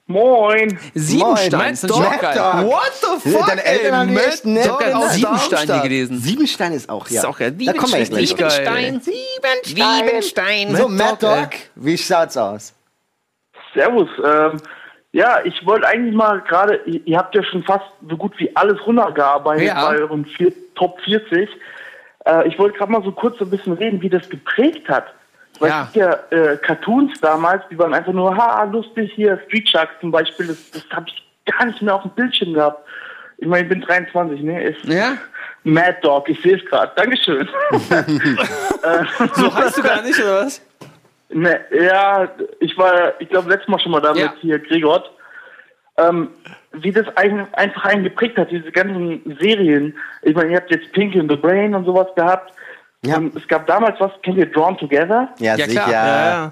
[0.10, 0.80] Moin.
[0.96, 2.66] Siebenstein auch geil.
[2.66, 3.46] What the fuck?
[3.46, 4.72] Deine Eltern haben die Matt echt nett.
[5.12, 6.20] Siebenstein hier gelesen.
[6.20, 7.20] Siebenstein ist auch, ja.
[7.22, 7.52] Ist auch geil.
[7.52, 8.06] Da kommen wir.
[8.08, 9.02] Siebenstein.
[9.02, 9.62] Siebenstein.
[9.64, 10.76] Siebenstein.
[10.76, 12.74] So, Mad Dog, wie schaut's aus?
[13.76, 14.10] Servus.
[14.26, 14.60] Ähm,
[15.12, 18.56] ja, ich wollte eigentlich mal gerade, ihr ihr habt ja schon fast so gut wie
[18.56, 19.90] alles runtergearbeitet Ja.
[19.90, 21.48] bei euren vier, Top 40.
[22.26, 25.06] Äh, ich wollte gerade mal so kurz so ein bisschen reden, wie das geprägt hat.
[25.60, 25.84] Weil Ja.
[25.84, 29.90] es gibt ja äh, Cartoons damals, die waren einfach nur, ha, lustig, hier, Street Shark
[30.02, 32.86] zum Beispiel, das, das habe ich gar nicht mehr auf dem Bildschirm gehabt.
[33.38, 34.64] Ich meine, ich bin 23, ne?
[34.64, 35.18] Ist Ja?
[35.64, 36.92] Mad Dog, ich sehe es gerade.
[36.96, 37.48] Dankeschön.
[39.36, 40.62] So heißt du gar nicht, oder was?
[41.30, 42.28] Ne, ja,
[42.60, 44.26] ich war, ich glaube, letztes Mal schon mal da Ja.
[44.26, 45.04] mit hier Gregor.
[45.98, 46.30] Ähm,
[46.72, 49.96] wie das ein, einfach einen geprägt hat, diese ganzen Serien.
[50.22, 52.54] Ich meine, ihr habt jetzt Pink in the Brain und sowas gehabt.
[53.06, 53.18] Ja.
[53.18, 55.30] Und es gab damals was, kennt ihr Drawn Together?
[55.40, 55.84] Ja, Ja, sicher.
[55.86, 55.92] klar.
[55.92, 56.52] Ja, ja.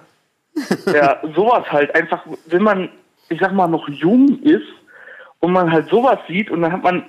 [0.93, 1.93] Ja, sowas halt.
[1.95, 2.89] Einfach, wenn man,
[3.29, 4.65] ich sag mal, noch jung ist
[5.39, 7.03] und man halt sowas sieht und dann hat man,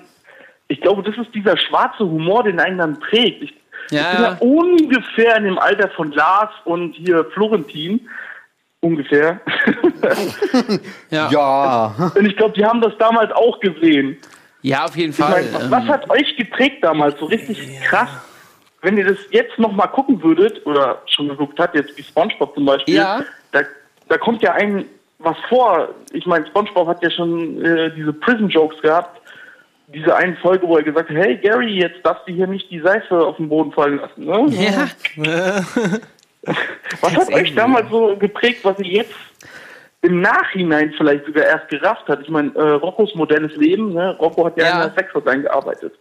[0.68, 3.42] ich glaube, das ist dieser schwarze Humor, den einen dann prägt.
[3.42, 3.54] Ich,
[3.90, 4.36] Ja, ich bin ja ja.
[4.40, 8.06] ungefähr in dem Alter von Lars und hier Florentin.
[8.80, 9.40] Ungefähr.
[11.10, 11.30] Ja.
[11.30, 12.10] Ja.
[12.14, 14.16] und ich glaube, die haben das damals auch gesehen.
[14.62, 15.30] Ja, auf jeden Ich Fall.
[15.52, 18.08] meine, Ähm, was hat euch geprägt damals so richtig krass?
[18.82, 22.54] Wenn ihr das jetzt noch mal gucken würdet oder schon geguckt habt, jetzt wie SpongeBob
[22.54, 23.24] zum Beispiel, Ja.
[23.52, 23.60] da,
[24.08, 24.84] da kommt ja ein
[25.18, 25.88] was vor.
[26.12, 29.20] Ich meine, SpongeBob hat ja schon äh, diese Prison Jokes gehabt
[29.90, 32.80] diese eine Folge, wo er gesagt hat, hey Gary, jetzt darfst du hier nicht die
[32.80, 34.22] Seife auf den Boden fallen lassen.
[34.26, 34.46] Ne?
[34.54, 34.88] Ja.
[37.00, 39.14] Was hat euch damals so geprägt, was ihr jetzt
[40.02, 42.20] im Nachhinein vielleicht sogar erst gerafft hat?
[42.22, 44.16] Ich meine, äh, Roccos modernes Leben, ne?
[44.18, 44.72] Rocco hat ja, Ja.
[44.74, 45.94] in der Sexhotline gearbeitet.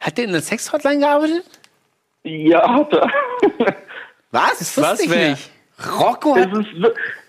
[0.00, 1.44] Hat der in der Sexhotline gearbeitet?
[2.22, 3.10] Ja, hat er.
[4.30, 4.58] Was?
[4.58, 5.30] Das wusste ich wer?
[5.30, 5.50] nicht.
[5.98, 6.52] Rocco Das hat.
[6.58, 6.66] ist,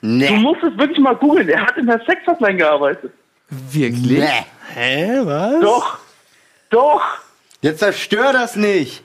[0.02, 0.28] Nee.
[0.28, 1.48] Du musst es wirklich mal googeln.
[1.50, 3.12] Er hat in der Sexhotline gearbeitet.
[3.50, 4.20] Wirklich?
[4.20, 4.46] Nee.
[4.74, 5.62] Hä, was?
[5.62, 5.98] Doch.
[6.70, 7.02] Doch.
[7.62, 9.04] Jetzt zerstör das nicht.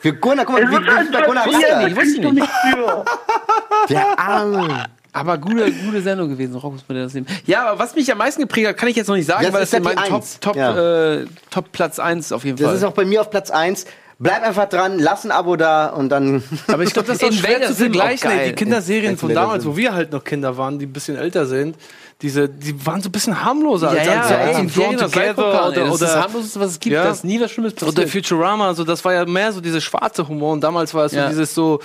[0.00, 2.32] Für Gunnar, guck mal, wie, ist wie ist bei Gunnar Wusste ich wusste nicht.
[2.34, 3.04] nicht für.
[3.88, 4.84] Der Arme.
[5.16, 7.26] Aber gute, gute Sendung gewesen, Rockos Modell das Leben.
[7.46, 9.52] Ja, aber was mich am meisten geprägt hat, kann ich jetzt noch nicht sagen, Das
[9.54, 10.40] weil ist das in ja die meinem Top, Eins.
[10.40, 11.12] Top, Ja.
[11.14, 12.76] äh, Top Platz 1 auf jeden Das Fall.
[12.76, 13.86] ist auch bei mir auf Platz 1.
[14.18, 16.42] Bleib einfach dran, lass ein Abo da und dann.
[16.68, 18.30] Aber ich glaube, das ist auch schwer Invader zu sind auch vergleichen.
[18.30, 18.48] ey.
[18.50, 21.46] Die Kinderserien von damals, sind- wo wir halt noch Kinder waren, die ein bisschen älter
[21.46, 21.76] sind,
[22.22, 24.72] diese, die waren so ein bisschen harmloser ja, als, ja, als, ja, als ey, in
[24.72, 26.94] Drawn aus Together oder, ey, das ist das oder, harmloseste, was es gibt.
[26.94, 27.04] Ja.
[27.04, 27.98] Da ist nie was Schlimmes passiert.
[27.98, 28.68] oder Futurama.
[28.68, 31.28] Also das war ja mehr so dieses schwarze Humor und damals war es so Ja.
[31.28, 31.80] dieses so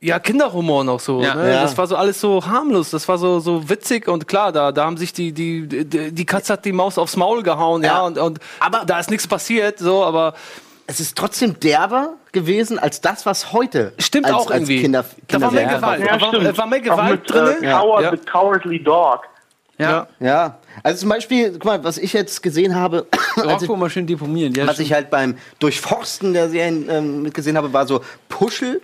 [0.00, 1.22] ja, Kinderhumor noch so.
[1.22, 1.34] Ja.
[1.34, 1.50] Ne?
[1.52, 1.62] Ja.
[1.62, 4.84] Das war so alles so harmlos, das war so, so witzig und klar, da, da
[4.86, 8.00] haben sich die, die, die, die Katze hat die Maus aufs Maul gehauen, ja, Ja.
[8.06, 10.34] und, und aber da ist nichts passiert, so, aber
[10.86, 14.80] Es ist trotzdem derber gewesen als das, was heute Stimmt als, auch als irgendwie.
[14.82, 15.82] Kinder, Da war mehr Gewalt.
[15.82, 15.98] war.
[15.98, 16.58] Ja, war- stimmt.
[16.58, 17.62] war mehr Auch Gewalt mit, drin?
[17.62, 18.10] Äh, Coward Ja.
[18.10, 19.20] the Cowardly Dog.
[19.78, 20.06] ja.
[20.18, 24.06] Ja, also zum Beispiel, guck mal, was ich jetzt gesehen habe, als ich, mal schön
[24.06, 24.52] deprimieren.
[24.54, 28.80] Ja, was ich halt beim Durchforsten der Serien ähm, mitgesehen habe, war so Puschel,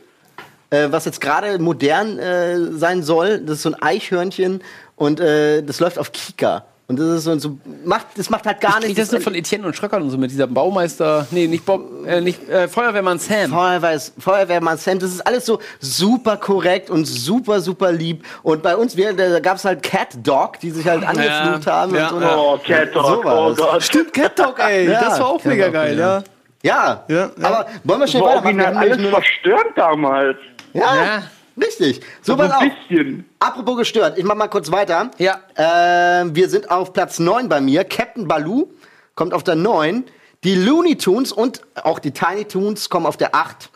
[0.71, 3.39] äh, was jetzt gerade modern äh, sein soll.
[3.41, 4.63] Das ist so ein Eichhörnchen
[4.97, 6.65] und äh, das läuft auf Kika.
[6.89, 9.01] Und das ist so, so macht, das macht halt gar ich nichts.
[9.01, 12.21] das nur von Etienne und Schröckern und so mit dieser Baumeister, nee, nicht Bob, äh,
[12.21, 13.51] nicht äh, Feuerwehrmann Sam.
[13.51, 18.25] Feuerwehr, Feuerwehrmann Sam, das ist alles so super korrekt und super, super lieb.
[18.45, 21.93] Und bei uns, wir, da gab es halt Cat Dog, die sich halt angeflucht haben.
[21.93, 22.25] ja, und so.
[22.25, 22.37] ja.
[22.37, 23.55] Oh, Cat Dog, So oh.
[23.55, 23.83] Gott.
[23.83, 26.19] Stimmt, Cat Dog, ey, Ja, das war auch Cat mega Dog, geil, ja.
[26.19, 26.25] ja.
[26.63, 27.05] Ja.
[27.09, 27.47] Ja, ja.
[27.47, 28.59] aber wollen wir schnell weitermachen?
[28.59, 30.37] Wir haben alles verstörend damals.
[30.73, 31.23] Ja, Ja.
[31.61, 32.01] richtig.
[32.23, 32.53] So, So auf.
[32.61, 33.25] ein bisschen.
[33.39, 35.11] Apropos gestört, ich mach mal kurz weiter.
[35.19, 35.41] Ja.
[35.57, 37.85] Ähm, wir sind auf Platz 9 bei mir.
[37.85, 38.69] Captain Baloo
[39.15, 40.05] kommt auf der 9.
[40.45, 43.71] Die Looney Tunes und auch die Tiny Toons kommen auf der 8.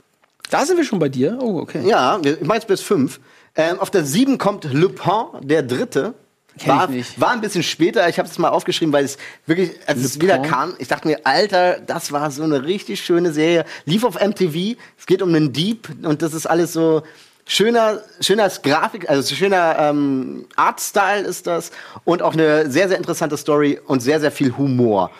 [0.50, 1.38] Da sind wir schon bei dir.
[1.40, 1.80] Oh, okay.
[1.88, 3.18] Ja, ich meine bis 5.
[3.56, 6.14] Ähm, auf der 7 kommt Lupin, der Dritte.
[6.58, 7.20] Kenn War, ich nicht.
[7.20, 10.38] war ein bisschen später, ich habe es mal aufgeschrieben, weil es wirklich, als es wieder
[10.38, 13.64] kam, ich dachte mir, Alter, das war so eine richtig schöne Serie.
[13.84, 17.02] Lief auf MTV, es geht um einen Dieb und das ist alles so
[17.46, 21.70] schöner, schöner Grafik, also schöner ähm, Artstyle ist das
[22.04, 25.10] und auch eine sehr, sehr interessante Story und sehr, sehr viel Humor.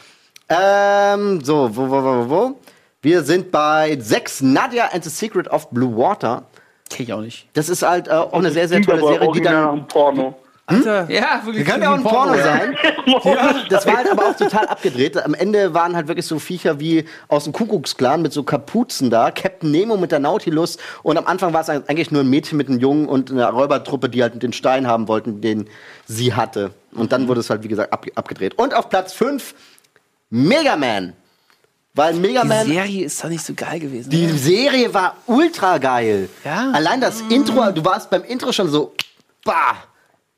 [0.48, 2.60] Ähm, so, wo, wo, wo, wo, wo?
[3.02, 6.44] Wir sind bei 6 Nadia and the Secret of Blue Water.
[6.90, 7.46] Kenn ich auch nicht.
[7.54, 9.86] Das ist halt äh, auch eine sehr, sehr tolle Serie, die dann.
[9.86, 10.34] Porno.
[10.70, 11.10] Alter.
[11.10, 11.66] Ja, wirklich.
[11.66, 12.76] Kann ja auch ein Porno sein.
[13.24, 15.22] Ja, das war halt aber auch total abgedreht.
[15.22, 19.30] Am Ende waren halt wirklich so Viecher wie aus dem Kuckucksklan mit so Kapuzen da.
[19.30, 20.78] Captain Nemo mit der Nautilus.
[21.02, 24.08] Und am Anfang war es eigentlich nur ein Mädchen mit einem Jungen und eine Räubertruppe,
[24.08, 25.68] die halt den Stein haben wollten, den
[26.06, 26.72] sie hatte.
[26.92, 28.54] Und dann wurde es halt, wie gesagt, ab, abgedreht.
[28.58, 29.54] Und auf Platz 5
[30.30, 31.14] Mega Man.
[31.94, 32.66] Weil Mega Die Man.
[32.66, 34.10] Serie ist doch nicht so geil gewesen.
[34.10, 36.28] Die Serie war ultra geil.
[36.44, 36.70] Ja.
[36.72, 38.94] Allein das Intro, du warst beim Intro schon so,
[39.44, 39.74] bah,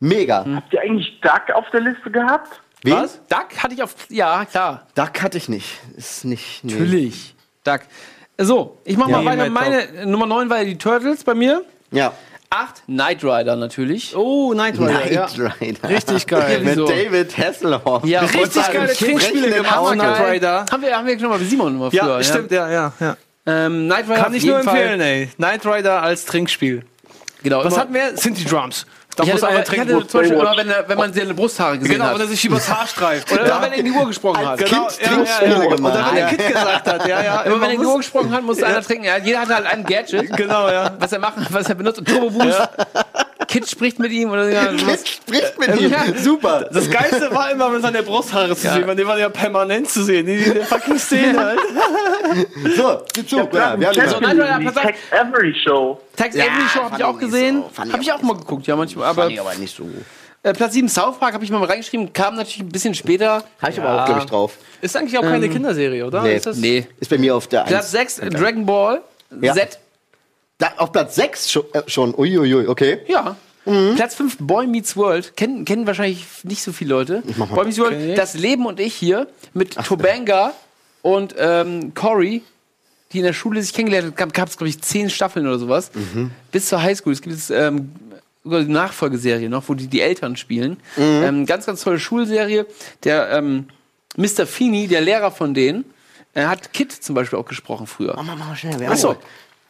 [0.03, 0.45] mega.
[0.55, 2.61] Habt ihr eigentlich Duck auf der Liste gehabt?
[2.83, 2.95] Wen?
[2.95, 3.21] Was?
[3.29, 3.95] Duck hatte ich auf.
[4.09, 4.87] Ja, klar.
[4.95, 5.79] Duck hatte ich nicht.
[5.97, 6.65] Ist nicht.
[6.65, 6.73] Nee.
[6.75, 7.35] Natürlich.
[7.65, 7.81] Duck.
[8.39, 9.23] So, ich mach Ja.
[9.23, 9.51] mal weiter.
[9.51, 11.65] Meine Nummer 9 war ja die Turtles bei mir.
[11.93, 12.13] Ja.
[12.51, 14.15] 8 Knight Rider natürlich.
[14.17, 15.47] Oh, Knight Rider, Knight ja.
[15.61, 15.89] Rider.
[15.89, 16.59] Richtig geil.
[16.65, 16.87] Mit wieso?
[16.87, 18.05] David Hasselhoff.
[18.05, 19.93] Ja, Richtig geile Trinkspiele gemacht.
[19.95, 20.67] Knight Rider.
[20.71, 22.17] Haben wir, haben wir schon mal mit Simon mal früher.
[22.19, 23.17] Ja, stimmt, ja, ja, ja.
[23.47, 24.77] Ähm, Knight Rider Kann ich nur jeden Fall.
[24.77, 25.29] empfehlen, ey.
[25.37, 26.85] Knight Rider als Trinkspiel.
[27.43, 27.65] Genau.
[27.65, 28.17] Was hatten wir?
[28.17, 28.87] Sind die Drums.
[29.15, 29.95] Da ich muss hatte, einer aber, ich trinken.
[29.97, 32.15] hatte zum Beispiel immer, wenn, er, wenn man seine Brusthaare gesehen Genau, hat.
[32.15, 33.31] wenn er sich übers Haar streift.
[33.33, 34.59] Oder immer, wenn er in die Uhr gesprochen hat.
[34.59, 35.95] Kind Genau, Trinkspiele Oder gemacht.
[36.07, 36.29] wenn der Ja.
[36.31, 37.41] Kid gesagt hat, ja, ja.
[37.45, 39.05] Immer wenn er in die muss- Uhr gesprochen hat, musste einer trinken.
[39.05, 40.93] Ja, jeder hatte halt ein Gadget, Genau, ja.
[40.99, 42.03] was er machen, was er benutzt.
[42.07, 42.59] Turbo Boost.
[43.53, 45.91] Kid spricht mit ihm oder ja, Kid spricht mit ihm.
[45.91, 46.05] Ja.
[46.17, 46.69] Super.
[46.73, 48.75] Das Geilste war immer, wenn seine Brusthaare zu Ja.
[48.75, 48.97] sehen waren.
[48.97, 50.25] Die waren ja permanent zu sehen.
[50.27, 51.59] Die, die fucking Szene halt.
[52.77, 53.37] So, sieh zu.
[53.53, 54.83] Ja, wir haben So, die nein, nein, die pass auf.
[54.85, 56.01] Tex Avery Show.
[56.17, 57.63] Tex Ja, Avery Show habe fand ich auch gesehen.
[57.77, 57.93] so.
[57.93, 59.07] Habe ich auch mal geguckt, ja manchmal.
[59.09, 59.87] Aber Fand ich aber nicht so.
[60.43, 63.45] äh, Platz 7 South Park habe ich mal reingeschrieben, kam natürlich ein bisschen später.
[63.61, 64.57] Habe ich aber auch, glaube ich, drauf.
[64.81, 66.23] Ist eigentlich auch keine Kinderserie, oder?
[66.23, 66.37] nee.
[66.37, 66.87] Ist das Nee.
[67.01, 68.17] Ist bei mir auf der Platz 1.
[68.17, 69.03] 6 Dragon Ball
[69.41, 69.53] Ja.
[69.55, 69.79] Z.
[70.63, 72.15] Da, auf Platz 6 schon, äh, schon.
[72.15, 73.01] Uiuiui, okay.
[73.09, 73.35] Ja.
[73.65, 73.97] Mhm.
[73.97, 75.37] Platz 5 Boy Meets World.
[75.37, 77.23] Kennen, kennen wahrscheinlich nicht so viele Leute.
[77.37, 78.15] Boy Meets World, Okay.
[78.15, 80.53] das Leben und ich hier mit Tobanga
[81.03, 82.43] und ähm, Cory,
[83.13, 85.91] die in der Schule sich kennengelernt haben, gab es, glaube ich, zehn Staffeln oder sowas.
[85.95, 86.31] Mhm.
[86.53, 87.13] Bis zur Highschool.
[87.13, 87.91] Es gibt jetzt ähm,
[88.45, 90.77] sogar die Nachfolgeserie noch, wo die die Eltern spielen.
[90.97, 91.03] Mhm.
[91.25, 92.67] Ähm, ganz, ganz tolle Schulserie.
[93.03, 93.67] Der ähm,
[94.17, 94.47] Mr.
[94.47, 95.85] Feeney, der Lehrer von denen,
[96.35, 98.15] er hat Kid zum Beispiel auch gesprochen früher.
[98.15, 98.79] Mach mal, mach mal schnell.
[98.79, 99.17] wir Achso.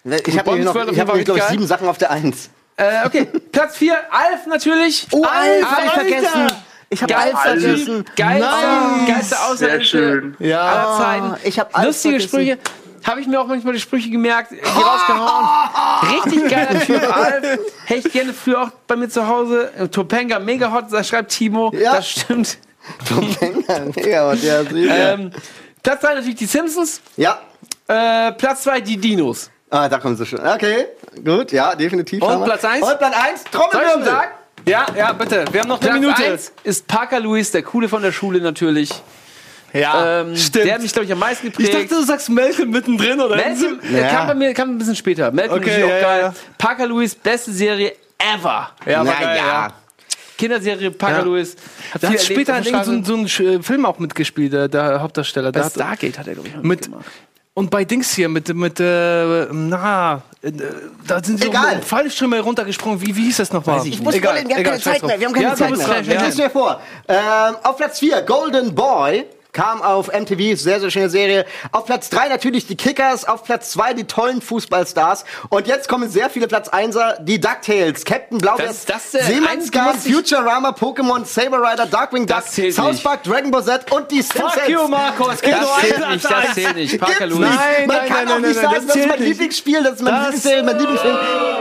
[0.05, 2.51] Haben- Ich habe noch, ich hab nämlich, glaube ich, sieben Sachen auf der Eins.
[2.77, 5.07] Äh, okay, Platz 4, Alf natürlich.
[5.13, 6.01] Oh, Alf, hab ich Alter!
[6.01, 6.53] vergessen.
[6.89, 8.05] Ich habe Alf Geilster vergessen.
[8.17, 10.37] Geilster, geilster Außerirdische schön.
[10.41, 10.61] Ja.
[10.63, 11.49] aller Zeiten.
[11.49, 12.29] ich hab Alf Lustige vergessen.
[12.29, 12.59] Sprüche.
[13.05, 15.47] Habe ich mir auch manchmal die Sprüche gemerkt, die rausgehauen.
[16.25, 17.59] Richtig geiler Typ, Alf.
[17.87, 19.73] Hätte ich gerne früher auch bei mir zu Hause.
[19.77, 21.73] Äh, Topanga, mega hot, da schreibt Timo.
[21.75, 21.97] Ja.
[21.97, 22.59] Das stimmt.
[23.09, 25.13] Tom Wenger, mega, sieht ja.
[25.15, 25.31] Ähm,
[25.83, 27.01] Platz 3 natürlich die Simpsons.
[27.17, 27.41] ja.
[27.89, 29.51] Äh, Platz 2 die Dinos.
[29.75, 30.39] Ah, da kommen sie schon.
[30.47, 30.87] Okay,
[31.25, 32.23] gut, ja, definitiv.
[32.23, 32.45] Und.
[32.45, 32.87] Platz eins?
[32.87, 34.05] Und Platz 1, Soll ich schon Trommelwirbel.
[34.05, 34.29] sagen?
[34.67, 35.45] Ja, ja, bitte.
[35.51, 36.25] Wir haben noch eine Platz Minute.
[36.25, 38.91] 1 ist Parker Lewis, der Coole von der Schule natürlich.
[39.73, 40.67] Ja, Ähm, stimmt.
[40.67, 41.75] Der hat mich, glaube ich, am meisten ich geprägt.
[41.91, 43.35] dachte, du sagst Malcolm mittendrin, oder?
[43.37, 44.09] Malcolm Ja.
[44.11, 45.33] kam bei mir kam ein bisschen später.
[45.33, 46.21] Malcolm Okay, ist auch ja, geil.
[46.25, 46.35] ja.
[46.59, 48.71] Parker Lewis, beste Serie ever.
[48.85, 49.47] Ja, Na geil, ja.
[49.47, 49.69] ja.
[50.37, 51.25] Kinderserie Parker Ja.
[51.25, 51.57] Lewis.
[51.95, 55.51] Hat später hat irgend so, so ein äh, Film auch mitgespielt, der, der Hauptdarsteller.
[55.53, 56.91] Der Bei hat, Stargate hat er, glaube ich, mit.
[57.55, 60.53] Und bei Dings hier, mit, mit äh, na, äh,
[61.07, 61.65] da sind sie Egal.
[61.65, 63.01] auch mit dem Fallschirm runtergesprungen.
[63.01, 63.87] Wie, wie hieß das nochmal?
[63.87, 65.21] Ich muss vorlesen, wir haben keine Zeit mehr.
[65.21, 66.01] Wir haben keine ja, Zeit mehr.
[66.01, 66.81] Ich lese mir vor.
[67.09, 69.27] Ähm, auf Platz 4, Golden Boy.
[69.53, 71.45] Kam auf MTV, sehr, sehr schöne Serie.
[71.73, 75.27] Auf Platz 3 natürlich die Kickers, auf Platz 2 die tollen Fußballstars.
[75.51, 78.73] Und jetzt kommen sehr viele Platz 1er, die DuckTales, Captain Blaubeer?
[78.73, 83.05] Seemannsgarn, Futurama, Pokémon, Saber Rider, Darkwing Duck, South nicht.
[83.05, 84.55] Park, Dragon Ball Z und die Simpsons.
[84.55, 85.29] Fuck you, Marco.
[85.31, 86.99] Es gibt Das zählt nicht, das zählt nicht.
[86.99, 87.39] Parker Lewis.
[87.41, 87.51] nicht.
[87.53, 89.29] Nein, Man nein, kann nein, auch nicht nein, sagen, das das ist mein nicht.
[89.29, 91.17] Lieblingsspiel, das ist mein Lieblingsserie, mein Lieblingsfilm.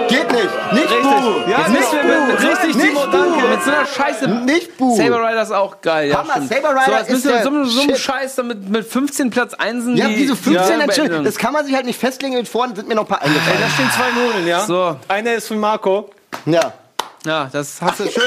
[0.07, 0.43] Geht nicht.
[0.71, 1.47] Nicht Richtig.
[1.47, 2.25] Ja, nicht nicht mehr Bu.
[2.31, 3.47] mit- richtig, nicht Timo, danke.
[3.49, 4.27] Mit so einer Scheiße.
[4.29, 4.95] Nicht Bu.
[4.95, 6.17] Saber Rider ist auch geil, ja.
[6.19, 6.41] Hammer.
[6.47, 7.43] Saber Rider ist der
[7.81, 7.97] so, einem-.
[7.97, 11.09] Scheiß damit mit 15 Platz 1 Ja, die, diese 15 die natürlich.
[11.09, 11.23] beenden.
[11.25, 12.37] Das kann man sich halt nicht festlegen.
[12.37, 13.59] Und vorne sind mir noch ein paar Ey, eingefallen.
[13.61, 14.65] da stehen zwei Nullen, ja?
[14.65, 14.97] So.
[15.07, 16.09] Einer ist von Marco.
[16.45, 16.73] Ja.
[17.23, 18.23] Ja, das hast du schön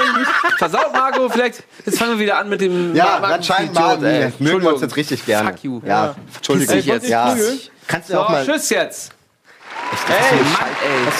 [0.56, 1.28] versaut, Marco.
[1.28, 4.04] Vielleicht, jetzt fangen wir wieder an mit dem Ja, anscheinend mal.
[4.04, 4.32] ey.
[4.38, 5.50] Wir mögen uns jetzt richtig gerne.
[5.50, 5.80] Fuck you.
[5.84, 6.76] Ja, Entschuldigung.
[6.76, 7.36] Ey, ihr ja.
[7.88, 8.44] Kannst du So, auch mal.
[8.46, 9.10] tschüss jetzt.
[10.08, 11.12] Ey, Mann, ey.